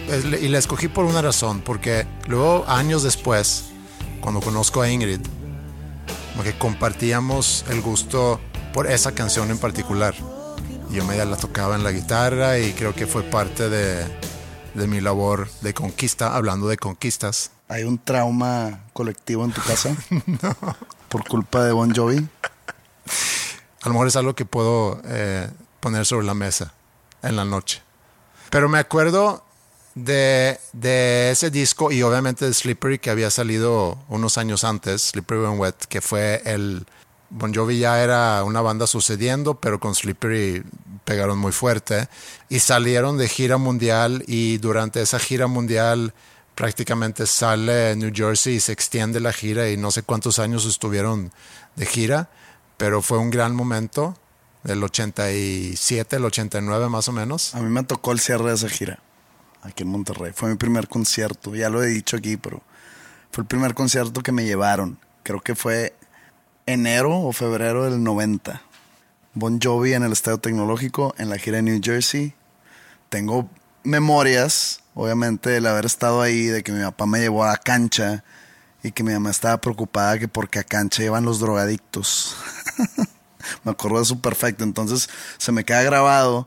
Y 0.08 0.48
la 0.48 0.58
escogí 0.58 0.88
por 0.88 1.04
una 1.04 1.20
razón, 1.20 1.62
porque 1.62 2.06
luego, 2.26 2.64
años 2.68 3.02
después, 3.02 3.64
cuando 4.20 4.40
conozco 4.40 4.80
a 4.80 4.88
Ingrid, 4.88 5.20
como 6.32 6.44
que 6.44 6.56
compartíamos 6.56 7.64
el 7.68 7.80
gusto 7.80 8.40
por 8.72 8.86
esa 8.86 9.12
canción 9.12 9.50
en 9.50 9.58
particular. 9.58 10.14
Yo 10.90 11.04
media 11.04 11.24
la 11.24 11.36
tocaba 11.36 11.74
en 11.74 11.82
la 11.82 11.90
guitarra 11.90 12.58
y 12.58 12.72
creo 12.72 12.94
que 12.94 13.06
fue 13.06 13.22
parte 13.24 13.68
de, 13.68 14.04
de 14.74 14.86
mi 14.86 15.00
labor 15.00 15.48
de 15.62 15.74
conquista, 15.74 16.36
hablando 16.36 16.68
de 16.68 16.76
conquistas. 16.76 17.50
¿Hay 17.68 17.82
un 17.82 17.98
trauma 17.98 18.84
colectivo 18.92 19.44
en 19.44 19.52
tu 19.52 19.60
casa? 19.62 19.96
Por 21.08 21.26
culpa 21.26 21.64
de 21.64 21.72
Bon 21.72 21.92
Jovi. 21.92 22.18
A 23.82 23.88
lo 23.88 23.92
mejor 23.92 24.06
es 24.08 24.16
algo 24.16 24.34
que 24.34 24.44
puedo 24.44 25.00
eh, 25.04 25.50
poner 25.80 26.06
sobre 26.06 26.26
la 26.26 26.34
mesa 26.34 26.74
en 27.22 27.34
la 27.34 27.44
noche. 27.44 27.82
Pero 28.50 28.68
me 28.68 28.78
acuerdo 28.78 29.45
de, 29.96 30.60
de 30.72 31.30
ese 31.30 31.50
disco 31.50 31.90
y 31.90 32.02
obviamente 32.02 32.44
de 32.44 32.54
Slippery 32.54 33.00
que 33.00 33.10
había 33.10 33.30
salido 33.30 33.98
unos 34.08 34.38
años 34.38 34.62
antes, 34.62 35.02
Slippery 35.10 35.40
When 35.40 35.58
Wet, 35.58 35.86
que 35.88 36.00
fue 36.00 36.42
el... 36.44 36.86
Bon 37.28 37.52
Jovi 37.52 37.80
ya 37.80 38.00
era 38.04 38.44
una 38.44 38.60
banda 38.60 38.86
sucediendo, 38.86 39.58
pero 39.58 39.80
con 39.80 39.96
Slippery 39.96 40.62
pegaron 41.04 41.38
muy 41.38 41.50
fuerte 41.50 42.08
y 42.48 42.60
salieron 42.60 43.18
de 43.18 43.28
gira 43.28 43.56
mundial 43.56 44.22
y 44.28 44.58
durante 44.58 45.02
esa 45.02 45.18
gira 45.18 45.48
mundial 45.48 46.14
prácticamente 46.54 47.26
sale 47.26 47.96
New 47.96 48.12
Jersey 48.14 48.54
y 48.54 48.60
se 48.60 48.70
extiende 48.70 49.18
la 49.18 49.32
gira 49.32 49.68
y 49.70 49.76
no 49.76 49.90
sé 49.90 50.04
cuántos 50.04 50.38
años 50.38 50.66
estuvieron 50.66 51.32
de 51.74 51.84
gira, 51.84 52.30
pero 52.76 53.02
fue 53.02 53.18
un 53.18 53.30
gran 53.30 53.56
momento, 53.56 54.16
del 54.62 54.84
87, 54.84 56.16
el 56.16 56.24
89 56.24 56.88
más 56.88 57.08
o 57.08 57.12
menos. 57.12 57.56
A 57.56 57.60
mí 57.60 57.70
me 57.70 57.82
tocó 57.82 58.12
el 58.12 58.20
cierre 58.20 58.50
de 58.50 58.54
esa 58.54 58.68
gira. 58.68 59.00
Aquí 59.66 59.82
en 59.82 59.88
Monterrey. 59.88 60.32
Fue 60.34 60.48
mi 60.48 60.56
primer 60.56 60.88
concierto. 60.88 61.54
Ya 61.54 61.68
lo 61.68 61.82
he 61.82 61.88
dicho 61.88 62.16
aquí, 62.16 62.36
pero 62.36 62.62
fue 63.32 63.42
el 63.42 63.48
primer 63.48 63.74
concierto 63.74 64.22
que 64.22 64.32
me 64.32 64.44
llevaron. 64.44 64.98
Creo 65.24 65.40
que 65.40 65.56
fue 65.56 65.94
enero 66.66 67.20
o 67.20 67.32
febrero 67.32 67.84
del 67.84 68.02
90. 68.02 68.62
Bon 69.34 69.60
Jovi 69.60 69.92
en 69.92 70.04
el 70.04 70.12
Estadio 70.12 70.38
Tecnológico, 70.38 71.14
en 71.18 71.28
la 71.28 71.38
gira 71.38 71.56
de 71.56 71.64
New 71.64 71.80
Jersey. 71.82 72.34
Tengo 73.08 73.50
memorias, 73.82 74.82
obviamente, 74.94 75.50
del 75.50 75.66
haber 75.66 75.84
estado 75.84 76.22
ahí, 76.22 76.44
de 76.44 76.62
que 76.62 76.72
mi 76.72 76.82
papá 76.82 77.06
me 77.06 77.18
llevó 77.18 77.44
a 77.44 77.48
la 77.48 77.56
cancha 77.56 78.24
y 78.82 78.92
que 78.92 79.02
mi 79.02 79.12
mamá 79.12 79.30
estaba 79.30 79.60
preocupada 79.60 80.18
que 80.18 80.28
porque 80.28 80.60
a 80.60 80.64
cancha 80.64 81.02
iban 81.02 81.24
los 81.24 81.40
drogadictos. 81.40 82.36
me 83.64 83.72
acuerdo 83.72 83.98
de 83.98 84.04
eso 84.04 84.22
perfecto. 84.22 84.62
Entonces 84.62 85.08
se 85.38 85.50
me 85.50 85.64
queda 85.64 85.82
grabado 85.82 86.46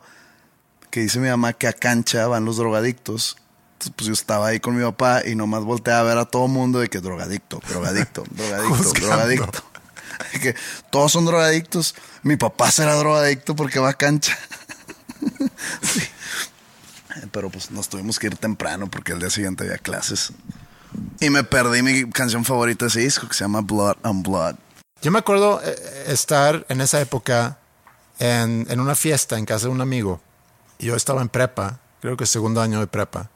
que 0.89 1.01
dice 1.01 1.19
mi 1.19 1.29
mamá 1.29 1.53
que 1.53 1.67
a 1.67 1.73
cancha 1.73 2.27
van 2.27 2.45
los 2.45 2.57
drogadictos. 2.57 3.37
Entonces, 3.73 3.93
pues 3.95 4.07
yo 4.07 4.13
estaba 4.13 4.47
ahí 4.47 4.59
con 4.59 4.75
mi 4.75 4.83
papá 4.83 5.21
y 5.25 5.35
nomás 5.35 5.63
volteé 5.63 5.93
a 5.93 6.03
ver 6.03 6.17
a 6.17 6.25
todo 6.25 6.47
mundo 6.47 6.79
de 6.79 6.89
que 6.89 6.99
drogadicto, 6.99 7.61
drogadicto, 7.67 8.23
drogadicto, 8.31 8.91
drogadicto. 8.93 9.63
que 10.41 10.55
todos 10.89 11.11
son 11.11 11.25
drogadictos. 11.25 11.95
Mi 12.23 12.35
papá 12.35 12.71
será 12.71 12.95
drogadicto 12.95 13.55
porque 13.55 13.79
va 13.79 13.89
a 13.89 13.93
cancha. 13.93 14.37
Sí. 15.81 16.01
Pero 17.31 17.49
pues 17.49 17.69
nos 17.71 17.89
tuvimos 17.89 18.17
que 18.17 18.27
ir 18.27 18.37
temprano 18.37 18.89
porque 18.89 19.11
el 19.11 19.19
día 19.19 19.29
siguiente 19.29 19.65
había 19.65 19.77
clases. 19.77 20.31
Y 21.19 21.29
me 21.29 21.43
perdí 21.43 21.81
mi 21.81 22.09
canción 22.09 22.45
favorita 22.45 22.85
de 22.85 22.89
ese 22.89 22.99
disco 23.01 23.27
que 23.27 23.33
se 23.33 23.43
llama 23.43 23.59
Blood 23.59 23.97
on 24.03 24.23
Blood. 24.23 24.55
Yo 25.01 25.11
me 25.11 25.19
acuerdo 25.19 25.61
eh, 25.63 26.05
estar 26.07 26.65
en 26.69 26.79
esa 26.79 27.01
época 27.01 27.57
en, 28.19 28.65
en 28.69 28.79
una 28.79 28.95
fiesta 28.95 29.37
en 29.37 29.45
casa 29.45 29.67
de 29.67 29.73
un 29.73 29.81
amigo. 29.81 30.21
Yo 30.79 30.95
estaba 30.95 31.21
en 31.21 31.29
prepa, 31.29 31.79
creo 32.01 32.17
que 32.17 32.25
segundo 32.25 32.61
año 32.61 32.79
de 32.79 32.87
prepa. 32.87 33.29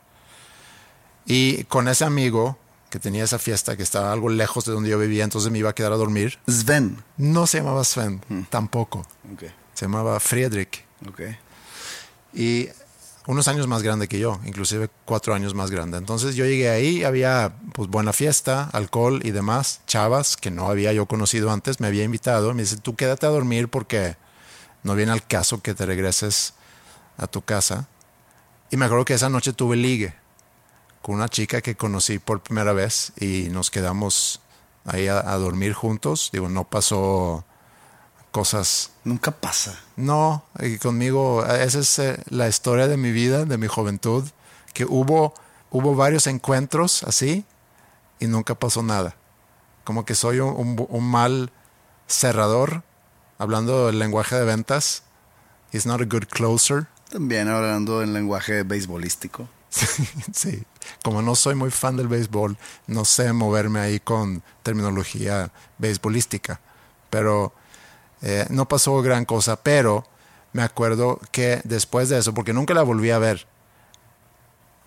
Y 1.25 1.65
con 1.65 1.87
ese 1.87 2.05
amigo 2.05 2.57
que 2.89 2.99
tenía 2.99 3.23
esa 3.23 3.39
fiesta, 3.39 3.75
que 3.75 3.83
estaba 3.83 4.11
algo 4.11 4.29
lejos 4.29 4.65
de 4.65 4.71
donde 4.71 4.89
yo 4.89 4.99
vivía, 4.99 5.23
entonces 5.23 5.51
me 5.51 5.57
iba 5.57 5.69
a 5.69 5.75
quedar 5.75 5.91
a 5.93 5.97
dormir. 5.97 6.39
Sven. 6.47 7.03
No 7.17 7.47
se 7.47 7.57
llamaba 7.57 7.83
Sven, 7.83 8.21
tampoco. 8.49 8.99
Ok. 9.33 9.43
Se 9.73 9.85
llamaba 9.85 10.19
Friedrich. 10.19 10.85
Y 12.33 12.69
unos 13.25 13.47
años 13.47 13.67
más 13.67 13.83
grande 13.83 14.07
que 14.07 14.19
yo, 14.19 14.39
inclusive 14.45 14.89
cuatro 15.05 15.33
años 15.33 15.53
más 15.53 15.71
grande. 15.71 15.97
Entonces 15.97 16.35
yo 16.35 16.45
llegué 16.45 16.69
ahí, 16.69 17.03
había 17.03 17.53
pues 17.73 17.89
buena 17.89 18.13
fiesta, 18.13 18.69
alcohol 18.73 19.21
y 19.23 19.31
demás, 19.31 19.81
chavas 19.87 20.37
que 20.37 20.51
no 20.51 20.69
había 20.69 20.93
yo 20.93 21.05
conocido 21.05 21.51
antes, 21.51 21.79
me 21.79 21.87
había 21.87 22.03
invitado, 22.03 22.53
me 22.53 22.63
dice, 22.63 22.77
tú 22.77 22.95
quédate 22.95 23.25
a 23.25 23.29
dormir 23.29 23.69
porque 23.69 24.17
no 24.83 24.95
viene 24.95 25.11
al 25.11 25.25
caso 25.25 25.61
que 25.61 25.73
te 25.73 25.85
regreses 25.85 26.53
a 27.17 27.27
tu 27.27 27.41
casa. 27.41 27.87
Y 28.71 28.77
me 28.77 28.85
acuerdo 28.85 29.05
que 29.05 29.13
esa 29.13 29.29
noche 29.29 29.53
tuve 29.53 29.75
ligue 29.75 30.13
con 31.01 31.15
una 31.15 31.29
chica 31.29 31.61
que 31.61 31.75
conocí 31.75 32.17
por 32.19 32.41
primera 32.41 32.73
vez 32.73 33.11
y 33.19 33.49
nos 33.49 33.69
quedamos 33.69 34.39
ahí 34.85 35.07
a, 35.07 35.19
a 35.19 35.37
dormir 35.37 35.73
juntos. 35.73 36.29
Digo, 36.33 36.49
no 36.49 36.63
pasó 36.63 37.43
cosas 38.31 38.91
Nunca 39.03 39.31
pasa. 39.31 39.79
no, 39.95 40.43
y 40.59 40.77
conmigo, 40.77 41.45
esa 41.45 41.79
es 41.79 41.99
eh, 41.99 42.17
la 42.29 42.47
historia 42.47 42.87
de 42.87 42.97
mi 42.97 43.11
vida, 43.11 43.45
de 43.45 43.57
mi 43.57 43.67
juventud, 43.67 44.23
que 44.73 44.85
hubo, 44.85 45.33
hubo 45.69 45.93
varios 45.95 46.25
encuentros 46.25 47.03
así 47.03 47.45
y 48.19 48.25
nunca 48.27 48.55
pasó 48.55 48.81
nada. 48.81 49.15
Como 49.83 50.05
que 50.05 50.15
soy 50.15 50.39
un, 50.39 50.55
un- 50.55 50.87
un 50.89 51.03
mal 51.03 51.51
cerrador, 52.07 52.81
hablando 53.37 53.87
del 53.87 53.99
lenguaje 53.99 54.35
de 54.35 54.45
ventas. 54.45 55.03
He's 55.71 55.85
not 55.85 56.01
a 56.01 56.05
good 56.05 56.25
closer. 56.29 56.87
También 57.13 57.47
hablando 57.47 58.01
en 58.01 58.11
lenguaje 58.11 58.63
beisbolístico. 58.63 59.47
sí, 60.33 60.63
como 61.03 61.21
no 61.21 61.35
soy 61.35 61.53
muy 61.53 61.69
fan 61.69 61.95
del 61.95 62.07
béisbol, 62.07 62.57
no 62.87 63.05
sé 63.05 63.31
moverme 63.33 63.81
ahí 63.81 63.99
con 63.99 64.41
terminología 64.63 65.51
beisbolística. 65.77 66.59
Pero 67.11 67.53
eh, 68.23 68.47
no 68.49 68.67
pasó 68.67 68.99
gran 69.03 69.25
cosa, 69.25 69.61
pero 69.61 70.07
me 70.53 70.63
acuerdo 70.63 71.19
que 71.31 71.61
después 71.65 72.09
de 72.09 72.17
eso, 72.17 72.33
porque 72.33 72.51
nunca 72.51 72.73
la 72.73 72.81
volví 72.81 73.11
a 73.11 73.19
ver, 73.19 73.45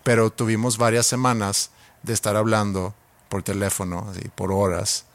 pero 0.03 0.29
tuvimos 0.29 0.77
varias 0.77 1.05
semanas 1.05 1.69
de 2.03 2.11
estar 2.11 2.35
hablando 2.35 2.93
por 3.29 3.41
teléfono, 3.41 4.05
así, 4.11 4.27
por 4.35 4.51
horas, 4.51 5.05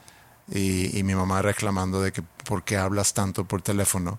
y, 0.51 0.99
y 0.99 1.03
mi 1.03 1.15
mamá 1.15 1.43
reclamando 1.43 2.01
de 2.01 2.11
que 2.11 2.23
por 2.47 2.63
qué 2.63 2.79
hablas 2.79 3.13
tanto 3.13 3.45
por 3.45 3.61
teléfono. 3.61 4.19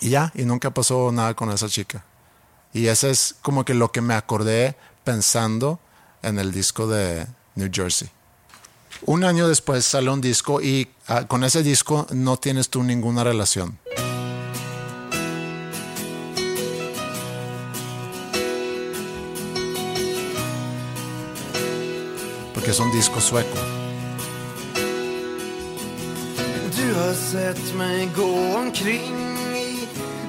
Y 0.00 0.10
ya, 0.10 0.32
y 0.34 0.44
nunca 0.44 0.70
pasó 0.70 1.10
nada 1.12 1.34
con 1.34 1.50
esa 1.50 1.68
chica. 1.68 2.04
Y 2.72 2.86
eso 2.86 3.08
es 3.08 3.34
como 3.42 3.64
que 3.64 3.74
lo 3.74 3.90
que 3.90 4.00
me 4.00 4.14
acordé 4.14 4.76
pensando 5.04 5.80
en 6.22 6.38
el 6.38 6.52
disco 6.52 6.86
de 6.86 7.26
New 7.54 7.70
Jersey. 7.72 8.08
Un 9.02 9.24
año 9.24 9.48
después 9.48 9.84
sale 9.84 10.10
un 10.10 10.20
disco 10.20 10.60
y 10.60 10.88
ah, 11.06 11.26
con 11.26 11.44
ese 11.44 11.62
disco 11.62 12.06
no 12.10 12.36
tienes 12.36 12.68
tú 12.68 12.82
ninguna 12.82 13.24
relación. 13.24 13.78
Porque 22.54 22.70
es 22.72 22.80
un 22.80 22.92
disco 22.92 23.20
sueco. 23.20 23.56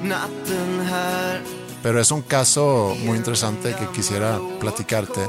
Natten 0.02 0.80
här 0.80 1.42
Pero 1.82 2.00
es 2.00 2.10
un 2.10 2.22
caso 2.22 2.94
muy 3.04 3.16
interesante 3.16 3.74
que 3.74 3.86
quisiera 3.88 4.38
platicarte. 4.60 5.20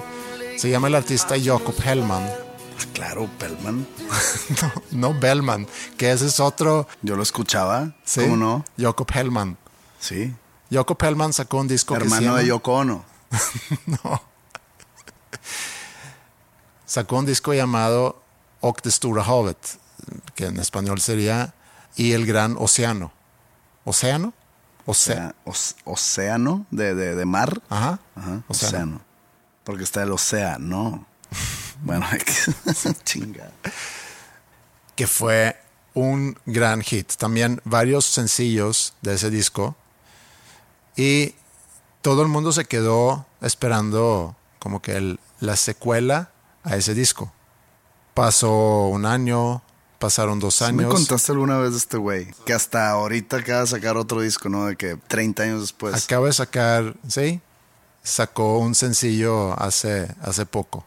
Se 0.58 0.70
llama 0.70 0.88
el 0.90 0.96
artista 0.96 1.38
Jakob 1.38 1.76
Hellman. 1.84 2.24
Ah, 2.24 2.52
Claro, 2.94 3.30
Pellman. 3.40 3.88
No, 4.92 5.14
no 5.14 5.20
Bellman, 5.20 5.68
que 5.98 6.12
ese 6.12 6.28
es 6.28 6.40
otro. 6.40 6.88
Yo 7.02 7.16
lo 7.16 7.24
escuchaba. 7.24 7.96
¿sí? 8.04 8.22
¿Cómo 8.22 8.38
no? 8.38 8.66
Jakob 8.78 9.08
Hellman. 9.14 9.58
Sí. 10.00 10.34
Jakob 10.70 10.98
Hellman 11.02 11.34
sacó 11.34 11.58
un 11.58 11.68
disco 11.68 11.94
que 11.94 12.02
se 12.02 12.06
Hermano 12.06 12.36
de 12.36 12.48
Yoko 12.48 12.74
Ono. 12.74 13.06
No. 13.86 14.22
Sacó 16.86 17.18
un 17.18 17.26
disco 17.26 17.54
llamado 17.54 18.22
Och 18.60 18.82
det 18.84 18.92
stora 18.92 19.24
havet, 19.24 19.58
que 20.36 20.46
en 20.46 20.60
español 20.60 21.00
sería 21.00 21.54
Y 21.96 22.12
el 22.14 22.26
gran 22.26 22.56
océano. 22.60 23.12
¿Océano? 23.86 24.34
O 24.86 24.92
Océ 24.92 25.14
sea, 25.14 25.36
os- 25.46 25.76
océano 25.86 26.66
de, 26.72 26.96
de, 26.96 27.16
de 27.16 27.26
mar. 27.26 27.62
Ajá. 27.70 28.00
Ajá, 28.16 28.42
Océano. 28.48 28.68
océano. 28.68 29.02
Porque 29.64 29.84
está 29.84 30.04
el 30.04 30.12
océano. 30.12 31.06
bueno, 31.84 32.06
chinga. 33.04 33.52
que 34.96 35.08
fue 35.08 35.56
un 35.94 36.38
gran 36.46 36.82
hit. 36.82 37.12
También 37.18 37.62
varios 37.64 38.06
sencillos 38.06 38.94
de 39.02 39.14
ese 39.16 39.30
disco. 39.30 39.76
Y 40.96 41.36
todo 42.02 42.22
el 42.24 42.28
mundo 42.28 42.52
se 42.52 42.66
quedó 42.66 43.26
esperando 43.42 44.36
como 44.60 44.82
que 44.82 44.98
el- 44.98 45.20
la 45.40 45.56
secuela 45.56 46.32
a 46.64 46.76
ese 46.76 46.94
disco. 46.94 47.32
Pasó 48.14 48.88
un 48.88 49.06
año, 49.06 49.64
pasaron 50.02 50.40
dos 50.42 50.56
¿Sí 50.56 50.64
¿Me 50.74 50.84
años. 50.84 50.94
contaste 50.94 51.32
alguna 51.32 51.58
vez 51.60 51.72
de 51.72 51.78
este 51.78 51.96
güey? 51.96 52.28
Que 52.46 52.52
hasta 52.54 52.90
ahorita 52.90 53.38
acaba 53.38 53.62
de 53.62 53.68
sacar 53.68 53.96
otro 53.96 54.20
disco, 54.20 54.50
¿no? 54.50 54.66
De 54.66 54.76
que 54.76 54.98
30 55.08 55.44
años 55.44 55.62
después. 55.62 55.96
Acaba 56.04 56.28
de 56.28 56.34
sacar, 56.34 56.96
sí, 57.08 57.40
sacó 58.04 58.58
un 58.58 58.76
sencillo 58.76 59.54
hace, 59.62 60.14
hace 60.22 60.46
poco. 60.46 60.86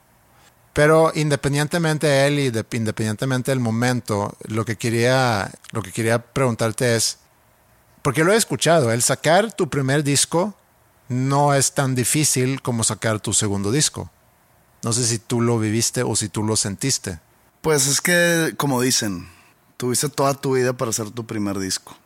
Pero 0.75 1.13
independientemente 1.15 2.07
de 2.09 2.27
él 2.27 2.39
y 2.41 2.51
de- 2.51 2.67
independientemente 2.73 3.51
del 3.53 3.61
momento, 3.61 4.37
lo 4.49 4.65
que 4.65 4.77
quería, 4.77 5.51
lo 5.71 5.83
que 5.83 5.93
quería 5.93 6.19
preguntarte 6.21 6.97
es, 6.97 7.19
porque 8.03 8.25
lo 8.25 8.33
he 8.33 8.37
escuchado, 8.37 8.91
el 8.93 9.01
sacar 9.03 9.53
tu 9.53 9.71
primer 9.71 10.03
disco 10.03 10.55
no 11.09 11.55
es 11.55 11.73
tan 11.73 11.95
difícil 11.95 12.61
como 12.61 12.83
sacar 12.83 13.21
tu 13.21 13.33
segundo 13.33 13.71
disco. 13.71 14.11
No 14.83 14.93
sé 14.93 15.07
si 15.07 15.19
tú 15.19 15.41
lo 15.41 15.59
viviste 15.59 16.03
o 16.03 16.17
si 16.17 16.29
tú 16.29 16.43
lo 16.43 16.57
sentiste. 16.57 17.21
Pues 17.65 17.87
es 17.87 18.03
que, 18.03 18.53
como 18.59 18.83
dicen, 18.83 19.27
tuviste 19.79 20.11
toda 20.11 20.35
tu 20.35 20.55
vida 20.55 20.75
para 20.75 20.91
hacer 20.91 21.11
tu 21.11 21.25
primer 21.25 21.59
disco. 21.59 21.97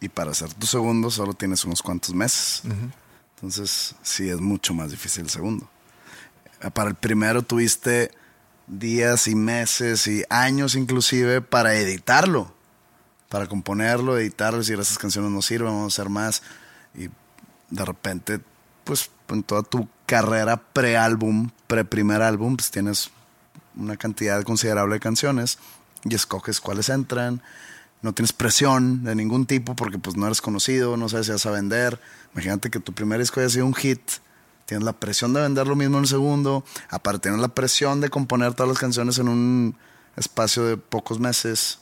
Y 0.00 0.08
para 0.08 0.30
hacer 0.30 0.54
tu 0.54 0.68
segundo 0.68 1.10
solo 1.10 1.34
tienes 1.34 1.64
unos 1.64 1.82
cuantos 1.82 2.14
meses. 2.14 2.62
Entonces, 3.34 3.96
sí, 4.04 4.28
es 4.28 4.40
mucho 4.40 4.72
más 4.72 4.92
difícil 4.92 5.24
el 5.24 5.30
segundo. 5.30 5.68
Eh, 6.62 6.70
Para 6.70 6.90
el 6.90 6.94
primero 6.94 7.42
tuviste 7.42 8.12
días 8.68 9.26
y 9.26 9.34
meses 9.34 10.06
y 10.06 10.22
años 10.30 10.76
inclusive 10.76 11.40
para 11.40 11.74
editarlo. 11.74 12.54
Para 13.28 13.48
componerlo, 13.48 14.16
editarlo, 14.16 14.60
decir, 14.60 14.78
esas 14.78 14.96
canciones 14.96 15.32
no 15.32 15.42
sirven, 15.42 15.72
vamos 15.72 15.98
a 15.98 16.00
hacer 16.00 16.08
más. 16.08 16.40
Y 16.94 17.08
de 17.68 17.84
repente, 17.84 18.38
pues 18.84 19.10
en 19.26 19.42
toda 19.42 19.64
tu 19.64 19.88
carrera 20.06 20.56
pre-álbum, 20.56 21.50
pre-primer 21.66 22.22
álbum, 22.22 22.56
pues 22.56 22.70
tienes 22.70 23.10
una 23.76 23.96
cantidad 23.96 24.42
considerable 24.42 24.94
de 24.94 25.00
canciones 25.00 25.58
y 26.04 26.14
escoges 26.14 26.60
cuáles 26.60 26.88
entran. 26.88 27.42
No 28.02 28.12
tienes 28.14 28.32
presión 28.32 29.04
de 29.04 29.14
ningún 29.14 29.44
tipo 29.46 29.76
porque 29.76 29.98
pues 29.98 30.16
no 30.16 30.26
eres 30.26 30.40
conocido, 30.40 30.96
no 30.96 31.08
sabes 31.08 31.26
si 31.26 31.32
vas 31.32 31.46
a 31.46 31.50
vender. 31.50 32.00
Imagínate 32.32 32.70
que 32.70 32.80
tu 32.80 32.92
primer 32.94 33.20
disco 33.20 33.40
haya 33.40 33.50
sido 33.50 33.66
un 33.66 33.74
hit. 33.74 34.00
Tienes 34.66 34.84
la 34.84 34.92
presión 34.94 35.32
de 35.34 35.40
vender 35.42 35.66
lo 35.66 35.76
mismo 35.76 35.98
en 35.98 36.04
el 36.04 36.08
segundo. 36.08 36.64
Aparte 36.88 37.20
tienes 37.20 37.40
la 37.40 37.48
presión 37.48 38.00
de 38.00 38.08
componer 38.08 38.54
todas 38.54 38.68
las 38.68 38.78
canciones 38.78 39.18
en 39.18 39.28
un 39.28 39.76
espacio 40.16 40.64
de 40.64 40.76
pocos 40.76 41.18
meses. 41.20 41.78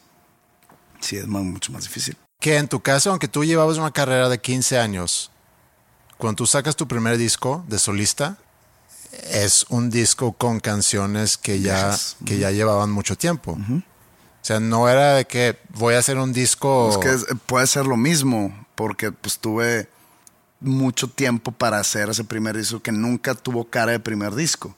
Sí, 1.01 1.16
es 1.16 1.26
más- 1.28 1.45
mucho 1.45 1.70
más 1.72 1.84
difícil. 1.84 2.16
Que 2.41 2.57
en 2.57 2.66
tu 2.68 2.80
caso, 2.80 3.11
aunque 3.11 3.28
tú 3.28 3.45
llevabas 3.45 3.78
una 3.78 3.93
carrera 3.93 4.28
de 4.28 4.41
15 4.41 4.78
años, 4.78 5.30
cuando 6.16 6.36
tú 6.39 6.47
sacas 6.47 6.74
tu 6.76 6.89
primer 6.89 7.16
disco 7.18 7.64
de 7.68 7.78
solista, 7.78 8.39
es 9.12 9.66
un 9.68 9.90
disco 9.90 10.32
con 10.32 10.61
canciones 10.61 11.36
que 11.38 11.61
ya, 11.61 11.96
que 12.24 12.38
ya 12.38 12.50
llevaban 12.50 12.90
mucho 12.90 13.16
tiempo. 13.16 13.52
O 13.52 14.44
sea, 14.48 14.61
no 14.61 14.88
era 14.88 15.14
de 15.14 15.26
que 15.26 15.59
voy 15.74 15.94
a 15.94 15.98
hacer 15.98 16.16
un 16.18 16.32
disco... 16.32 16.90
Es 16.90 16.98
que 16.98 17.12
es- 17.14 17.26
puede 17.46 17.66
ser 17.66 17.86
lo 17.86 17.96
mismo, 17.96 18.66
porque 18.74 19.12
pues 19.12 19.38
tuve 19.38 19.88
mucho 20.61 21.09
tiempo 21.09 21.52
para 21.52 21.78
hacer 21.78 22.09
ese 22.09 22.24
primer 22.24 22.56
disco 22.56 22.80
que 22.80 22.92
nunca 22.92 23.34
tuvo 23.34 23.64
cara 23.68 23.92
de 23.92 24.00
primer 24.00 24.34
disco. 24.34 24.74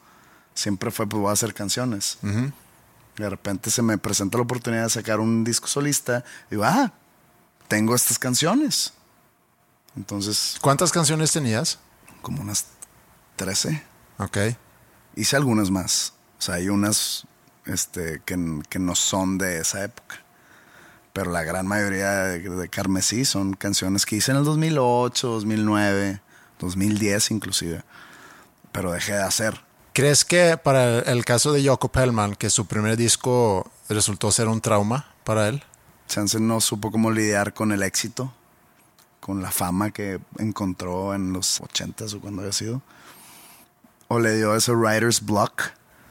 Siempre 0.54 0.90
fue, 0.90 1.06
pues 1.06 1.20
voy 1.20 1.30
a 1.30 1.32
hacer 1.32 1.54
canciones. 1.54 2.18
De 3.16 3.28
repente 3.30 3.70
se 3.70 3.82
me 3.82 3.98
presenta 3.98 4.38
la 4.38 4.44
oportunidad 4.44 4.84
de 4.84 4.90
sacar 4.90 5.20
un 5.20 5.44
disco 5.44 5.66
solista. 5.68 6.24
Digo, 6.50 6.64
ah, 6.64 6.92
tengo 7.68 7.94
estas 7.94 8.18
canciones. 8.18 8.92
Entonces, 9.96 10.56
¿Cuántas 10.60 10.90
canciones 10.92 11.32
tenías? 11.32 11.78
como 12.22 12.42
unas 12.42 12.66
13. 13.36 13.82
Ok. 14.20 14.36
Hice 15.16 15.36
algunas 15.36 15.70
más. 15.70 16.12
O 16.38 16.42
sea, 16.42 16.56
hay 16.56 16.68
unas 16.68 17.26
este, 17.64 18.20
que, 18.24 18.36
que 18.68 18.78
no 18.78 18.94
son 18.94 19.38
de 19.38 19.58
esa 19.58 19.82
época. 19.82 20.16
Pero 21.14 21.30
la 21.32 21.42
gran 21.42 21.66
mayoría 21.66 22.10
de, 22.24 22.38
de 22.38 22.68
Carmesí 22.68 23.24
son 23.24 23.54
canciones 23.54 24.06
que 24.06 24.16
hice 24.16 24.30
en 24.30 24.38
el 24.38 24.44
2008, 24.44 25.26
2009, 25.26 26.20
2010 26.58 27.30
inclusive. 27.30 27.82
Pero 28.72 28.92
dejé 28.92 29.12
de 29.14 29.22
hacer. 29.22 29.60
¿Crees 29.94 30.24
que 30.24 30.56
para 30.56 31.00
el 31.00 31.24
caso 31.24 31.52
de 31.52 31.62
Yoko 31.62 31.88
Pellman, 31.88 32.36
que 32.36 32.50
su 32.50 32.66
primer 32.66 32.96
disco 32.96 33.70
resultó 33.88 34.30
ser 34.30 34.48
un 34.48 34.60
trauma 34.60 35.14
para 35.24 35.48
él? 35.48 35.64
Chance 36.06 36.38
no 36.38 36.60
supo 36.60 36.92
cómo 36.92 37.10
lidiar 37.10 37.54
con 37.54 37.72
el 37.72 37.82
éxito. 37.82 38.34
con 39.18 39.42
la 39.42 39.50
fama 39.50 39.90
que 39.90 40.18
encontró 40.38 41.14
en 41.14 41.32
los 41.32 41.60
80s 41.60 42.14
o 42.14 42.20
cuando 42.20 42.42
había 42.42 42.52
sido. 42.52 42.82
O 44.12 44.18
le 44.18 44.36
dio 44.36 44.56
ese 44.56 44.72
writer's 44.72 45.24
block. 45.24 45.62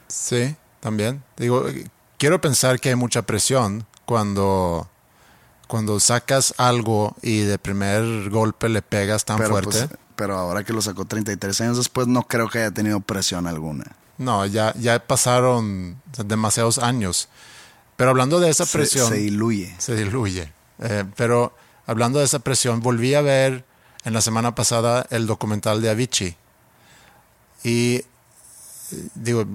Sí, 0.07 0.55
también. 0.79 1.21
Digo, 1.37 1.65
quiero 2.17 2.39
pensar 2.39 2.79
que 2.79 2.89
hay 2.89 2.95
mucha 2.95 3.23
presión 3.23 3.85
cuando, 4.05 4.89
cuando 5.67 5.99
sacas 5.99 6.53
algo 6.57 7.15
y 7.21 7.39
de 7.41 7.59
primer 7.59 8.29
golpe 8.29 8.69
le 8.69 8.81
pegas 8.81 9.25
tan 9.25 9.37
Pero, 9.37 9.49
fuerte. 9.49 9.87
pues, 9.87 9.99
pero 10.15 10.37
ahora 10.37 10.63
que 10.63 10.71
lo 10.73 10.81
sacó 10.81 11.03
33 11.05 11.59
años 11.61 11.77
después, 11.77 12.07
no 12.07 12.23
creo 12.23 12.49
que 12.49 12.59
haya 12.59 12.71
tenido 12.71 13.01
presión 13.01 13.47
alguna. 13.47 13.85
No, 14.17 14.45
ya, 14.45 14.73
ya 14.77 14.99
pasaron 15.05 16.01
demasiados 16.25 16.77
años. 16.79 17.27
Pero 17.97 18.11
hablando 18.11 18.39
de 18.39 18.49
esa 18.49 18.65
Se- 18.65 18.77
presión. 18.77 19.09
se 19.09 19.15
diluye. 19.15 19.75
Se 19.77 19.95
diluye. 19.95 20.53
Eh, 20.79 21.03
pero 21.17 21.53
hablando 21.85 22.19
de 22.19 22.25
esa 22.25 22.39
presión, 22.39 22.79
volví 22.79 23.13
a 23.13 23.21
ver 23.21 23.65
en 24.05 24.13
la 24.13 24.21
semana 24.21 24.55
pasada 24.55 25.05
el 25.09 25.27
documental 25.27 25.81
de 25.81 25.89
Avicii. 25.89 26.37
Y 27.63 28.03
digo, 29.15 29.45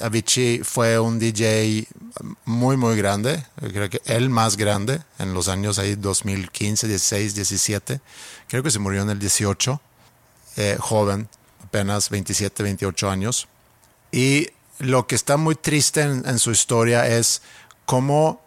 Avicii 0.00 0.62
fue 0.64 0.98
un 0.98 1.18
DJ 1.18 1.86
muy, 2.44 2.76
muy 2.76 2.96
grande. 2.96 3.44
Creo 3.56 3.88
que 3.88 4.00
el 4.06 4.30
más 4.30 4.56
grande 4.56 5.00
en 5.18 5.34
los 5.34 5.48
años 5.48 5.78
ahí 5.78 5.94
2015, 5.94 6.88
16, 6.88 7.34
17. 7.34 8.00
Creo 8.48 8.62
que 8.62 8.70
se 8.70 8.78
murió 8.78 9.02
en 9.02 9.10
el 9.10 9.18
18. 9.18 9.80
eh, 10.56 10.76
joven, 10.78 11.28
apenas 11.64 12.10
27, 12.10 12.62
28 12.62 13.10
años. 13.10 13.48
Y 14.10 14.48
lo 14.78 15.06
que 15.06 15.14
está 15.14 15.36
muy 15.36 15.54
triste 15.54 16.02
en 16.02 16.38
su 16.38 16.50
historia 16.50 17.06
es 17.06 17.42
cómo 17.86 18.42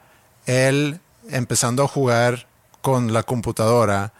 él, 0.45 0.99
empezando 1.29 1.83
a 1.83 1.87
jugar 1.87 2.47
con 2.81 3.13
la 3.13 3.23
computadora, 3.23 4.13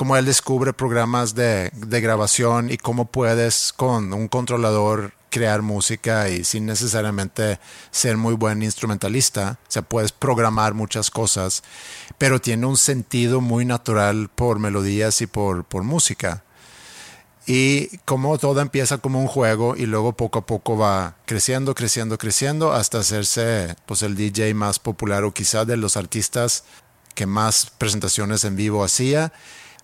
cómo 0.00 0.16
él 0.16 0.24
descubre 0.24 0.72
programas 0.72 1.34
de, 1.34 1.70
de 1.74 2.00
grabación 2.00 2.72
y 2.72 2.78
cómo 2.78 3.10
puedes 3.10 3.70
con 3.70 4.14
un 4.14 4.28
controlador 4.28 5.12
crear 5.28 5.60
música 5.60 6.30
y 6.30 6.42
sin 6.44 6.64
necesariamente 6.64 7.60
ser 7.90 8.16
muy 8.16 8.32
buen 8.32 8.62
instrumentalista. 8.62 9.58
O 9.68 9.70
sea, 9.70 9.82
puedes 9.82 10.12
programar 10.12 10.72
muchas 10.72 11.10
cosas, 11.10 11.62
pero 12.16 12.40
tiene 12.40 12.64
un 12.64 12.78
sentido 12.78 13.42
muy 13.42 13.66
natural 13.66 14.30
por 14.34 14.58
melodías 14.58 15.20
y 15.20 15.26
por, 15.26 15.64
por 15.64 15.82
música 15.82 16.44
y 17.46 17.98
como 18.06 18.38
todo 18.38 18.62
empieza 18.62 18.96
como 18.96 19.20
un 19.20 19.26
juego 19.26 19.76
y 19.76 19.84
luego 19.84 20.14
poco 20.14 20.38
a 20.38 20.46
poco 20.46 20.78
va 20.78 21.16
creciendo, 21.26 21.74
creciendo, 21.74 22.16
creciendo 22.16 22.72
hasta 22.72 23.00
hacerse 23.00 23.76
pues 23.84 24.00
el 24.00 24.16
DJ 24.16 24.54
más 24.54 24.78
popular 24.78 25.24
o 25.24 25.34
quizá 25.34 25.66
de 25.66 25.76
los 25.76 25.98
artistas 25.98 26.64
que 27.14 27.26
más 27.26 27.70
presentaciones 27.76 28.44
en 28.44 28.56
vivo 28.56 28.82
hacía, 28.82 29.32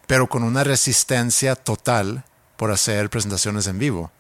pero 0.07 0.29
con 0.29 0.43
una 0.43 0.65
resistencia 0.65 1.57
total 1.57 2.25
por 2.57 2.71
hacer 2.71 3.11
presentaciones 3.11 3.67
en 3.67 3.79
vivo, 3.79 4.11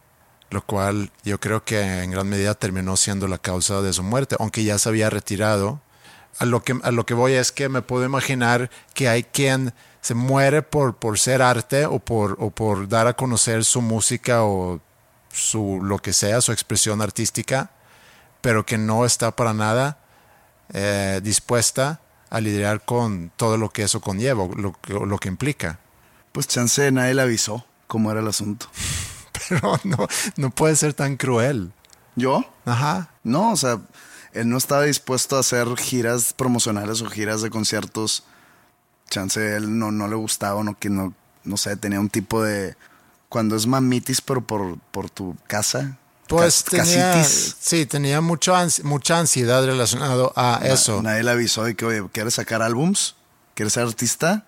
lo 0.51 0.65
cual 0.65 1.11
yo 1.25 1.41
creo 1.41 1.65
que 1.65 2.03
en 2.03 2.11
gran 2.11 2.29
medida 2.29 2.55
terminó 2.55 2.97
siendo 2.97 3.29
la 3.29 3.39
causa 3.39 3.81
de 3.83 3.93
su 3.93 4.03
muerte, 4.03 4.37
aunque 4.39 4.65
ya 4.65 4.79
se 4.79 4.89
había 4.89 5.11
retirado. 5.11 5.81
A 6.39 6.45
lo 6.45 6.63
que, 6.63 6.79
a 6.83 6.91
lo 6.91 7.07
que 7.07 7.15
voy 7.15 7.33
es 7.33 7.51
que 7.51 7.69
me 7.71 7.81
puedo 7.81 8.05
imaginar 8.05 8.71
que 8.93 9.09
hay 9.09 9.23
quien 9.25 9.73
se 10.03 10.15
muere 10.15 10.63
por, 10.63 10.97
por 10.97 11.19
ser 11.19 11.41
arte 11.41 11.87
o 11.87 11.99
por, 11.99 12.37
o 12.39 12.51
por 12.51 12.89
dar 12.89 13.07
a 13.07 13.15
conocer 13.15 13.65
su 13.65 13.81
música 13.81 14.45
o 14.45 14.81
su 15.33 15.81
lo 15.83 15.99
que 15.99 16.13
sea, 16.13 16.41
su 16.41 16.53
expresión 16.53 17.01
artística, 17.01 17.71
pero 18.43 18.67
que 18.67 18.77
no 18.77 19.07
está 19.07 19.35
para 19.35 19.55
nada 19.55 19.99
eh, 20.73 21.21
dispuesta 21.23 22.01
a 22.31 22.41
lidiar 22.41 22.85
con 22.85 23.31
todo 23.37 23.57
lo 23.57 23.71
que 23.71 23.83
eso 23.83 24.01
conlleva, 24.01 24.47
lo, 24.57 24.73
que- 24.81 24.93
lo 24.95 25.19
que 25.19 25.29
implica. 25.29 25.79
Pues 26.33 26.49
chance 26.49 26.91
nadie 26.93 27.15
le 27.15 27.23
avisó 27.23 27.65
cómo 27.87 28.11
era 28.11 28.21
el 28.21 28.29
asunto. 28.29 28.67
Pero 29.49 29.79
no, 29.85 30.07
no 30.37 30.51
puede 30.51 30.77
ser 30.77 30.95
tan 30.95 31.17
cruel. 31.17 31.73
¿Yo? 32.17 32.45
Ajá. 32.65 33.11
No, 33.23 33.53
o 33.53 33.57
sea, 33.57 33.81
él 34.33 34.49
no 34.49 34.57
estaba 34.57 34.83
dispuesto 34.85 35.37
a 35.37 35.41
hacer 35.41 35.69
giras 35.77 36.33
promocionales 36.33 37.01
o 37.03 37.07
giras 37.11 37.43
de 37.43 37.51
conciertos. 37.51 38.25
Chance 39.11 39.57
él 39.57 39.79
no, 39.79 39.93
no 39.93 40.09
le 40.09 40.17
gustaba, 40.17 40.65
no, 40.65 40.77
que 40.79 40.91
no, 40.91 41.15
no 41.45 41.57
sé, 41.57 41.77
tenía 41.77 42.01
un 42.01 42.09
tipo 42.11 42.43
de. 42.43 42.77
Cuando 43.29 43.55
es 43.57 43.67
mamitis, 43.67 44.21
pero 44.21 44.41
por, 44.47 44.79
por 44.91 45.11
tu 45.11 45.37
casa. 45.47 45.99
Pues 46.29 46.65
tenía, 46.65 47.13
casitis. 47.13 47.57
sí, 47.61 47.87
tenía 47.87 48.21
mucho 48.21 48.55
ans- 48.55 48.83
mucha 48.83 49.19
ansiedad 49.19 49.65
relacionado 49.65 50.33
a 50.37 50.59
Na- 50.61 50.67
eso. 50.69 51.03
Nadie 51.03 51.23
le 51.23 51.31
avisó 51.31 51.65
de 51.65 51.77
que, 51.77 51.85
oye, 51.85 52.03
¿quieres 52.13 52.35
sacar 52.35 52.63
álbums? 52.63 53.15
¿Quieres 53.55 53.73
ser 53.75 53.85
artista? 53.85 54.45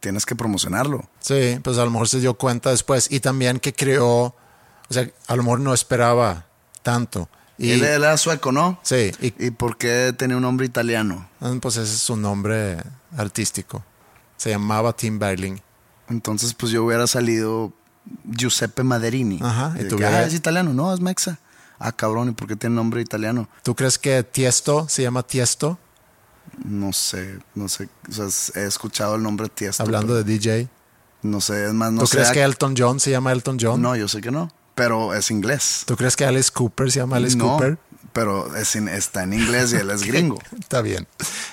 Tienes 0.00 0.26
que 0.26 0.34
promocionarlo. 0.36 1.08
Sí, 1.20 1.58
pues 1.62 1.78
a 1.78 1.84
lo 1.84 1.90
mejor 1.90 2.08
se 2.08 2.20
dio 2.20 2.34
cuenta 2.34 2.70
después. 2.70 3.06
Y 3.10 3.20
también 3.20 3.58
que 3.60 3.72
creó, 3.72 4.12
o 4.14 4.34
sea, 4.90 5.08
a 5.28 5.36
lo 5.36 5.42
mejor 5.44 5.60
no 5.60 5.72
esperaba 5.72 6.46
tanto. 6.82 7.28
Y, 7.56 7.70
él, 7.70 7.84
él 7.84 8.02
era 8.02 8.16
sueco, 8.16 8.50
¿no? 8.50 8.80
sí, 8.82 9.12
y 9.20 9.32
¿Y 9.46 9.50
por 9.52 9.78
qué 9.78 10.12
tenía 10.18 10.36
un 10.36 10.42
nombre 10.42 10.66
italiano? 10.66 11.28
pues 11.62 11.76
ese 11.76 11.94
es 11.94 12.00
su 12.02 12.16
nombre 12.16 12.82
artístico. 13.16 13.84
Se 14.36 14.50
llamaba 14.50 14.92
Tim 14.94 15.18
Berling. 15.20 15.60
Entonces, 16.10 16.52
pues 16.52 16.72
yo 16.72 16.84
hubiera 16.84 17.06
salido 17.06 17.72
Giuseppe 18.24 18.82
Maderini. 18.82 19.38
Ajá, 19.42 19.74
y 19.78 19.84
tú 19.84 19.90
que, 19.90 19.94
hubiera- 20.04 20.18
ah, 20.18 20.22
es 20.24 20.34
italiano, 20.34 20.72
no, 20.74 20.92
es 20.92 21.00
mexa. 21.00 21.38
Ah, 21.78 21.92
cabrón, 21.92 22.28
¿y 22.28 22.32
por 22.32 22.46
qué 22.46 22.56
tiene 22.56 22.76
nombre 22.76 23.00
italiano? 23.00 23.48
¿Tú 23.62 23.74
crees 23.74 23.98
que 23.98 24.22
Tiesto 24.22 24.88
se 24.88 25.02
llama 25.02 25.22
Tiesto? 25.22 25.78
No 26.64 26.92
sé, 26.92 27.38
no 27.54 27.68
sé. 27.68 27.88
O 28.08 28.12
sea, 28.12 28.26
es- 28.26 28.52
he 28.56 28.64
escuchado 28.66 29.16
el 29.16 29.22
nombre 29.22 29.48
Tiesto. 29.48 29.82
Hablando 29.82 30.14
de 30.14 30.24
DJ. 30.24 30.68
No 31.22 31.40
sé, 31.40 31.66
es 31.66 31.72
más, 31.74 31.90
no 31.92 32.00
¿Tú 32.02 32.06
sé. 32.06 32.16
crees 32.18 32.30
a- 32.30 32.32
que 32.32 32.42
Elton 32.42 32.74
John 32.76 33.00
se 33.00 33.10
llama 33.10 33.32
Elton 33.32 33.56
John? 33.60 33.80
No, 33.80 33.96
yo 33.96 34.08
sé 34.08 34.20
que 34.20 34.30
no. 34.30 34.50
Pero 34.74 35.14
es 35.14 35.30
inglés. 35.30 35.84
¿Tú 35.86 35.96
crees 35.96 36.16
que 36.16 36.24
Alice 36.24 36.50
Cooper 36.52 36.90
se 36.92 36.98
llama 37.00 37.16
Alice 37.16 37.36
no, 37.36 37.48
Cooper? 37.52 37.78
Pero 38.12 38.54
es 38.56 38.74
in- 38.76 38.88
está 38.88 39.22
en 39.22 39.32
inglés 39.32 39.72
y 39.72 39.76
él 39.76 39.90
es 39.90 40.02
gringo. 40.06 40.38
Está 40.58 40.80
bien. 40.82 41.06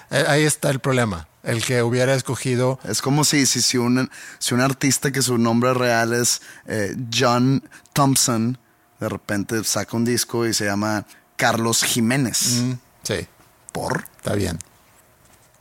Eh, 0.09 0.25
Ahí 0.27 0.43
está 0.43 0.69
el 0.69 0.79
problema. 0.79 1.27
El 1.43 1.63
que 1.65 1.81
hubiera 1.81 2.13
escogido 2.13 2.77
Es 2.83 3.01
como 3.01 3.23
si, 3.23 3.47
si, 3.47 3.63
si, 3.63 3.77
un, 3.79 4.11
si 4.37 4.53
un 4.53 4.61
artista 4.61 5.11
que 5.11 5.23
su 5.23 5.39
nombre 5.39 5.73
real 5.73 6.13
es 6.13 6.41
eh, 6.67 6.95
John 7.11 7.67
Thompson, 7.93 8.59
de 8.99 9.09
repente 9.09 9.63
saca 9.63 9.97
un 9.97 10.05
disco 10.05 10.45
y 10.45 10.53
se 10.53 10.65
llama 10.65 11.05
Carlos 11.37 11.83
Jiménez. 11.83 12.57
Mm, 12.61 12.73
Sí, 13.03 13.27
¿Por? 13.71 14.05
está 14.17 14.35
bien. 14.35 14.59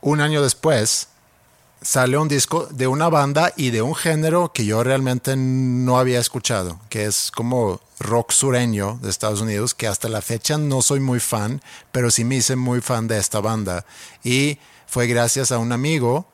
Un 0.01 0.21
año 0.21 0.43
después 0.43 1.07
sale 1.81 2.17
un 2.17 2.27
disco 2.27 2.67
de 2.67 2.87
una 2.87 3.09
banda 3.09 3.53
y 3.55 3.71
de 3.71 3.81
un 3.81 3.95
género 3.95 4.51
que 4.53 4.65
yo 4.65 4.83
realmente 4.83 5.35
no 5.35 5.97
había 5.97 6.19
escuchado, 6.19 6.79
que 6.89 7.05
es 7.05 7.31
como 7.31 7.81
rock 7.99 8.31
sureño 8.31 8.99
de 9.01 9.09
Estados 9.09 9.41
Unidos, 9.41 9.73
que 9.73 9.87
hasta 9.87 10.07
la 10.07 10.21
fecha 10.21 10.57
no 10.57 10.81
soy 10.81 10.99
muy 10.99 11.19
fan, 11.19 11.61
pero 11.91 12.11
sí 12.11 12.23
me 12.23 12.35
hice 12.35 12.55
muy 12.55 12.81
fan 12.81 13.07
de 13.07 13.17
esta 13.17 13.39
banda. 13.39 13.85
Y 14.23 14.59
fue 14.85 15.07
gracias 15.07 15.51
a 15.51 15.57
un 15.57 15.71
amigo 15.71 16.27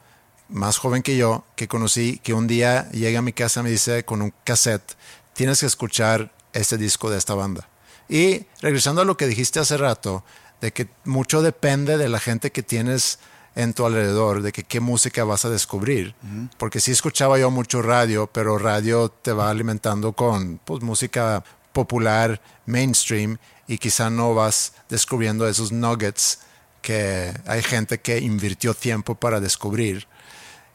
más 0.49 0.77
joven 0.77 1.01
que 1.01 1.17
yo 1.17 1.45
que 1.55 1.67
conocí, 1.67 2.19
que 2.23 2.33
un 2.33 2.47
día 2.47 2.89
llega 2.91 3.19
a 3.19 3.21
mi 3.23 3.33
casa 3.33 3.61
y 3.61 3.63
me 3.63 3.69
dice 3.69 4.03
con 4.03 4.21
un 4.21 4.33
cassette, 4.43 4.95
tienes 5.33 5.61
que 5.61 5.65
escuchar 5.65 6.33
este 6.53 6.77
disco 6.77 7.09
de 7.09 7.17
esta 7.17 7.35
banda. 7.35 7.69
Y 8.09 8.45
regresando 8.61 9.01
a 9.01 9.05
lo 9.05 9.17
que 9.17 9.27
dijiste 9.27 9.59
hace 9.59 9.77
rato, 9.77 10.23
de 10.61 10.73
que 10.73 10.89
mucho 11.05 11.41
depende 11.41 11.97
de 11.97 12.09
la 12.09 12.19
gente 12.19 12.51
que 12.51 12.63
tienes 12.63 13.19
en 13.57 13.73
tu 13.73 13.87
alrededor, 13.87 14.43
de 14.43 14.51
que 14.51 14.63
qué 14.63 14.79
música 14.79 15.23
vas 15.23 15.43
a 15.43 15.49
descubrir. 15.49 16.13
Porque 16.59 16.79
sí 16.79 16.91
escuchaba 16.91 17.39
yo 17.39 17.49
mucho 17.49 17.81
radio, 17.81 18.27
pero 18.27 18.59
radio 18.59 19.09
te 19.09 19.31
va 19.31 19.49
alimentando 19.49 20.13
con 20.13 20.59
pues, 20.63 20.83
música 20.83 21.43
popular, 21.73 22.39
mainstream, 22.67 23.39
y 23.67 23.79
quizá 23.79 24.11
no 24.11 24.35
vas 24.35 24.73
descubriendo 24.89 25.47
esos 25.47 25.71
nuggets 25.71 26.39
que 26.83 27.33
hay 27.47 27.63
gente 27.63 27.99
que 27.99 28.19
invirtió 28.19 28.75
tiempo 28.75 29.15
para 29.15 29.39
descubrir. 29.39 30.07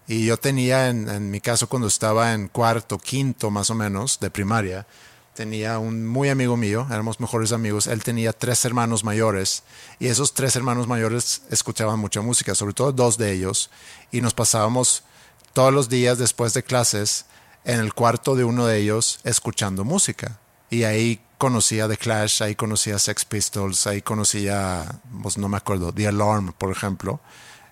Y 0.09 0.27
yo 0.27 0.37
tenía, 0.37 0.89
en, 0.89 1.09
en 1.09 1.31
mi 1.31 1.41
caso, 1.41 1.69
cuando 1.69 1.87
estaba 1.87 2.33
en 2.33 2.49
cuarto, 2.49 2.99
quinto 2.99 3.53
más 3.53 3.71
o 3.71 3.77
menos 3.77 4.19
de 4.19 4.29
primaria, 4.29 4.89
tenía 5.35 5.79
un 5.79 6.07
muy 6.07 6.29
amigo 6.29 6.57
mío, 6.57 6.87
éramos 6.91 7.21
mejores 7.21 7.53
amigos, 7.53 7.87
él 7.87 8.03
tenía 8.03 8.33
tres 8.33 8.65
hermanos 8.65 9.05
mayores 9.05 9.63
y 9.99 10.09
esos 10.09 10.35
tres 10.35 10.57
hermanos 10.57 10.87
mayores 10.87 11.43
escuchaban 11.51 11.99
mucha 11.99 12.21
música, 12.21 12.55
sobre 12.55 12.75
todo 12.75 12.93
dos 12.93 13.19
de 13.19 13.33
ellos, 13.33 13.71
y 14.11 14.21
nos 14.21 14.35
pasábamos 14.35 15.05
todos 15.53 15.73
los 15.73 15.89
días 15.89 16.19
después 16.19 16.55
de 16.55 16.63
clases 16.63 17.27
en 17.65 17.81
el 17.81 17.95
cuarto 17.95 18.35
de 18.35 18.45
uno 18.45 18.67
de 18.67 18.79
ellos 18.79 19.21
escuchando 19.25 19.85
música. 19.85 20.39
Y 20.71 20.85
ahí 20.85 21.21
conocía 21.39 21.89
The 21.89 21.97
Clash, 21.97 22.43
ahí 22.43 22.55
conocía 22.55 22.99
Sex 22.99 23.25
Pistols, 23.25 23.87
ahí 23.87 24.01
conocía, 24.01 25.01
pues 25.23 25.39
no 25.39 25.49
me 25.49 25.57
acuerdo, 25.57 25.93
The 25.93 26.09
Alarm, 26.09 26.53
por 26.57 26.71
ejemplo. 26.71 27.21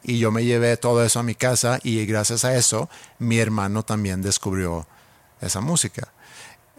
Y 0.03 0.19
yo 0.19 0.31
me 0.31 0.45
llevé 0.45 0.77
todo 0.77 1.05
eso 1.05 1.21
a 1.21 1.23
mi 1.23 1.35
casa 1.35 1.79
y 1.83 2.05
gracias 2.07 2.45
a 2.45 2.57
eso 2.57 2.89
mi 3.19 3.39
hermano 3.39 3.83
también 3.83 4.23
descubrió 4.23 4.87
esa 5.41 5.61
música. 5.61 6.13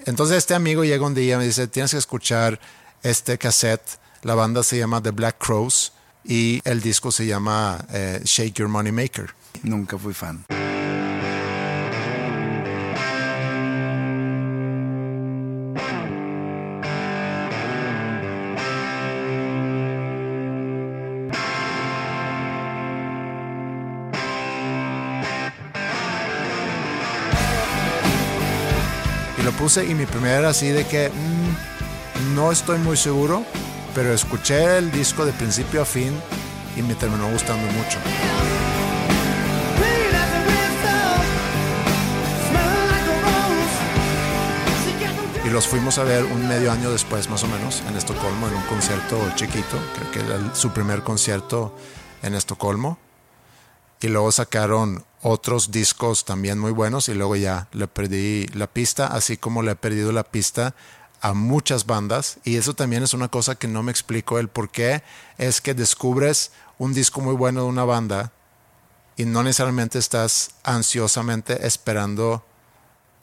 Entonces 0.06 0.38
este 0.38 0.54
amigo 0.54 0.84
llega 0.84 1.06
un 1.06 1.14
día 1.14 1.36
y 1.36 1.38
me 1.38 1.46
dice, 1.46 1.68
tienes 1.68 1.92
que 1.92 1.98
escuchar 1.98 2.60
este 3.04 3.38
cassette. 3.38 4.00
La 4.24 4.36
banda 4.36 4.64
se 4.64 4.78
llama 4.78 5.02
The 5.02 5.12
Black 5.12 5.38
Crows 5.38 5.94
y 6.24 6.62
el 6.64 6.82
disco 6.82 7.12
se 7.12 7.26
llama 7.26 7.86
eh, 7.92 8.22
Shake 8.24 8.54
Your 8.54 8.68
Money 8.68 8.92
Maker. 8.92 9.34
Nunca 9.64 9.98
fui 9.98 10.14
fan. 10.14 10.46
Puse 29.62 29.86
y 29.86 29.94
mi 29.94 30.08
primera 30.08 30.40
era 30.40 30.50
así 30.50 30.70
de 30.70 30.88
que 30.88 31.10
mm, 31.10 32.34
no 32.34 32.52
estoy 32.52 32.80
muy 32.80 32.98
seguro, 32.98 33.46
pero 33.94 34.12
escuché 34.12 34.80
el 34.80 34.92
disco 34.92 35.24
de 35.24 35.34
principio 35.34 35.84
a 35.84 35.86
fin 35.86 36.20
y 36.76 36.82
me 36.82 36.96
terminó 36.96 37.30
gustando 37.30 37.72
mucho. 37.72 38.00
Y 45.46 45.50
los 45.52 45.68
fuimos 45.68 46.00
a 46.00 46.06
ver 46.06 46.26
un 46.26 46.48
medio 46.48 46.72
año 46.72 46.90
después, 46.90 47.30
más 47.30 47.44
o 47.44 47.48
menos, 47.48 47.84
en 47.88 47.96
Estocolmo, 47.96 48.48
en 48.48 48.56
un 48.56 48.64
concierto 48.64 49.20
chiquito, 49.36 49.78
creo 49.96 50.12
que 50.12 50.20
era 50.22 50.56
su 50.56 50.72
primer 50.72 51.04
concierto 51.04 51.78
en 52.24 52.34
Estocolmo. 52.34 52.98
Y 54.02 54.08
luego 54.08 54.32
sacaron 54.32 55.06
otros 55.22 55.72
discos 55.72 56.26
también 56.26 56.58
muy 56.58 56.72
buenos 56.72 57.10
y 57.10 57.14
luego 57.14 57.36
ya 57.36 57.68
le 57.74 57.88
perdí 57.88 58.48
la 58.54 58.68
pista, 58.68 59.08
así 59.08 59.38
como 59.38 59.62
le 59.62 59.72
he 59.72 59.76
perdido 59.76 60.12
la 60.12 60.24
pista 60.24 60.76
a 61.22 61.34
muchas 61.34 61.86
bandas. 61.86 62.40
Y 62.44 62.58
eso 62.58 62.74
también 62.74 63.04
es 63.04 63.14
una 63.14 63.28
cosa 63.28 63.56
que 63.56 63.68
no 63.68 63.84
me 63.84 63.92
explico 63.92 64.40
el 64.40 64.48
por 64.48 64.70
qué 64.70 65.04
es 65.38 65.62
que 65.62 65.74
descubres 65.74 66.52
un 66.78 66.94
disco 66.94 67.22
muy 67.22 67.36
bueno 67.36 67.62
de 67.62 67.68
una 67.68 67.86
banda 67.86 68.32
y 69.16 69.26
no 69.26 69.44
necesariamente 69.44 70.00
estás 70.00 70.52
ansiosamente 70.64 71.68
esperando 71.68 72.44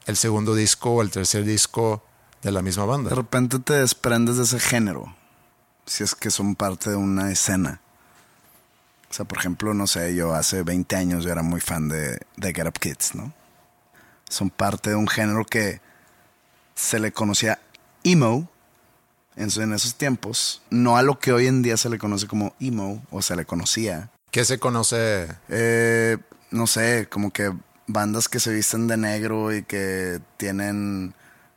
el 0.06 0.16
segundo 0.16 0.54
disco 0.54 0.90
o 0.90 1.02
el 1.02 1.10
tercer 1.10 1.44
disco 1.44 2.04
de 2.42 2.52
la 2.52 2.62
misma 2.62 2.84
banda. 2.84 3.10
De 3.10 3.16
repente 3.16 3.58
te 3.58 3.74
desprendes 3.74 4.36
de 4.36 4.44
ese 4.44 4.60
género, 4.60 5.14
si 5.86 6.04
es 6.04 6.14
que 6.14 6.30
son 6.30 6.54
parte 6.54 6.90
de 6.90 6.96
una 6.96 7.32
escena. 7.32 7.80
O 9.10 9.14
sea, 9.14 9.24
por 9.24 9.38
ejemplo, 9.38 9.72
no 9.74 9.86
sé, 9.86 10.14
yo 10.14 10.34
hace 10.34 10.62
20 10.62 10.96
años 10.96 11.24
yo 11.24 11.30
era 11.30 11.42
muy 11.42 11.60
fan 11.60 11.88
de, 11.88 12.20
de 12.36 12.54
Get 12.54 12.66
Up 12.66 12.78
Kids, 12.78 13.14
¿no? 13.14 13.32
Son 14.28 14.50
parte 14.50 14.90
de 14.90 14.96
un 14.96 15.08
género 15.08 15.44
que 15.44 15.80
se 16.74 16.98
le 16.98 17.12
conocía 17.12 17.58
emo 18.04 18.50
en, 19.36 19.48
en 19.60 19.72
esos 19.72 19.94
tiempos, 19.94 20.62
no 20.70 20.96
a 20.96 21.02
lo 21.02 21.18
que 21.18 21.32
hoy 21.32 21.46
en 21.46 21.62
día 21.62 21.76
se 21.76 21.88
le 21.88 21.98
conoce 21.98 22.26
como 22.26 22.54
emo, 22.60 23.02
o 23.10 23.22
se 23.22 23.34
le 23.34 23.46
conocía. 23.46 24.10
¿Qué 24.30 24.44
se 24.44 24.58
conoce? 24.58 25.28
Eh, 25.48 26.18
no 26.50 26.66
sé, 26.66 27.08
como 27.08 27.30
que 27.30 27.52
bandas 27.86 28.28
que 28.28 28.40
se 28.40 28.52
visten 28.52 28.86
de 28.88 28.98
negro 28.98 29.54
y 29.54 29.62
que 29.62 30.20
tienen 30.36 31.14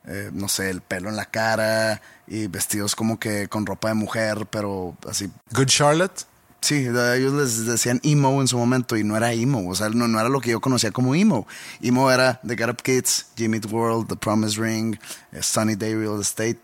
eh, 0.08 0.32
no 0.34 0.48
sé, 0.48 0.72
el 0.72 0.82
pelo 0.82 1.10
en 1.10 1.16
la 1.16 1.26
cara 1.26 2.02
y 2.26 2.48
vestidos 2.48 2.96
como 2.96 3.20
que 3.20 3.48
con 3.48 3.66
ropa 3.66 3.90
de 3.90 3.94
mujer, 3.94 4.48
pero 4.50 4.98
así. 5.08 5.30
Good 5.54 5.68
Charlotte. 5.68 6.26
Sí, 6.62 6.76
ellos 6.86 7.34
les 7.34 7.66
decían 7.66 8.00
emo 8.04 8.40
en 8.40 8.48
su 8.48 8.56
momento 8.56 8.96
y 8.96 9.04
no 9.04 9.18
era 9.18 9.34
emo, 9.34 9.68
o 9.68 9.74
sea, 9.74 9.90
no, 9.90 10.06
era 10.20 10.30
lo 10.30 10.40
que 10.40 10.52
yo 10.52 10.62
conocía 10.62 10.92
como 10.92 11.16
emo. 11.16 11.48
Emo 11.82 12.12
era 12.12 12.40
The 12.46 12.56
Get 12.56 12.70
Up 12.70 12.84
Kids, 12.84 13.26
Jimmy 13.36 13.60
World, 13.60 14.08
The 14.08 14.16
Promise 14.16 14.62
Ring, 14.62 14.96
eh, 15.32 15.42
Sunny 15.42 15.76
Day 15.76 15.96
Real 15.96 16.22
Estate, 16.22 16.62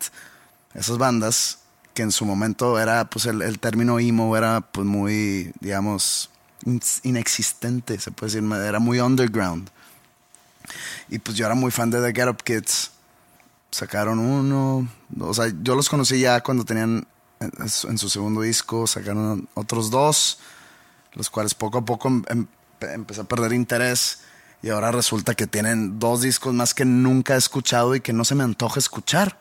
esas 0.76 1.00
bandas 1.00 1.58
que 1.96 2.04
en 2.04 2.12
su 2.12 2.26
momento 2.26 2.80
era, 2.80 3.10
pues 3.10 3.26
el, 3.26 3.42
el 3.42 3.58
término 3.58 4.00
emo 4.00 4.38
era 4.38 4.62
pues 4.62 4.86
muy, 4.86 5.52
digamos, 5.62 6.30
inexistente, 7.02 8.00
se 8.00 8.12
puede 8.12 8.34
decir, 8.34 8.52
era 8.54 8.78
muy 8.78 9.00
underground. 9.00 9.70
Y 11.10 11.18
pues 11.18 11.36
yo 11.38 11.48
era 11.48 11.56
muy 11.56 11.72
fan 11.72 11.90
de 11.90 12.02
The 12.02 12.14
Get 12.14 12.30
Up 12.30 12.44
Kids 12.44 12.92
sacaron 13.72 14.20
uno, 14.20 14.88
o 15.20 15.34
sea, 15.34 15.52
yo 15.62 15.76
los 15.76 15.90
conocí 15.90 16.20
ya 16.20 16.42
cuando 16.42 16.66
tenían 16.66 17.06
en, 17.40 17.98
su 17.98 18.10
segundo 18.10 18.42
disco, 18.42 18.88
sacaron 18.88 19.48
otros 19.54 19.90
dos, 19.90 20.40
los 21.14 21.30
cuales 21.30 21.54
poco 21.54 21.80
a 21.80 21.86
poco 21.86 22.08
em, 22.08 22.24
em, 22.30 22.48
empecé 22.82 23.22
a 23.22 23.24
perder 23.26 23.54
interés 23.54 24.22
y 24.62 24.70
ahora 24.70 24.92
resulta 24.92 25.36
que 25.36 25.48
tienen 25.48 26.00
dos 26.00 26.22
discos 26.22 26.54
más 26.54 26.74
que 26.74 26.86
nunca 26.86 27.36
he 27.36 27.38
escuchado 27.38 27.96
y 27.96 28.02
que 28.02 28.14
no 28.14 28.26
se 28.26 28.36
me 28.36 28.44
antoja 28.44 28.80
escuchar. 28.80 29.40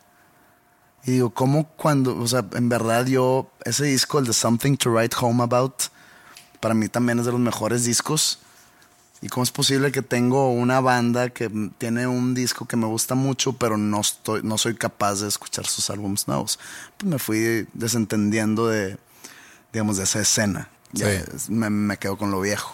Y 1.04 1.12
digo, 1.12 1.30
¿cómo 1.30 1.68
cuando, 1.68 2.18
o 2.18 2.26
sea, 2.26 2.44
en 2.52 2.68
verdad 2.68 3.06
yo, 3.06 3.50
ese 3.64 3.84
disco, 3.84 4.18
el 4.18 4.26
de 4.26 4.32
Something 4.32 4.76
to 4.76 4.90
Write 4.90 5.16
Home 5.20 5.42
About, 5.42 5.74
para 6.60 6.74
mí 6.74 6.88
también 6.88 7.18
es 7.20 7.26
de 7.26 7.32
los 7.32 7.40
mejores 7.40 7.84
discos 7.84 8.40
¿Y 9.22 9.28
cómo 9.28 9.44
es 9.44 9.50
posible 9.50 9.92
que 9.92 10.02
tengo 10.02 10.50
una 10.50 10.80
banda 10.80 11.30
que 11.30 11.50
tiene 11.78 12.06
un 12.06 12.34
disco 12.34 12.66
que 12.66 12.76
me 12.76 12.86
gusta 12.86 13.14
mucho, 13.14 13.54
pero 13.54 13.76
no, 13.78 14.00
estoy, 14.00 14.42
no 14.42 14.58
soy 14.58 14.74
capaz 14.74 15.20
de 15.20 15.28
escuchar 15.28 15.66
sus 15.66 15.88
álbumes 15.88 16.28
nuevos? 16.28 16.58
Pues 16.98 17.10
me 17.10 17.18
fui 17.18 17.66
desentendiendo 17.72 18.68
de, 18.68 18.98
digamos, 19.72 19.96
de 19.96 20.04
esa 20.04 20.20
escena. 20.20 20.68
me, 21.48 21.70
me, 21.70 21.96
quedo 21.96 22.18
con 22.18 22.30
lo 22.30 22.40
viejo. 22.40 22.72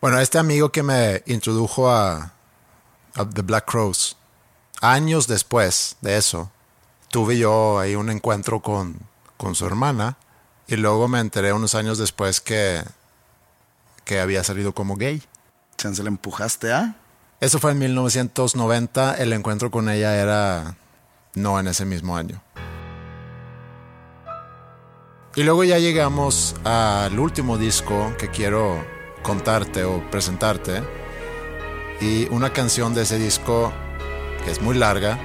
Bueno, 0.00 0.20
este 0.20 0.38
amigo 0.38 0.70
que 0.70 0.84
me 0.84 1.24
introdujo 1.26 1.90
a, 1.90 2.32
a 3.14 3.28
The 3.28 3.42
Black 3.42 3.64
Crows, 3.68 4.16
años 4.80 5.26
después 5.26 5.96
de 6.00 6.16
eso, 6.16 6.52
tuve 7.10 7.36
yo 7.36 7.80
ahí 7.80 7.96
un 7.96 8.10
encuentro 8.10 8.60
con, 8.60 8.96
con 9.36 9.54
su 9.56 9.66
hermana 9.66 10.18
y 10.68 10.76
luego 10.76 11.08
me 11.08 11.18
enteré 11.18 11.52
unos 11.52 11.74
años 11.74 11.98
después 11.98 12.40
que, 12.40 12.84
que 14.04 14.20
había 14.20 14.44
salido 14.44 14.72
como 14.72 14.96
gay. 14.96 15.22
¿Se 15.78 16.02
le 16.02 16.08
empujaste 16.08 16.72
a? 16.72 16.96
Eso 17.40 17.60
fue 17.60 17.70
en 17.70 17.78
1990. 17.78 19.14
El 19.14 19.32
encuentro 19.32 19.70
con 19.70 19.88
ella 19.88 20.16
era 20.16 20.74
no 21.34 21.60
en 21.60 21.68
ese 21.68 21.84
mismo 21.84 22.16
año. 22.16 22.42
Y 25.36 25.44
luego 25.44 25.62
ya 25.62 25.78
llegamos 25.78 26.56
al 26.64 27.16
último 27.16 27.58
disco 27.58 28.12
que 28.18 28.28
quiero 28.28 28.84
contarte 29.22 29.84
o 29.84 30.02
presentarte. 30.10 30.82
Y 32.00 32.26
una 32.30 32.52
canción 32.52 32.92
de 32.92 33.02
ese 33.02 33.16
disco 33.16 33.72
que 34.44 34.50
es 34.50 34.60
muy 34.60 34.76
larga. 34.76 35.16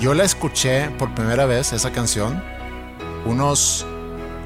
Yo 0.00 0.14
la 0.14 0.22
escuché 0.22 0.90
por 0.90 1.12
primera 1.12 1.44
vez, 1.44 1.72
esa 1.72 1.90
canción, 1.90 2.40
unos 3.24 3.84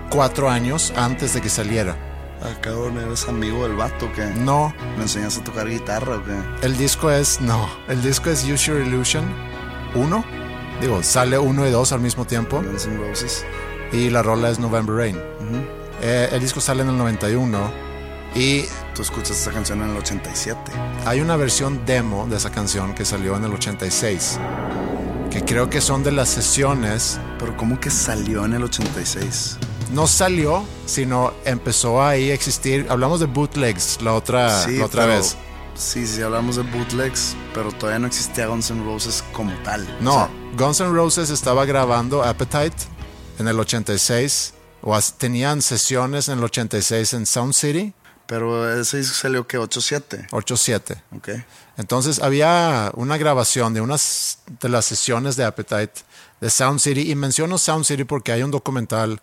cuatro 0.08 0.48
años 0.48 0.94
antes 0.96 1.34
de 1.34 1.42
que 1.42 1.50
saliera. 1.50 2.11
Ah, 2.44 2.54
cabrón, 2.60 2.98
¿eres 2.98 3.28
amigo 3.28 3.62
del 3.62 3.76
vato 3.76 4.10
que 4.12 4.24
No. 4.24 4.74
¿Me 4.96 5.02
enseñas 5.02 5.38
a 5.38 5.44
tocar 5.44 5.68
guitarra 5.68 6.16
o 6.16 6.24
qué? 6.24 6.66
El 6.66 6.76
disco 6.76 7.10
es, 7.10 7.40
no, 7.40 7.70
el 7.88 8.02
disco 8.02 8.30
es 8.30 8.42
Use 8.44 8.66
Your 8.66 8.80
Illusion 8.80 9.24
1. 9.94 10.24
Digo, 10.80 11.02
sale 11.04 11.38
1 11.38 11.68
y 11.68 11.70
2 11.70 11.92
al 11.92 12.00
mismo 12.00 12.24
tiempo. 12.24 12.60
Guns 12.60 12.86
N' 12.86 12.96
Roses. 12.96 13.44
Y 13.92 14.10
la 14.10 14.22
rola 14.22 14.50
es 14.50 14.58
November 14.58 14.96
Rain. 14.96 15.20
Eh, 16.00 16.30
el 16.32 16.40
disco 16.40 16.60
sale 16.60 16.82
en 16.82 16.88
el 16.88 16.98
91 16.98 17.72
y... 18.34 18.64
Tú 18.94 19.02
escuchas 19.02 19.40
esa 19.40 19.52
canción 19.52 19.80
en 19.82 19.90
el 19.90 19.96
87. 19.98 20.72
Hay 21.06 21.20
una 21.20 21.36
versión 21.36 21.86
demo 21.86 22.26
de 22.26 22.36
esa 22.36 22.50
canción 22.50 22.94
que 22.94 23.04
salió 23.04 23.36
en 23.36 23.44
el 23.44 23.52
86. 23.52 24.40
Que 25.30 25.44
creo 25.44 25.70
que 25.70 25.80
son 25.80 26.02
de 26.02 26.10
las 26.10 26.28
sesiones. 26.28 27.20
Pero 27.38 27.56
¿cómo 27.56 27.78
que 27.78 27.90
salió 27.90 28.44
en 28.44 28.54
el 28.54 28.64
86? 28.64 29.58
No 29.92 30.06
salió, 30.06 30.64
sino 30.86 31.32
empezó 31.44 32.02
ahí 32.02 32.30
a 32.30 32.34
existir. 32.34 32.86
Hablamos 32.88 33.20
de 33.20 33.26
bootlegs 33.26 34.00
la 34.02 34.14
otra, 34.14 34.64
otra 34.82 35.06
vez. 35.06 35.36
Sí, 35.74 36.06
sí, 36.06 36.20
hablamos 36.22 36.56
de 36.56 36.62
bootlegs, 36.62 37.34
pero 37.54 37.72
todavía 37.72 37.98
no 37.98 38.06
existía 38.06 38.46
Guns 38.46 38.70
N' 38.70 38.84
Roses 38.84 39.24
como 39.32 39.52
tal. 39.62 39.86
No, 40.00 40.28
Guns 40.56 40.80
N' 40.80 40.92
Roses 40.92 41.30
estaba 41.30 41.64
grabando 41.64 42.22
Appetite 42.22 42.76
en 43.38 43.48
el 43.48 43.58
86, 43.58 44.54
o 44.82 44.98
tenían 45.16 45.62
sesiones 45.62 46.28
en 46.28 46.38
el 46.38 46.44
86 46.44 47.14
en 47.14 47.26
Sound 47.26 47.54
City. 47.54 47.94
Pero 48.26 48.80
ese 48.80 48.98
disco 48.98 49.14
salió 49.14 49.46
que 49.46 49.58
8-7. 49.58 50.28
8-7. 50.30 51.02
Ok. 51.16 51.28
Entonces 51.76 52.20
había 52.20 52.90
una 52.94 53.18
grabación 53.18 53.74
de 53.74 53.80
unas 53.80 54.38
de 54.60 54.68
las 54.68 54.84
sesiones 54.84 55.36
de 55.36 55.44
Appetite 55.44 55.92
de 56.40 56.48
Sound 56.48 56.80
City. 56.80 57.10
Y 57.10 57.14
menciono 57.14 57.58
Sound 57.58 57.84
City 57.84 58.04
porque 58.04 58.32
hay 58.32 58.42
un 58.42 58.50
documental 58.50 59.20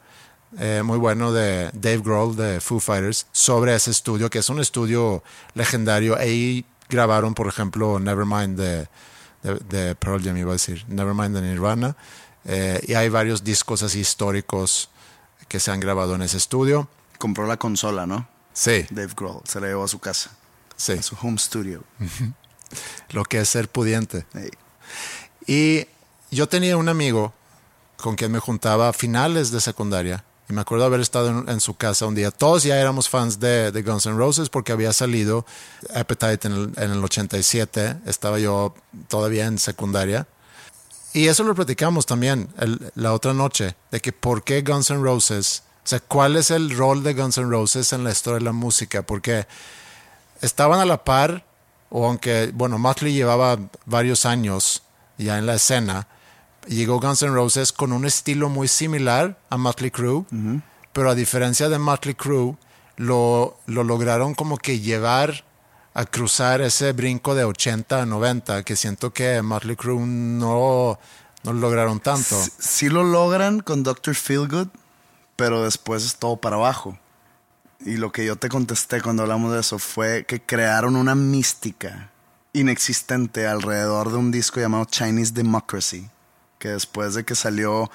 eh, 0.58 0.82
muy 0.84 0.98
bueno 0.98 1.32
de 1.32 1.70
Dave 1.74 2.00
Grohl 2.00 2.36
de 2.36 2.60
Foo 2.60 2.80
Fighters 2.80 3.28
sobre 3.32 3.76
ese 3.76 3.92
estudio, 3.92 4.30
que 4.30 4.40
es 4.40 4.50
un 4.50 4.60
estudio 4.60 5.24
legendario. 5.54 6.18
Ahí 6.18 6.66
grabaron, 6.90 7.36
por 7.36 7.48
ejemplo, 7.48 8.00
Nevermind 8.00 8.60
de, 8.60 8.88
de, 9.44 9.96
Pearl 9.96 10.24
Jam, 10.24 10.38
iba 10.38 10.50
a 10.50 10.54
decir, 10.54 10.86
Nevermind 10.88 11.36
de 11.36 11.42
Nirvana. 11.42 11.96
Eh, 12.46 12.82
y 12.88 12.94
hay 12.96 13.10
varios 13.10 13.44
discos 13.44 13.84
así 13.84 14.00
históricos 14.00 14.90
que 15.48 15.60
se 15.60 15.72
han 15.72 15.80
grabado 15.80 16.16
en 16.16 16.24
ese 16.24 16.38
estudio. 16.38 16.88
Compró 17.20 17.46
la 17.46 17.58
consola, 17.58 18.08
¿no? 18.08 18.28
Sí. 18.54 18.86
Dave 18.90 19.14
Grohl, 19.16 19.42
se 19.46 19.62
la 19.62 19.68
llevó 19.68 19.84
a 19.84 19.88
su 19.88 20.00
casa. 20.00 20.32
Sí. 20.76 20.94
A 20.94 21.04
su 21.04 21.16
home 21.22 21.38
studio. 21.38 21.84
Lo 23.10 23.24
que 23.24 23.40
es 23.40 23.50
ser 23.50 23.70
pudiente. 23.70 24.26
Y 25.46 25.86
yo 26.32 26.48
tenía 26.48 26.78
un 26.78 26.90
amigo 26.90 27.34
con 27.98 28.16
quien 28.16 28.32
me 28.32 28.40
juntaba 28.40 28.90
a 28.90 28.94
finales 28.94 29.52
de 29.52 29.60
secundaria 29.60 30.24
y 30.50 30.54
me 30.54 30.62
acuerdo 30.62 30.86
haber 30.86 31.00
estado 31.00 31.48
en, 31.48 31.60
su 31.60 31.76
casa 31.76 32.08
un 32.08 32.16
día. 32.16 32.32
Todos 32.32 32.64
ya 32.64 32.80
éramos 32.80 33.08
fans 33.08 33.40
de, 33.40 33.84
Guns 33.86 34.08
N' 34.08 34.18
Roses 34.18 34.50
porque 34.50 34.72
había 34.72 34.92
salido 34.94 35.46
Appetite 35.94 36.48
en 36.48 36.54
el, 36.54 36.74
en 36.78 36.92
el 36.92 37.04
87. 37.04 37.98
Estaba 38.08 38.40
yo 38.40 38.74
todavía 39.08 39.46
en 39.46 39.60
secundaria. 39.60 40.28
Y 41.14 41.28
eso 41.28 41.44
lo 41.44 41.54
platicamos 41.54 42.08
también 42.08 42.50
la 42.96 43.14
otra 43.14 43.34
noche, 43.34 43.76
de 43.92 44.00
que 44.00 44.12
por 44.12 44.44
qué 44.44 44.62
Guns 44.62 44.90
N' 44.90 45.04
Roses, 45.04 45.64
o 45.86 45.88
sea, 45.88 46.00
cuál 46.00 46.36
es 46.36 46.50
el 46.50 46.76
rol 46.76 47.04
de 47.04 47.14
Guns 47.14 47.38
N' 47.38 47.50
Roses 47.50 47.94
en 47.94 48.04
la 48.04 48.12
historia 48.12 48.40
de 48.40 48.46
la 48.46 48.52
música, 48.52 49.04
porque 49.04 49.48
estaban 50.42 50.80
a 50.80 50.86
la 50.86 51.04
par, 51.04 51.46
o 51.90 52.08
aunque, 52.08 52.52
bueno, 52.56 52.80
Motley 52.80 53.14
llevaba 53.14 53.60
varios 53.86 54.26
años 54.26 54.82
ya 55.18 55.38
en 55.38 55.46
la 55.46 55.56
escena, 55.56 56.08
llegó 56.68 57.00
Guns 57.00 57.22
N' 57.22 57.34
Roses 57.34 57.72
con 57.72 57.92
un 57.94 58.06
estilo 58.06 58.50
muy 58.50 58.68
similar 58.68 59.40
a 59.50 59.58
Motley 59.58 59.92
Crue, 59.92 60.26
pero 60.94 61.10
a 61.10 61.16
diferencia 61.16 61.70
de 61.70 61.80
Motley 61.80 62.16
Crue, 62.16 62.56
lo, 62.98 63.58
lo 63.66 63.84
lograron 63.84 64.36
como 64.36 64.58
que 64.58 64.80
llevar 64.80 65.46
a 65.94 66.06
cruzar 66.06 66.62
ese 66.62 66.92
brinco 66.92 67.36
de 67.36 67.46
80 67.46 68.02
a 68.02 68.06
90, 68.06 68.64
que 68.64 68.76
siento 68.76 69.12
que 69.12 69.42
Motley 69.42 69.76
Crue 69.76 70.00
no, 70.06 71.00
no 71.44 71.54
lo 71.54 71.60
lograron 71.60 72.00
tanto. 72.00 72.42
Sí, 72.42 72.52
sí 72.60 72.90
lo 72.90 73.04
logran 73.04 73.62
con 73.62 73.84
Dr. 73.84 74.16
Feelgood, 74.16 74.68
pero 75.36 75.64
después 75.64 76.06
es 76.06 76.18
todo 76.18 76.38
para 76.38 76.58
abajo. 76.58 76.98
Y 77.86 77.96
lo 77.96 78.12
que 78.12 78.26
yo 78.26 78.36
te 78.36 78.50
contesté 78.50 79.02
cuando 79.02 79.24
hablamos 79.24 79.54
de 79.54 79.62
eso 79.62 79.80
fue 79.80 80.26
que 80.26 80.42
crearon 80.42 80.96
una 80.98 81.16
mística 81.16 82.12
inexistente 82.52 83.48
alrededor 83.48 84.12
de 84.12 84.18
un 84.18 84.32
disco 84.32 84.60
llamado 84.60 84.86
Chinese 84.86 85.34
Democracy, 85.34 86.10
que 86.60 86.70
después 86.70 87.16
de 87.16 87.24
que 87.26 87.34
salió, 87.36 87.90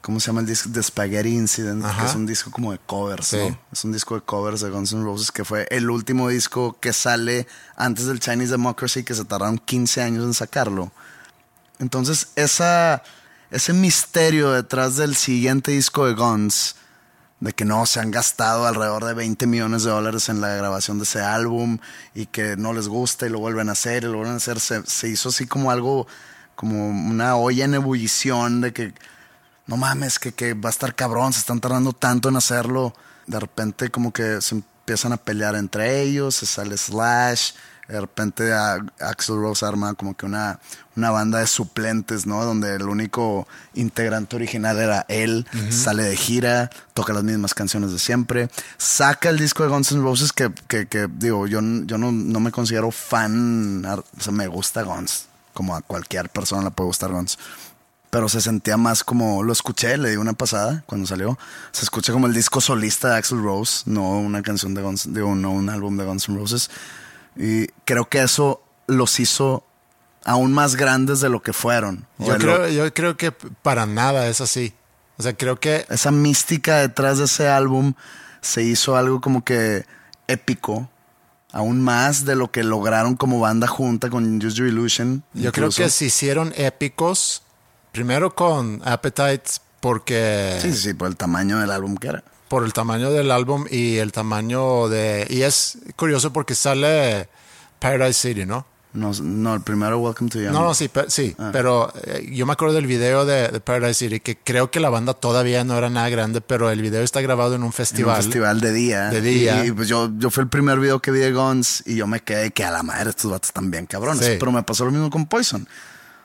¿cómo 0.00 0.18
se 0.18 0.28
llama 0.28 0.40
el 0.40 0.46
disco? 0.46 0.70
The 0.72 0.82
Spaghetti 0.82 1.28
Incident, 1.36 1.84
Ajá. 1.84 2.02
que 2.02 2.08
es 2.08 2.14
un 2.16 2.26
disco 2.26 2.50
como 2.50 2.72
de 2.72 2.78
covers, 2.78 3.26
Sí. 3.28 3.36
¿no? 3.36 3.58
Es 3.72 3.84
un 3.84 3.92
disco 3.92 4.14
de 4.16 4.22
covers 4.22 4.60
de 4.62 4.70
Guns 4.70 4.92
N' 4.92 5.04
Roses, 5.04 5.30
que 5.30 5.44
fue 5.44 5.68
el 5.70 5.88
último 5.90 6.28
disco 6.28 6.76
que 6.80 6.92
sale 6.92 7.46
antes 7.76 8.06
del 8.06 8.18
Chinese 8.18 8.50
Democracy, 8.52 9.04
que 9.04 9.14
se 9.14 9.24
tardaron 9.24 9.58
15 9.58 10.02
años 10.02 10.24
en 10.24 10.34
sacarlo. 10.34 10.90
Entonces, 11.78 12.28
esa, 12.36 13.02
ese 13.50 13.72
misterio 13.72 14.52
detrás 14.52 14.96
del 14.96 15.14
siguiente 15.14 15.70
disco 15.72 16.06
de 16.06 16.14
Guns, 16.14 16.76
de 17.40 17.54
que 17.54 17.64
no 17.64 17.86
se 17.86 18.00
han 18.00 18.10
gastado 18.10 18.66
alrededor 18.66 19.04
de 19.06 19.14
20 19.14 19.46
millones 19.46 19.82
de 19.84 19.90
dólares 19.90 20.28
en 20.28 20.42
la 20.42 20.48
grabación 20.56 20.98
de 20.98 21.04
ese 21.04 21.20
álbum 21.22 21.78
y 22.14 22.26
que 22.26 22.56
no 22.58 22.74
les 22.74 22.86
gusta 22.88 23.26
y 23.26 23.30
lo 23.30 23.38
vuelven 23.38 23.70
a 23.70 23.72
hacer 23.72 24.02
y 24.04 24.06
lo 24.08 24.16
vuelven 24.16 24.34
a 24.34 24.36
hacer, 24.36 24.60
se, 24.60 24.82
se 24.86 25.08
hizo 25.08 25.30
así 25.30 25.46
como 25.46 25.70
algo, 25.70 26.06
como 26.60 26.90
una 26.90 27.36
olla 27.36 27.64
en 27.64 27.72
ebullición 27.72 28.60
de 28.60 28.74
que 28.74 28.92
no 29.66 29.78
mames, 29.78 30.18
que, 30.18 30.32
que 30.32 30.52
va 30.52 30.68
a 30.68 30.72
estar 30.72 30.94
cabrón, 30.94 31.32
se 31.32 31.38
están 31.38 31.58
tardando 31.60 31.94
tanto 31.94 32.28
en 32.28 32.36
hacerlo. 32.36 32.92
De 33.26 33.40
repente 33.40 33.88
como 33.90 34.12
que 34.12 34.42
se 34.42 34.56
empiezan 34.56 35.14
a 35.14 35.16
pelear 35.16 35.54
entre 35.54 36.02
ellos, 36.02 36.34
se 36.34 36.44
sale 36.46 36.76
Slash, 36.76 37.52
de 37.88 37.98
repente 38.00 38.52
a- 38.52 38.84
Axl 39.00 39.36
Rose 39.40 39.64
arma 39.64 39.94
como 39.94 40.14
que 40.16 40.26
una, 40.26 40.58
una 40.96 41.10
banda 41.10 41.38
de 41.38 41.46
suplentes, 41.46 42.26
¿no? 42.26 42.44
Donde 42.44 42.74
el 42.76 42.82
único 42.82 43.48
integrante 43.74 44.36
original 44.36 44.78
era 44.78 45.06
él, 45.08 45.46
sale 45.70 46.02
de 46.02 46.16
gira, 46.16 46.68
toca 46.92 47.12
las 47.14 47.22
mismas 47.24 47.54
canciones 47.54 47.90
de 47.92 47.98
siempre, 47.98 48.50
saca 48.76 49.30
el 49.30 49.38
disco 49.38 49.62
de 49.62 49.70
Guns 49.70 49.92
N' 49.92 50.02
Roses 50.02 50.32
que, 50.32 50.52
que, 50.68 50.86
que, 50.88 51.08
digo, 51.10 51.46
yo, 51.46 51.60
yo 51.86 51.96
no, 51.96 52.12
no 52.12 52.38
me 52.40 52.50
considero 52.52 52.90
fan, 52.90 53.84
o 53.86 54.04
sea, 54.20 54.32
me 54.32 54.46
gusta 54.46 54.82
Guns, 54.82 55.26
como 55.52 55.74
a 55.76 55.82
cualquier 55.82 56.28
persona 56.30 56.62
le 56.64 56.70
puede 56.70 56.88
gustar 56.88 57.10
Guns 57.12 57.38
pero 58.10 58.28
se 58.28 58.40
sentía 58.40 58.76
más 58.76 59.04
como 59.04 59.44
lo 59.44 59.52
escuché, 59.52 59.96
le 59.96 60.10
di 60.10 60.16
una 60.16 60.32
pasada 60.32 60.82
cuando 60.86 61.06
salió. 61.06 61.38
Se 61.70 61.84
escucha 61.84 62.12
como 62.12 62.26
el 62.26 62.34
disco 62.34 62.60
solista 62.60 63.10
de 63.10 63.14
Axl 63.18 63.40
Rose, 63.40 63.82
no 63.86 64.18
una 64.18 64.42
canción 64.42 64.74
de 64.74 64.82
Guns, 64.82 65.14
digo, 65.14 65.32
no 65.36 65.52
un 65.52 65.70
álbum 65.70 65.96
de 65.96 66.04
Guns 66.04 66.28
N' 66.28 66.36
Roses. 66.36 66.70
Y 67.36 67.68
creo 67.84 68.08
que 68.08 68.20
eso 68.20 68.64
los 68.88 69.20
hizo 69.20 69.64
aún 70.24 70.52
más 70.52 70.74
grandes 70.74 71.20
de 71.20 71.28
lo 71.28 71.40
que 71.40 71.52
fueron. 71.52 72.04
Yo 72.18 72.32
lo- 72.32 72.38
creo, 72.38 72.68
yo 72.68 72.92
creo 72.92 73.16
que 73.16 73.30
para 73.30 73.86
nada 73.86 74.26
es 74.26 74.40
así. 74.40 74.74
O 75.16 75.22
sea, 75.22 75.36
creo 75.36 75.60
que 75.60 75.86
esa 75.88 76.10
mística 76.10 76.78
detrás 76.78 77.18
de 77.18 77.26
ese 77.26 77.46
álbum 77.46 77.94
se 78.40 78.64
hizo 78.64 78.96
algo 78.96 79.20
como 79.20 79.44
que 79.44 79.86
épico, 80.26 80.90
aún 81.52 81.80
más 81.80 82.24
de 82.24 82.36
lo 82.36 82.50
que 82.50 82.62
lograron 82.64 83.16
como 83.16 83.40
banda 83.40 83.66
junta 83.66 84.10
con 84.10 84.44
Use 84.44 84.56
Your 84.56 84.68
Illusion. 84.68 85.22
Yo 85.34 85.52
creo 85.52 85.70
que 85.70 85.90
se 85.90 86.06
hicieron 86.06 86.52
épicos, 86.56 87.42
primero 87.92 88.34
con 88.34 88.80
Appetite, 88.84 89.42
porque 89.80 90.58
sí, 90.60 90.72
sí, 90.74 90.94
por 90.94 91.08
el 91.08 91.16
tamaño 91.16 91.58
del 91.58 91.70
álbum 91.70 91.96
que 91.96 92.08
era. 92.08 92.24
por 92.48 92.64
el 92.64 92.72
tamaño 92.72 93.10
del 93.10 93.30
álbum 93.30 93.64
y 93.70 93.96
el 93.98 94.12
tamaño 94.12 94.88
de... 94.88 95.26
Y 95.30 95.42
es 95.42 95.78
curioso 95.96 96.32
porque 96.32 96.54
sale 96.54 97.28
Paradise 97.78 98.20
City, 98.28 98.44
¿no? 98.44 98.66
No, 98.92 99.12
no, 99.22 99.54
el 99.54 99.60
primero 99.60 99.98
Welcome 100.00 100.30
to 100.30 100.40
Young. 100.40 100.52
No, 100.52 100.64
no, 100.64 100.74
sí, 100.74 100.90
sí 101.08 101.36
pero 101.52 101.92
eh, 102.04 102.28
yo 102.32 102.44
me 102.44 102.52
acuerdo 102.52 102.74
del 102.74 102.86
video 102.86 103.24
de, 103.24 103.48
de 103.48 103.60
Paradise 103.60 103.94
City, 103.94 104.18
que 104.18 104.36
creo 104.36 104.70
que 104.72 104.80
la 104.80 104.90
banda 104.90 105.14
todavía 105.14 105.62
no 105.62 105.78
era 105.78 105.90
nada 105.90 106.08
grande, 106.08 106.40
pero 106.40 106.70
el 106.70 106.82
video 106.82 107.02
está 107.02 107.20
grabado 107.20 107.54
en 107.54 107.62
un 107.62 107.68
En 107.68 107.72
festival. 107.72 108.16
un 108.16 108.22
festival 108.24 108.60
de 108.60 108.72
día. 108.72 109.10
De 109.10 109.20
día. 109.20 109.64
Y, 109.64 109.68
y, 109.68 109.72
pues 109.72 109.86
yo, 109.88 110.10
yo 110.18 110.30
fue 110.30 110.42
el 110.42 110.48
primer 110.48 110.80
video 110.80 110.98
que 111.00 111.12
vi 111.12 111.20
de 111.20 111.32
Guns 111.32 111.84
y 111.86 111.96
yo 111.96 112.08
me 112.08 112.20
quedé 112.20 112.50
que 112.50 112.64
a 112.64 112.72
la 112.72 112.82
madre 112.82 113.10
estos 113.10 113.30
vatos 113.30 113.50
están 113.50 113.70
bien 113.70 113.86
cabrones. 113.86 114.24
Sí. 114.26 114.32
Pero 114.40 114.50
me 114.50 114.62
pasó 114.64 114.84
lo 114.84 114.90
mismo 114.90 115.08
con 115.08 115.26
Poison. 115.26 115.68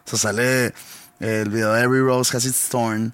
O 0.05 0.09
sea, 0.09 0.17
sale 0.17 0.73
el 1.19 1.49
video 1.49 1.73
de 1.73 1.83
Every 1.83 2.01
Rose 2.01 2.35
Has 2.35 2.45
Its 2.45 2.69
Thorn 2.69 3.13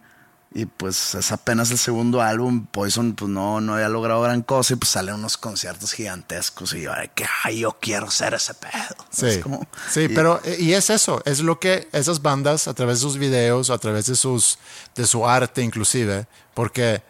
y 0.54 0.66
pues 0.66 1.16
es 1.16 1.32
apenas 1.32 1.72
el 1.72 1.78
segundo 1.78 2.22
álbum. 2.22 2.66
Poison 2.66 3.14
pues 3.14 3.30
no, 3.32 3.62
no 3.62 3.76
había 3.76 3.88
logrado 3.88 4.22
gran 4.22 4.42
cosa 4.42 4.74
y 4.74 4.76
pues 4.76 4.90
salen 4.92 5.16
unos 5.16 5.38
conciertos 5.38 5.94
gigantescos 5.94 6.74
y 6.74 6.82
yo, 6.82 6.92
que 7.16 7.26
ay, 7.44 7.60
yo 7.60 7.78
quiero 7.80 8.12
ser 8.12 8.34
ese 8.34 8.54
pedo. 8.56 8.96
Sí, 9.12 9.28
Es 9.28 9.38
como- 9.40 9.66
sí 9.90 10.02
y- 10.02 10.08
pero 10.10 10.42
eh, 10.44 10.58
y 10.60 10.74
es 10.74 10.90
eso, 10.90 11.22
es 11.26 11.40
lo 11.40 11.60
que 11.60 11.88
esas 11.94 12.22
bandas 12.22 12.68
a 12.68 12.74
través 12.74 12.98
de 13.00 13.02
sus 13.04 13.18
videos, 13.18 13.70
a 13.70 13.78
través 13.78 14.08
de 14.08 14.16
sus 14.16 14.60
de 14.96 15.08
su 15.08 15.26
arte 15.28 15.62
inclusive, 15.62 16.28
porque 16.54 17.02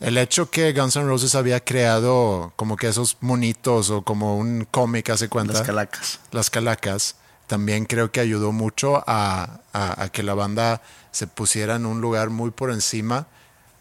el 0.00 0.16
hecho 0.18 0.50
que 0.50 0.72
Guns 0.72 0.96
N' 0.96 1.06
Roses 1.06 1.34
había 1.34 1.60
creado 1.64 2.52
como 2.56 2.76
que 2.76 2.88
esos 2.88 3.16
monitos 3.20 3.90
o 3.90 4.02
como 4.02 4.36
un 4.38 4.66
cómic 4.70 5.10
hace 5.10 5.28
cuenta 5.28 5.52
Las 5.54 5.62
calacas. 5.62 6.20
las 6.32 6.50
calacas, 6.50 7.16
también 7.46 7.84
creo 7.86 8.10
que 8.10 8.20
ayudó 8.20 8.52
mucho 8.52 9.02
a, 9.06 9.60
a- 9.72 10.02
a 10.02 10.08
que 10.08 10.22
la 10.22 10.34
banda 10.34 10.82
se 11.16 11.26
pusiera 11.26 11.76
en 11.76 11.86
un 11.86 12.00
lugar 12.00 12.30
muy 12.30 12.50
por 12.50 12.70
encima 12.70 13.26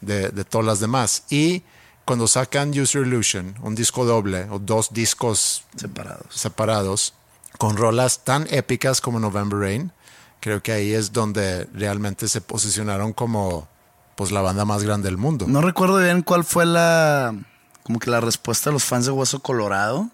de, 0.02 0.30
de 0.30 0.46
todas 0.46 0.66
las 0.66 0.80
demás. 0.80 1.24
Y 1.30 1.64
cuando 2.06 2.28
sacan 2.28 2.70
Use 2.70 2.94
Your 2.94 3.06
Illusion, 3.06 3.56
un 3.62 3.76
disco 3.76 4.06
doble 4.06 4.48
o 4.50 4.60
dos 4.60 4.94
discos 4.94 5.66
Separados. 5.76 6.28
separados, 6.30 7.14
con 7.58 7.76
rolas 7.76 8.24
tan 8.24 8.48
épicas 8.52 9.02
como 9.02 9.20
November 9.20 9.60
Rain, 9.60 9.92
creo 10.40 10.62
que 10.64 10.72
ahí 10.72 10.94
es 10.94 11.12
donde 11.12 11.66
realmente 11.74 12.28
se 12.28 12.40
posicionaron 12.42 13.12
como 13.12 13.68
pues 14.16 14.32
la 14.32 14.42
banda 14.42 14.64
más 14.64 14.84
grande 14.84 15.08
del 15.08 15.18
mundo. 15.18 15.46
No 15.48 15.62
recuerdo 15.62 15.98
bien 15.98 16.22
cuál 16.22 16.46
fue 16.46 16.66
la 16.66 17.36
como 17.84 18.00
que 18.00 18.10
la 18.10 18.22
respuesta 18.22 18.70
de 18.70 18.76
los 18.76 18.84
fans 18.84 19.06
de 19.06 19.12
Hueso 19.12 19.42
Colorado 19.42 20.10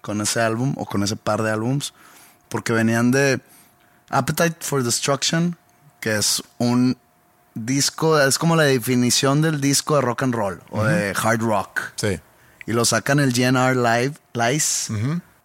con 0.00 0.20
ese 0.20 0.40
álbum 0.40 0.74
o 0.76 0.86
con 0.86 1.02
ese 1.02 1.16
par 1.16 1.42
de 1.42 1.50
álbums, 1.50 1.94
porque 2.48 2.72
venían 2.72 3.10
de 3.10 3.40
Appetite 4.10 4.56
for 4.60 4.82
Destruction, 4.82 5.56
que 6.02 6.16
es 6.16 6.42
un 6.58 6.98
disco, 7.54 8.20
es 8.20 8.36
como 8.38 8.56
la 8.56 8.64
definición 8.64 9.40
del 9.40 9.60
disco 9.60 9.94
de 9.96 10.02
rock 10.02 10.24
and 10.24 10.34
roll 10.34 10.62
o 10.70 10.84
de 10.84 11.14
hard 11.16 11.40
rock. 11.40 11.80
Sí. 11.96 12.20
Y 12.66 12.72
lo 12.72 12.84
sacan 12.84 13.20
el 13.20 13.32
GNR 13.32 13.76
Live, 13.76 14.14
Lice, 14.34 14.92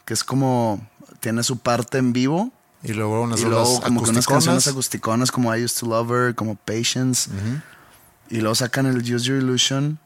que 0.03 0.13
es 0.13 0.23
como 0.23 0.85
tiene 1.19 1.43
su 1.43 1.57
parte 1.57 1.97
en 1.97 2.13
vivo 2.13 2.51
Y 2.83 2.93
luego 2.93 3.21
unas 3.21 3.39
y 3.41 3.45
luego 3.45 3.81
como 3.81 4.03
que 4.03 4.09
unas 4.09 4.27
canciones 4.27 4.67
acusticonas 4.67 5.31
como 5.31 5.55
I 5.55 5.63
Used 5.63 5.79
to 5.79 5.87
Love 5.87 6.11
Her, 6.11 6.35
como 6.35 6.55
Patience. 6.55 7.29
Y 8.29 8.41
luego 8.41 8.55
sacan 8.55 8.87
el 8.87 8.97
Use 8.97 9.25
Your 9.25 9.37
Illusion, 9.37 9.99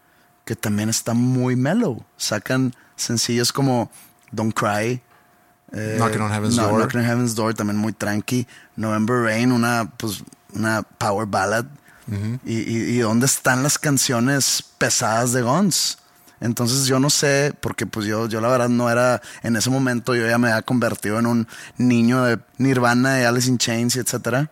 que 0.46 0.56
también 0.56 0.90
está 0.90 1.14
muy 1.14 1.56
mellow. 1.56 2.04
Sacan 2.18 2.76
sencillos 2.96 3.52
como 3.54 3.90
Don't 4.32 4.54
Cry. 4.54 5.02
eh, 5.74 5.96
Knocking 5.98 6.22
on 6.22 6.32
Heaven's 6.32 6.58
no, 6.58 6.68
Door. 6.68 6.80
Knocking 6.80 7.00
on 7.00 7.06
Heaven's 7.06 7.36
Door, 7.36 7.54
también 7.54 7.78
muy 7.78 7.94
tranqui. 7.94 8.48
November 8.76 9.24
Rain, 9.24 9.52
una, 9.52 9.92
pues, 9.98 10.24
una 10.54 10.84
power 10.84 11.28
ballad. 11.28 11.66
y, 12.46 12.54
y, 12.54 12.78
y 12.96 12.98
dónde 13.00 13.26
están 13.26 13.64
las 13.64 13.78
canciones 13.78 14.64
pesadas 14.78 15.32
de 15.32 15.42
Guns? 15.42 15.98
Entonces 16.42 16.88
yo 16.88 17.00
no 17.00 17.12
sé, 17.12 17.54
porque 17.62 17.86
pues 17.86 18.08
yo, 18.08 18.28
yo 18.28 18.42
la 18.42 18.48
verdad 18.48 18.68
no 18.68 18.90
era, 18.90 19.22
en 19.44 19.56
ese 19.56 19.70
momento 19.70 20.16
yo 20.16 20.28
ya 20.28 20.40
me 20.40 20.50
había 20.50 20.64
convertido 20.64 21.20
en 21.20 21.28
un 21.28 21.48
niño 21.78 22.24
de 22.24 22.40
Nirvana, 22.58 23.14
de 23.14 23.28
Alice 23.28 23.48
in 23.48 23.60
Chains 23.60 23.96
y 23.96 24.00
etcétera. 24.00 24.50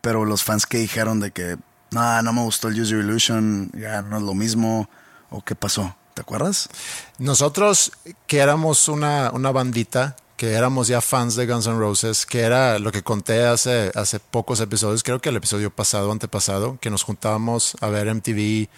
Pero 0.00 0.24
los 0.24 0.42
fans 0.42 0.64
que 0.64 0.78
dijeron 0.78 1.20
de 1.20 1.30
que, 1.30 1.58
no, 1.90 2.22
no 2.22 2.32
me 2.32 2.42
gustó 2.42 2.68
el 2.68 2.80
Use 2.80 2.92
Your 2.92 3.04
Illusion, 3.04 3.70
ya 3.74 4.00
no 4.00 4.16
es 4.16 4.22
lo 4.22 4.32
mismo, 4.34 4.88
o 5.28 5.42
qué 5.44 5.54
pasó, 5.54 5.94
¿te 6.14 6.22
acuerdas? 6.22 6.70
Nosotros 7.18 7.92
que 8.26 8.38
éramos 8.38 8.88
una, 8.88 9.30
una 9.32 9.50
bandita, 9.50 10.16
que 10.38 10.52
éramos 10.52 10.86
ya 10.88 11.00
fans 11.00 11.34
de 11.34 11.46
Guns 11.46 11.66
N' 11.66 11.78
Roses, 11.78 12.24
que 12.24 12.40
era 12.40 12.78
lo 12.78 12.92
que 12.92 13.02
conté 13.02 13.44
hace, 13.44 13.90
hace 13.94 14.20
pocos 14.20 14.60
episodios, 14.60 15.02
creo 15.02 15.20
que 15.20 15.28
el 15.28 15.36
episodio 15.36 15.70
pasado, 15.70 16.10
antepasado, 16.12 16.78
que 16.80 16.90
nos 16.90 17.02
juntábamos 17.02 17.76
a 17.80 17.88
ver 17.88 18.06
MTV 18.14 18.68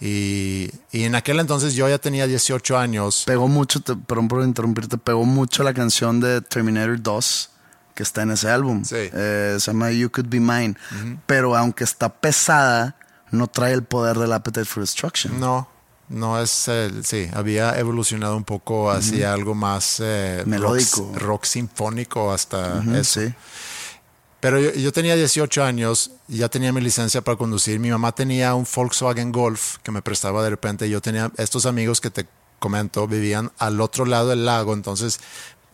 y, 0.00 0.70
y 0.92 1.02
en 1.02 1.16
aquel 1.16 1.40
entonces 1.40 1.74
yo 1.74 1.88
ya 1.88 1.98
tenía 1.98 2.28
18 2.28 2.78
años. 2.78 3.24
Pegó 3.26 3.48
mucho, 3.48 3.80
te, 3.80 3.96
perdón 3.96 4.28
por 4.28 4.44
interrumpirte, 4.44 4.96
pegó 4.96 5.24
mucho 5.24 5.64
la 5.64 5.74
canción 5.74 6.20
de 6.20 6.40
Terminator 6.40 7.02
2 7.02 7.50
que 7.96 8.04
está 8.04 8.22
en 8.22 8.30
ese 8.30 8.48
álbum. 8.48 8.84
Sí. 8.84 8.94
Eh, 8.96 9.56
se 9.58 9.72
llama 9.72 9.90
You 9.90 10.10
Could 10.10 10.28
Be 10.28 10.38
Mine. 10.38 10.76
Pero 11.26 11.56
aunque 11.56 11.82
está 11.82 12.08
pesada, 12.08 12.94
no 13.32 13.48
trae 13.48 13.72
el 13.72 13.82
poder 13.82 14.16
del 14.18 14.32
Appetite 14.32 14.66
for 14.66 14.84
Destruction. 14.84 15.40
No, 15.40 15.68
no 16.08 16.40
es 16.40 16.68
el, 16.68 17.04
sí, 17.04 17.28
había 17.32 17.78
evolucionado 17.78 18.36
un 18.36 18.44
poco 18.44 18.90
hacia 18.90 19.32
algo 19.32 19.54
más 19.54 20.00
eh, 20.00 20.42
Melódico. 20.46 21.10
rock, 21.12 21.22
rock 21.22 21.44
sinfónico 21.44 22.32
hasta 22.32 22.78
Ujú, 22.80 22.94
eso. 22.94 23.20
sí. 23.20 23.34
Pero 24.40 24.60
yo, 24.60 24.72
yo 24.72 24.92
tenía 24.92 25.16
18 25.16 25.64
años, 25.64 26.12
y 26.28 26.38
ya 26.38 26.48
tenía 26.48 26.72
mi 26.72 26.80
licencia 26.80 27.20
para 27.22 27.36
conducir. 27.36 27.80
Mi 27.80 27.90
mamá 27.90 28.12
tenía 28.12 28.54
un 28.54 28.66
Volkswagen 28.72 29.32
Golf 29.32 29.78
que 29.82 29.90
me 29.90 30.00
prestaba 30.00 30.44
de 30.44 30.50
repente. 30.50 30.88
Yo 30.88 31.00
tenía 31.00 31.32
estos 31.38 31.66
amigos 31.66 32.00
que 32.00 32.10
te 32.10 32.26
comento, 32.60 33.06
vivían 33.08 33.50
al 33.58 33.80
otro 33.80 34.04
lado 34.04 34.28
del 34.28 34.44
lago. 34.46 34.74
Entonces, 34.74 35.18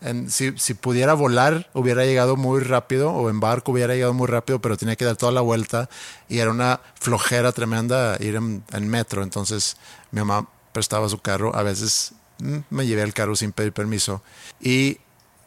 en- 0.01 0.29
si, 0.29 0.53
si 0.57 0.73
pudiera 0.73 1.13
volar, 1.13 1.69
hubiera 1.73 2.05
llegado 2.05 2.35
muy 2.35 2.59
rápido, 2.61 3.11
o 3.11 3.29
en 3.29 3.39
barco 3.39 3.71
hubiera 3.71 3.93
llegado 3.93 4.13
muy 4.13 4.27
rápido, 4.27 4.59
pero 4.59 4.77
tenía 4.77 4.95
que 4.95 5.05
dar 5.05 5.15
toda 5.15 5.31
la 5.31 5.41
vuelta. 5.41 5.89
Y 6.29 6.39
era 6.39 6.51
una 6.51 6.79
flojera 6.99 7.51
tremenda 7.51 8.17
ir 8.19 8.35
en, 8.35 8.63
en 8.71 8.87
metro. 8.87 9.23
Entonces, 9.23 9.77
mi 10.11 10.19
mamá 10.21 10.47
prestaba 10.73 11.07
su 11.09 11.19
carro. 11.19 11.55
A 11.55 11.63
veces 11.63 12.13
mm, 12.39 12.57
me 12.69 12.85
llevé 12.85 13.01
el 13.03 13.13
carro 13.13 13.35
sin 13.35 13.51
pedir 13.51 13.73
permiso. 13.73 14.21
Y 14.59 14.99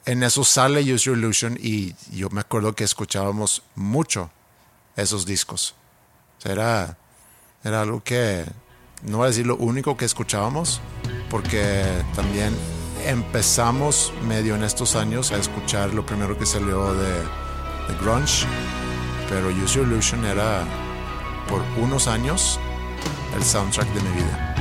en 0.06 0.22
eso 0.22 0.42
sale 0.44 0.80
Use 0.80 1.04
Your 1.04 1.18
Illusion 1.18 1.58
y 1.60 1.94
yo 2.12 2.30
me 2.30 2.40
acuerdo 2.40 2.74
que 2.74 2.84
escuchábamos 2.84 3.62
mucho 3.74 4.30
esos 4.96 5.26
discos. 5.26 5.74
O 6.38 6.40
sea, 6.40 6.52
era, 6.52 6.96
era 7.62 7.82
algo 7.82 8.02
que, 8.02 8.44
no 9.02 9.18
voy 9.18 9.24
a 9.26 9.28
decir 9.28 9.46
lo 9.46 9.56
único 9.56 9.96
que 9.98 10.06
escuchábamos, 10.06 10.80
porque 11.28 11.84
también 12.14 12.56
empezamos 13.06 14.12
medio 14.26 14.54
en 14.54 14.64
estos 14.64 14.96
años 14.96 15.32
a 15.32 15.36
escuchar 15.36 15.94
lo 15.94 16.04
primero 16.04 16.38
que 16.38 16.46
salió 16.46 16.94
de, 16.94 17.12
de 17.12 17.94
grunge, 18.00 18.46
pero 19.28 19.48
Use 19.48 19.78
Your 19.78 19.86
Illusion 19.86 20.24
era 20.24 20.64
por 21.48 21.62
unos 21.82 22.08
años 22.08 22.58
el 23.36 23.42
soundtrack 23.42 23.88
de 23.88 24.00
mi 24.00 24.10
vida. 24.10 24.54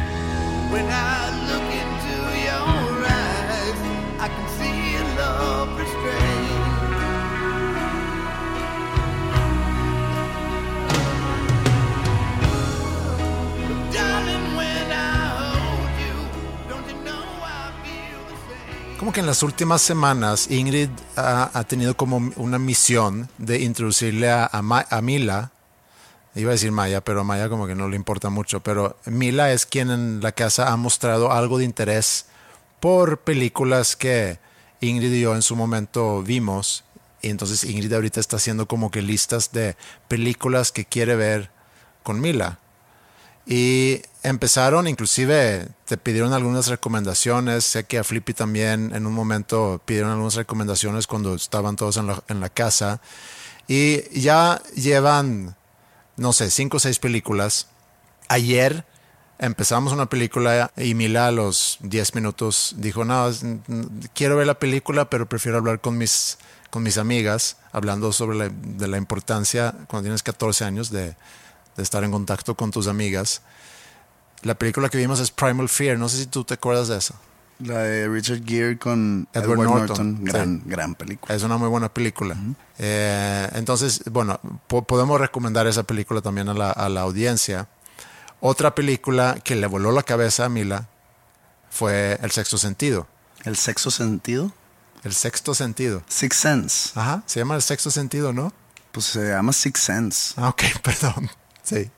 Como 18.98 19.14
que 19.14 19.20
en 19.20 19.28
las 19.28 19.44
últimas 19.44 19.84
semanas 19.84 20.50
Ingrid 20.50 20.90
ha, 21.16 21.64
tenido 21.68 21.96
como 21.96 22.32
una 22.36 22.58
misión 22.58 23.30
de 23.38 23.62
introducirle 23.62 24.32
a, 24.32 24.50
a 24.52 24.86
a 24.90 25.02
Mila, 25.02 25.52
iba 26.34 26.50
a 26.50 26.54
decir 26.54 26.72
Maya, 26.72 27.02
pero 27.02 27.22
a 27.22 27.24
Maya 27.24 27.48
como 27.48 27.68
que 27.68 27.76
no 27.76 27.90
le 27.90 27.96
importa 27.96 28.32
mucho, 28.32 28.62
pero 28.62 28.98
Mila 29.06 29.52
es 29.52 29.68
quien 29.68 29.92
en 29.92 30.22
la 30.22 30.32
casa 30.32 30.72
ha 30.72 30.78
mostrado 30.78 31.32
algo 31.32 31.60
de 31.60 31.66
interés 31.66 32.26
por 32.80 33.20
películas 33.20 33.96
que 33.96 34.40
Ingrid 34.82 35.14
y 35.14 35.22
yo 35.22 35.36
en 35.36 35.44
su 35.44 35.56
momento 35.56 36.24
vimos. 36.24 36.84
Y 37.22 37.30
entonces 37.30 37.64
Ingrid 37.66 37.94
ahorita 37.94 38.20
está 38.20 38.38
haciendo 38.38 38.68
como 38.68 38.90
que 38.90 39.04
listas 39.04 39.52
de 39.52 39.76
películas 40.08 40.72
que 40.72 40.86
quiere 40.86 41.16
ver 41.16 41.52
con 42.02 42.20
Mila. 42.20 42.60
Y 43.46 44.02
empezaron, 44.28 44.88
inclusive 44.88 45.68
te 45.86 45.98
pidieron 45.98 46.34
algunas 46.34 46.68
recomendaciones. 46.68 47.64
Sé 47.64 47.86
que 47.86 47.98
a 47.98 48.04
Flippy 48.04 48.34
también 48.34 48.94
en 48.94 49.06
un 49.06 49.14
momento 49.14 49.82
pidieron 49.86 50.12
algunas 50.12 50.36
recomendaciones 50.36 51.08
cuando 51.08 51.36
estaban 51.36 51.76
todos 51.76 51.98
en 51.98 52.08
la, 52.08 52.24
en 52.28 52.40
la 52.40 52.50
casa. 52.50 53.02
Y 53.68 54.20
ya 54.20 54.62
llevan, 54.76 55.56
no 56.18 56.34
sé, 56.34 56.52
cinco 56.52 56.78
o 56.78 56.80
seis 56.80 57.00
películas. 57.00 57.68
Ayer 58.28 58.86
empezamos 59.40 59.94
una 59.94 60.08
película 60.08 60.72
y 60.76 60.94
Mila 60.94 61.28
a 61.28 61.32
los 61.32 61.78
10 61.82 62.16
minutos 62.16 62.76
dijo, 62.78 63.06
no, 63.06 63.30
quiero 64.14 64.36
ver 64.36 64.48
la 64.48 64.60
película, 64.60 65.10
pero 65.10 65.30
prefiero 65.30 65.58
hablar 65.58 65.80
con 65.80 65.98
mis, 65.98 66.38
con 66.70 66.84
mis 66.84 66.98
amigas, 66.98 67.58
hablando 67.72 68.12
sobre 68.12 68.38
la, 68.38 68.50
de 68.50 68.88
la 68.88 68.98
importancia 68.98 69.74
cuando 69.88 70.08
tienes 70.08 70.24
14 70.24 70.66
años 70.66 70.90
de, 70.92 71.16
de 71.78 71.84
estar 71.84 72.04
en 72.04 72.12
contacto 72.12 72.56
con 72.56 72.72
tus 72.72 72.88
amigas. 72.88 73.42
La 74.44 74.56
película 74.56 74.90
que 74.90 74.98
vimos 74.98 75.20
es 75.20 75.32
Primal 75.32 75.68
Fear, 75.70 75.98
no 75.98 76.10
sé 76.10 76.18
si 76.18 76.26
tú 76.28 76.44
te 76.44 76.54
acuerdas 76.56 76.88
de 76.88 76.98
eso. 76.98 77.16
La 77.60 77.80
de 77.80 78.08
Richard 78.08 78.44
Gere 78.46 78.78
con 78.78 79.28
Edward 79.34 79.60
Edward, 79.60 79.68
Norton, 79.70 79.88
Norton. 79.88 80.20
Gran, 80.24 80.58
sí. 80.64 80.70
gran 80.70 80.96
película. 80.96 81.34
Es 81.36 81.42
una 81.42 81.58
muy 81.58 81.68
buena 81.70 81.90
película. 81.92 82.38
Eh, 82.78 83.50
entonces, 83.56 84.04
bueno, 84.12 84.40
po- 84.68 84.84
podemos 84.84 85.20
recomendar 85.20 85.66
esa 85.66 85.82
película 85.84 86.22
también 86.22 86.50
a 86.50 86.54
la, 86.54 86.70
a 86.70 86.88
la 86.90 87.02
audiencia. 87.02 87.68
Otra 88.42 88.76
película 88.76 89.40
que 89.44 89.56
le 89.56 89.66
voló 89.66 89.92
la 89.92 90.04
cabeza 90.04 90.46
a 90.46 90.50
Mila 90.50 90.88
fue 91.72 92.20
El 92.22 92.30
sexto 92.30 92.60
sentido. 92.60 93.08
El 93.44 93.56
sexto 93.56 93.90
sentido. 93.90 94.52
El 95.04 95.14
sexto 95.14 95.56
sentido. 95.56 96.04
Six 96.08 96.36
Sense. 96.36 96.92
Ajá, 96.94 97.24
se 97.26 97.40
llama 97.40 97.56
El 97.56 97.64
sexto 97.64 97.90
sentido, 97.90 98.34
¿no? 98.34 98.54
Pues 98.92 99.08
se 99.08 99.30
llama 99.30 99.52
Six 99.54 99.80
Sense. 99.80 100.34
Ah, 100.38 100.50
ok, 100.50 100.62
perdón. 100.84 101.30
Sí, 101.64 101.90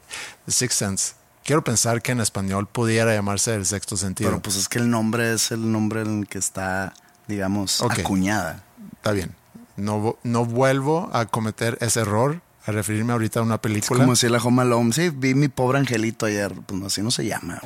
The 0.46 0.52
Sixth 0.52 0.78
Sense. 0.80 1.14
Quiero 1.50 1.64
pensar 1.64 2.04
que 2.04 2.12
en 2.12 2.20
español 2.22 2.68
pudiera 2.68 3.12
llamarse 3.12 3.56
El 3.56 3.66
sexto 3.66 3.98
sentido. 3.98 4.30
Pero 4.30 4.40
pues 4.40 4.56
es 4.56 4.70
que 4.70 4.78
el 4.78 4.88
nombre 4.88 5.34
es 5.34 5.50
el 5.50 5.72
nombre 5.72 6.02
en 6.04 6.20
el 6.20 6.28
que 6.28 6.38
está, 6.38 6.94
digamos, 7.28 7.82
acuñada. 7.82 8.64
Está 8.94 9.14
bien. 9.14 9.34
No, 9.76 10.20
no 10.22 10.46
vuelvo 10.46 11.10
a 11.12 11.26
cometer 11.26 11.76
ese 11.82 12.02
error, 12.02 12.40
a 12.68 12.72
referirme 12.72 13.14
ahorita 13.14 13.40
a 13.40 13.42
una 13.42 13.56
Es 13.56 13.62
película. 13.62 14.00
como 14.00 14.12
decir 14.12 14.30
la 14.30 14.38
Home 14.38 14.62
Alone. 14.62 14.94
Sí, 14.94 15.10
vi 15.10 15.34
mi 15.34 15.48
pobre 15.48 15.80
angelito 15.80 16.28
ayer. 16.28 16.54
Pues 16.68 16.84
así 16.84 17.02
no 17.02 17.10
se 17.10 17.26
llama. 17.26 17.60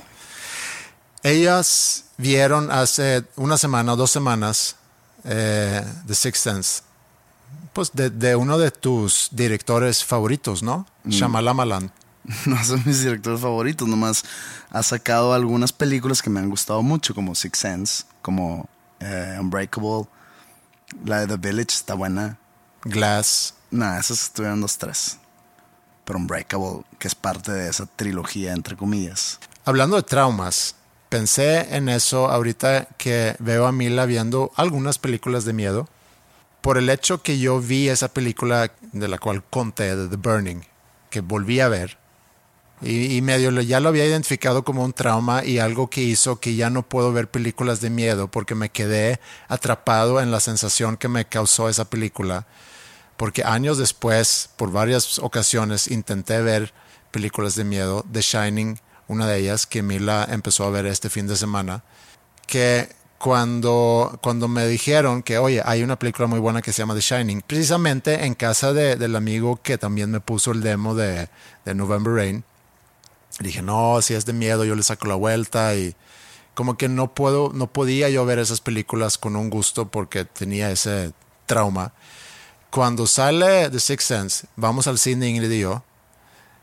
Ellas 1.22 2.06
vieron 2.18 2.72
hace 2.72 3.26
una 3.36 3.58
semana 3.58 3.92
o 3.92 3.96
dos 3.98 4.12
semanas 4.12 4.78
eh, 5.26 5.84
The 6.08 6.16
Sixth 6.16 6.42
Sense. 6.42 6.84
Pues 7.74 7.92
de, 7.92 8.10
de 8.12 8.38
uno 8.38 8.58
de 8.58 8.72
tus 8.72 9.28
directores 9.34 10.06
favoritos, 10.06 10.64
¿no? 10.64 10.88
Shyamalan. 11.06 11.92
No 12.46 12.64
son 12.64 12.82
mis 12.86 13.02
directores 13.02 13.42
favoritos. 13.42 13.88
Nomás 13.88 14.24
ha 14.70 14.84
sacado 14.84 15.34
algunas 15.34 15.72
películas 15.74 16.22
que 16.22 16.30
me 16.30 16.40
han 16.40 16.50
gustado 16.50 16.82
mucho, 16.82 17.14
como 17.14 17.36
Six 17.36 17.58
Sense, 17.58 18.04
como 18.22 18.70
eh, 19.00 19.38
Unbreakable. 19.40 20.08
La 21.06 21.26
de 21.26 21.28
The 21.28 21.38
Village 21.38 21.76
está 21.76 21.95
buena. 21.95 22.38
Glass. 22.84 23.56
Nah, 23.72 23.98
esas 23.98 24.24
estuvieron 24.24 24.62
dos, 24.62 24.78
tres. 24.78 25.18
Pero 26.06 26.20
Unbreakable, 26.20 26.84
que 27.00 27.08
es 27.08 27.16
parte 27.16 27.52
de 27.52 27.70
esa 27.70 27.86
trilogía, 27.86 28.54
entre 28.54 28.76
comillas. 28.76 29.40
Hablando 29.66 29.95
de 29.95 30.04
traumas, 30.04 30.76
pensé 31.10 31.76
en 31.76 31.90
eso 31.90 32.30
ahorita 32.30 32.88
que 32.98 33.36
veo 33.40 33.66
a 33.66 33.72
Mila 33.72 34.06
viendo 34.06 34.52
algunas 34.56 35.00
películas 35.00 35.45
de 35.45 35.54
miedo. 35.54 35.88
Por 36.62 36.78
el 36.78 36.90
hecho 36.90 37.22
que 37.22 37.40
yo 37.40 37.60
vi 37.60 37.90
esa 37.90 38.08
película 38.08 38.72
de 38.91 39.08
la 39.08 39.18
cual 39.18 39.44
conté, 39.44 39.95
de 39.95 40.08
The 40.08 40.16
Burning, 40.16 40.62
que 41.10 41.22
volví 41.22 41.60
a 41.60 41.68
ver. 41.68 41.98
Y, 42.84 43.15
y 43.15 43.22
medio 43.22 43.49
ya 43.61 43.80
lo 43.80 43.89
había 43.89 44.05
identificado 44.05 44.64
como 44.64 44.84
un 44.84 44.91
trauma 44.93 45.43
y 45.45 45.60
algo 45.60 45.89
que 45.89 46.01
hizo 46.01 46.39
que 46.39 46.55
ya 46.55 46.69
no 46.69 46.84
puedo 46.84 47.14
ver 47.14 47.30
películas 47.31 47.80
de 47.80 47.89
miedo 47.89 48.27
porque 48.30 48.55
me 48.55 48.69
quedé 48.69 49.19
atrapado 49.47 50.19
en 50.19 50.31
la 50.31 50.39
sensación 50.41 50.97
que 50.97 51.07
me 51.07 51.26
causó 51.26 51.69
esa 51.69 51.85
película. 51.85 52.45
Porque 53.15 53.43
años 53.43 53.77
después, 53.77 54.49
por 54.57 54.72
varias 54.72 55.19
ocasiones, 55.19 55.89
intenté 55.89 56.41
ver 56.41 56.73
películas 57.11 57.55
de 57.55 57.64
miedo. 57.64 58.03
The 58.11 58.22
Shining, 58.22 58.80
una 59.07 59.27
de 59.27 59.38
ellas, 59.39 59.65
que 59.65 59.81
Mila 59.84 60.27
empezó 60.30 60.65
a 60.65 60.69
ver 60.72 60.85
este 60.88 61.10
fin 61.10 61.27
de 61.27 61.35
semana. 61.38 61.84
Que 62.47 62.89
cuando, 63.18 64.19
cuando 64.22 64.47
me 64.49 64.68
dijeron 64.68 65.23
que, 65.23 65.38
oye, 65.38 65.61
hay 65.64 65.84
una 65.84 65.97
película 65.97 66.27
muy 66.27 66.39
buena 66.39 66.61
que 66.61 66.73
se 66.73 66.80
llama 66.81 66.95
The 66.95 66.99
Shining, 67.01 67.41
precisamente 67.47 68.26
en 68.26 68.34
casa 68.34 68.73
de- 68.73 68.97
del 68.97 69.15
amigo 69.15 69.61
que 69.64 69.77
también 69.77 70.11
me 70.11 70.19
puso 70.19 70.51
el 70.51 70.61
demo 70.61 70.93
de, 70.95 71.30
de 71.64 71.73
November 71.76 72.14
Rain, 72.14 72.43
dije, 73.39 73.61
no, 73.61 74.01
si 74.01 74.14
es 74.14 74.26
de 74.26 74.34
miedo, 74.34 74.64
yo 74.65 74.76
le 74.76 74.84
saco 74.84 75.07
la 75.07 75.15
vuelta 75.15 75.76
y 75.76 75.95
como 76.53 76.77
que 76.77 76.88
no 76.88 77.14
puedo, 77.14 77.51
no 77.53 77.68
podía 77.68 78.10
yo 78.10 78.26
ver 78.26 78.39
esas 78.39 78.61
películas 78.61 79.18
con 79.18 79.35
un 79.35 79.49
gusto 79.49 79.89
porque 79.89 80.26
tenía 80.26 80.69
ese 80.72 81.14
trauma. 81.45 81.93
Cuando 82.69 83.07
sale 83.07 83.69
The 83.69 83.80
Sixth 83.80 84.07
Sense, 84.07 84.47
vamos 84.55 84.88
al 84.88 84.97
cine 84.97 85.27
Ingrid 85.30 85.51
y 85.51 85.60
yo, 85.61 85.84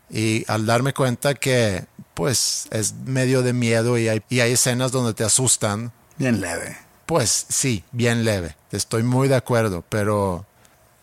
y 0.09 0.43
al 0.47 0.65
darme 0.65 0.93
cuenta 0.93 1.33
que 1.35 1.85
pues 2.13 2.67
es 2.71 2.93
medio 2.93 3.41
de 3.41 3.53
miedo 3.53 3.97
y 3.97 4.09
hay, 4.09 4.21
y 4.29 4.41
hay 4.41 4.53
escenas 4.53 4.91
donde 4.91 5.13
te 5.13 5.23
asustan, 5.23 5.91
Bien 6.17 6.41
leve. 6.41 6.77
pues 7.05 7.45
sí, 7.49 7.83
bien 7.91 8.25
leve. 8.25 8.55
Estoy 8.71 9.03
muy 9.03 9.27
de 9.27 9.35
acuerdo, 9.35 9.83
pero 9.89 10.45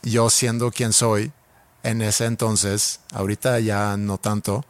yo 0.03 0.29
siendo 0.31 0.71
quien 0.71 0.93
soy, 0.93 1.33
en 1.83 2.03
ese 2.03 2.27
entonces, 2.27 3.01
ahorita 3.13 3.61
ya 3.61 3.97
no 3.97 4.19
tanto, 4.19 4.65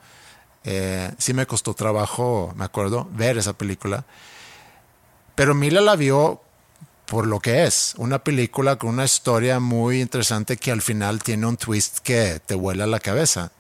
eh, 0.71 1.11
sí 1.17 1.33
me 1.33 1.47
costó 1.47 1.73
trabajo, 1.73 2.53
me 2.55 2.67
acuerdo, 2.67 3.09
ver 3.13 3.39
esa 3.39 3.55
película. 3.55 4.05
Pero 5.35 5.55
Mila 5.55 5.81
la 5.81 5.97
vio 5.97 6.43
por 7.07 7.27
lo 7.27 7.41
que 7.41 7.65
es, 7.65 7.95
una 7.97 8.19
película 8.19 8.77
con 8.77 8.91
una 8.91 9.07
historia 9.07 9.61
muy 9.61 10.03
interesante 10.03 10.59
que 10.59 10.71
al 10.71 10.83
final 10.83 11.23
tiene 11.23 11.47
un 11.47 11.57
twist 11.57 12.01
que 12.01 12.39
te 12.45 12.55
vuela 12.55 12.87
la 12.87 13.01
cabeza. 13.01 13.51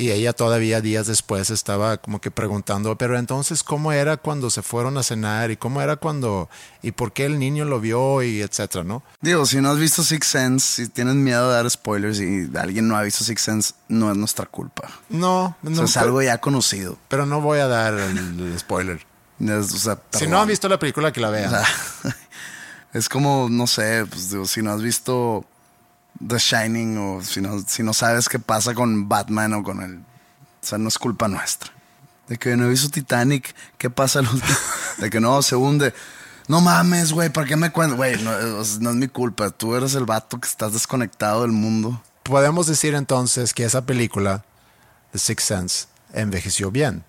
Y 0.00 0.12
ella 0.12 0.32
todavía 0.32 0.80
días 0.80 1.06
después 1.06 1.50
estaba 1.50 1.98
como 1.98 2.22
que 2.22 2.30
preguntando, 2.30 2.96
pero 2.96 3.18
entonces, 3.18 3.62
¿cómo 3.62 3.92
era 3.92 4.16
cuando 4.16 4.48
se 4.48 4.62
fueron 4.62 4.96
a 4.96 5.02
cenar? 5.02 5.50
¿Y 5.50 5.58
cómo 5.58 5.82
era 5.82 5.96
cuando... 5.96 6.48
¿Y 6.80 6.92
por 6.92 7.12
qué 7.12 7.26
el 7.26 7.38
niño 7.38 7.66
lo 7.66 7.80
vio? 7.80 8.22
Y 8.22 8.40
etcétera, 8.40 8.82
¿no? 8.82 9.02
Digo, 9.20 9.44
si 9.44 9.60
no 9.60 9.70
has 9.70 9.76
visto 9.76 10.02
Six 10.02 10.26
Sense, 10.26 10.84
si 10.84 10.88
tienes 10.88 11.16
miedo 11.16 11.50
de 11.50 11.54
dar 11.54 11.70
spoilers 11.70 12.18
y 12.18 12.50
alguien 12.56 12.88
no 12.88 12.96
ha 12.96 13.02
visto 13.02 13.24
Six 13.24 13.42
Sense, 13.42 13.74
no 13.88 14.10
es 14.10 14.16
nuestra 14.16 14.46
culpa. 14.46 14.90
No, 15.10 15.54
O 15.62 15.68
no 15.68 15.76
sea, 15.76 15.84
es 15.84 15.96
algo 15.98 16.22
ya 16.22 16.38
conocido. 16.38 16.96
pero 17.08 17.26
no 17.26 17.42
voy 17.42 17.58
a 17.58 17.66
dar 17.66 17.92
el, 17.92 18.58
spoiler. 18.58 19.04
Es, 19.38 19.74
o 19.74 19.78
sea, 19.78 20.00
Si 20.12 20.26
no 20.26 20.40
han 20.40 20.48
visto 20.48 20.66
la 20.70 20.78
película, 20.78 21.12
que 21.12 21.20
la 21.20 21.28
vean. 21.28 21.52
O 21.54 21.58
sea, 21.58 22.16
es 22.94 23.06
como, 23.10 23.48
no 23.50 23.66
sé, 23.66 24.06
pues 24.08 24.30
digo, 24.30 24.46
si 24.46 24.62
no 24.62 24.72
has 24.72 24.80
visto 24.80 25.44
The 26.26 26.38
Shining 26.38 26.98
o 26.98 27.22
si 27.22 27.40
no, 27.40 27.60
si 27.66 27.82
no 27.82 27.94
sabes 27.94 28.28
qué 28.28 28.38
pasa 28.38 28.74
con 28.74 29.08
Batman 29.08 29.54
o 29.54 29.62
con 29.62 29.82
el... 29.82 29.96
O 29.96 30.66
sea, 30.66 30.78
no 30.78 30.88
es 30.88 30.98
culpa 30.98 31.28
nuestra. 31.28 31.72
De 32.28 32.36
que 32.36 32.56
no 32.56 32.68
visto 32.68 32.90
Titanic, 32.90 33.54
¿qué 33.78 33.90
pasa? 33.90 34.20
De 34.98 35.10
que 35.10 35.20
no, 35.20 35.40
se 35.42 35.56
hunde. 35.56 35.94
No 36.48 36.60
mames, 36.60 37.12
güey, 37.12 37.30
¿para 37.30 37.46
qué 37.46 37.56
me 37.56 37.72
cuentas? 37.72 37.96
Güey, 37.96 38.22
no, 38.22 38.64
sea, 38.64 38.78
no 38.80 38.90
es 38.90 38.96
mi 38.96 39.08
culpa. 39.08 39.50
Tú 39.50 39.74
eres 39.74 39.94
el 39.94 40.04
vato 40.04 40.38
que 40.38 40.48
estás 40.48 40.72
desconectado 40.72 41.42
del 41.42 41.52
mundo. 41.52 42.02
Podemos 42.22 42.66
decir 42.66 42.94
entonces 42.94 43.54
que 43.54 43.64
esa 43.64 43.86
película, 43.86 44.44
The 45.12 45.18
Sixth 45.18 45.46
Sense, 45.46 45.86
envejeció 46.12 46.70
bien. 46.70 47.04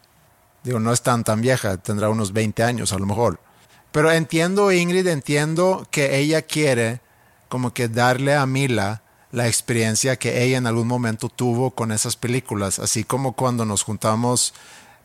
Digo, 0.63 0.79
no 0.79 0.93
es 0.93 1.01
tan 1.01 1.23
tan 1.23 1.41
vieja, 1.41 1.77
tendrá 1.77 2.09
unos 2.09 2.33
20 2.33 2.63
años 2.63 2.93
a 2.93 2.99
lo 2.99 3.05
mejor. 3.05 3.39
Pero 3.91 4.11
entiendo, 4.11 4.71
Ingrid, 4.71 5.07
entiendo 5.07 5.88
que 5.91 6.17
ella 6.17 6.43
quiere 6.43 7.01
como 7.52 7.73
que 7.73 7.90
darle 7.90 8.34
a 8.34 8.45
Mila 8.45 9.03
la 9.30 9.45
experiencia 9.45 10.15
que 10.15 10.41
ella 10.41 10.57
en 10.57 10.68
algún 10.68 10.88
momento 10.88 11.28
tuvo 11.28 11.72
con 11.72 11.91
esas 11.91 12.15
películas, 12.15 12.80
así 12.80 13.03
como 13.03 13.34
cuando 13.34 13.65
nos 13.65 13.84
juntamos 13.84 14.53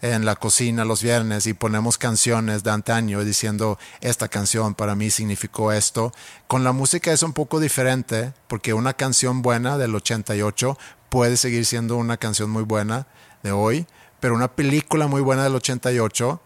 en 0.00 0.24
la 0.24 0.36
cocina 0.36 0.84
los 0.84 1.02
viernes 1.02 1.48
y 1.48 1.54
ponemos 1.54 1.98
canciones 1.98 2.62
de 2.62 2.70
antaño 2.70 3.24
diciendo 3.24 3.80
esta 4.00 4.28
canción 4.28 4.76
para 4.76 4.94
mí 4.94 5.10
significó 5.10 5.72
esto. 5.72 6.12
Con 6.46 6.62
la 6.62 6.70
música 6.70 7.12
es 7.12 7.24
un 7.24 7.32
poco 7.32 7.58
diferente 7.58 8.32
porque 8.46 8.74
una 8.74 8.92
canción 8.92 9.42
buena 9.42 9.76
del 9.76 9.96
88 9.96 10.78
puede 11.08 11.36
seguir 11.36 11.66
siendo 11.66 11.96
una 11.96 12.16
canción 12.16 12.48
muy 12.50 12.62
buena 12.62 13.08
de 13.42 13.50
hoy, 13.50 13.88
pero 14.20 14.36
una 14.36 14.54
película 14.54 15.08
muy 15.08 15.20
buena 15.20 15.42
del 15.42 15.56
88 15.56 16.40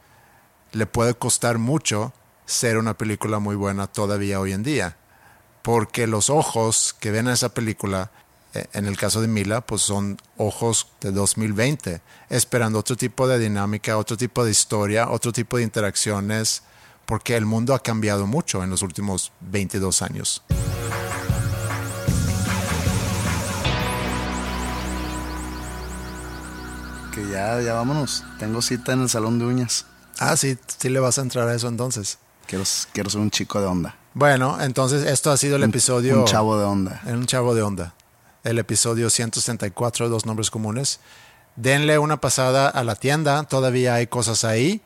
le 0.73 0.87
puede 0.87 1.13
costar 1.13 1.59
mucho 1.59 2.15
ser 2.47 2.79
una 2.79 2.97
película 2.97 3.39
muy 3.39 3.55
buena 3.55 3.87
todavía 3.87 4.41
hoy 4.41 4.53
en 4.53 4.63
día. 4.63 4.97
Porque 5.63 6.07
los 6.07 6.31
ojos 6.31 6.95
que 6.99 7.11
ven 7.11 7.29
a 7.29 7.35
esa 7.35 7.51
película, 7.51 8.11
eh, 8.55 8.67
en 8.73 8.87
el 8.87 8.97
caso 8.97 9.21
de 9.21 9.29
Mila, 9.29 9.61
pues 9.61 9.83
son 9.83 10.19
ojos 10.37 10.89
de 11.01 11.13
2020, 11.13 12.01
esperando 12.31 12.79
otro 12.79 12.97
tipo 12.97 13.29
de 13.29 13.39
dinámica, 13.39 13.99
otro 13.99 14.17
tipo 14.17 14.45
de 14.45 14.51
historia, 14.51 15.11
otro 15.11 15.33
tipo 15.33 15.59
de 15.59 15.63
interacciones, 15.65 16.63
porque 17.05 17.37
el 17.37 17.45
mundo 17.45 17.75
ha 17.75 17.83
cambiado 17.83 18.27
mucho 18.27 18.65
en 18.65 18.71
los 18.71 18.83
últimos 18.83 19.33
22 19.41 20.03
años. 20.03 20.43
Que 27.13 27.29
ya, 27.29 27.61
ya 27.61 27.75
vámonos. 27.75 28.25
Tengo 28.39 28.63
cita 28.63 28.93
en 28.93 29.03
el 29.03 29.09
salón 29.09 29.39
de 29.39 29.45
uñas. 29.45 29.87
Ah, 30.19 30.37
sí, 30.37 30.57
sí 30.79 30.89
le 30.89 31.01
vas 31.01 31.19
a 31.19 31.23
entrar 31.23 31.49
a 31.49 31.55
eso 31.55 31.67
entonces. 31.69 32.19
Quiero, 32.47 32.65
quiero 32.93 33.11
ser 33.11 33.21
un 33.21 33.31
chico 33.31 33.61
de 33.61 33.67
onda. 33.67 34.00
Bueno, 34.15 34.61
entonces 34.61 35.07
esto 35.07 35.31
ha 35.31 35.37
sido 35.37 35.57
el 35.57 35.63
episodio... 35.63 36.21
Un 36.21 36.25
chavo 36.25 36.59
de 36.59 36.65
onda. 36.65 37.01
En 37.07 37.17
un 37.17 37.27
chavo 37.27 37.55
de 37.55 37.63
onda. 37.63 37.95
El 38.43 38.59
episodio 38.59 39.09
164 39.09 40.07
de 40.07 40.11
Dos 40.11 40.27
Nombres 40.27 40.51
Comunes. 40.51 40.99
Denle 41.57 41.99
una 41.99 42.21
pasada 42.21 42.69
a 42.69 42.83
la 42.83 42.97
tienda, 42.97 43.45
todavía 43.45 43.95
hay 43.95 44.09
cosas 44.09 44.45
ahí. 44.45 44.81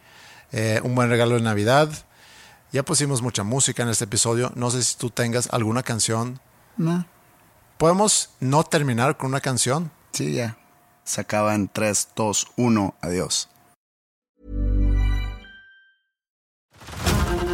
Eh, 0.52 0.80
un 0.84 0.94
buen 0.94 1.09
regalo 1.09 1.36
de 1.36 1.40
Navidad. 1.40 1.88
Ya 2.72 2.82
pusimos 2.84 3.22
mucha 3.22 3.44
música 3.44 3.82
en 3.82 3.88
este 3.88 4.05
episodio. 4.05 4.52
No 4.56 4.70
sé 4.70 4.82
si 4.82 4.96
tú 4.96 5.09
tengas 5.09 5.48
alguna 5.52 5.82
canción. 5.82 6.40
No. 6.76 7.06
¿Podemos 7.78 8.30
no 8.40 8.62
terminar 8.64 9.16
con 9.16 9.28
una 9.28 9.40
canción? 9.40 9.90
Sí, 10.12 10.34
ya. 10.34 10.59
Se 11.05 11.20
acaba 11.20 11.55
en 11.55 11.68
3, 11.68 12.09
2, 12.14 12.46
1. 12.56 12.94
Adiós. 13.01 13.48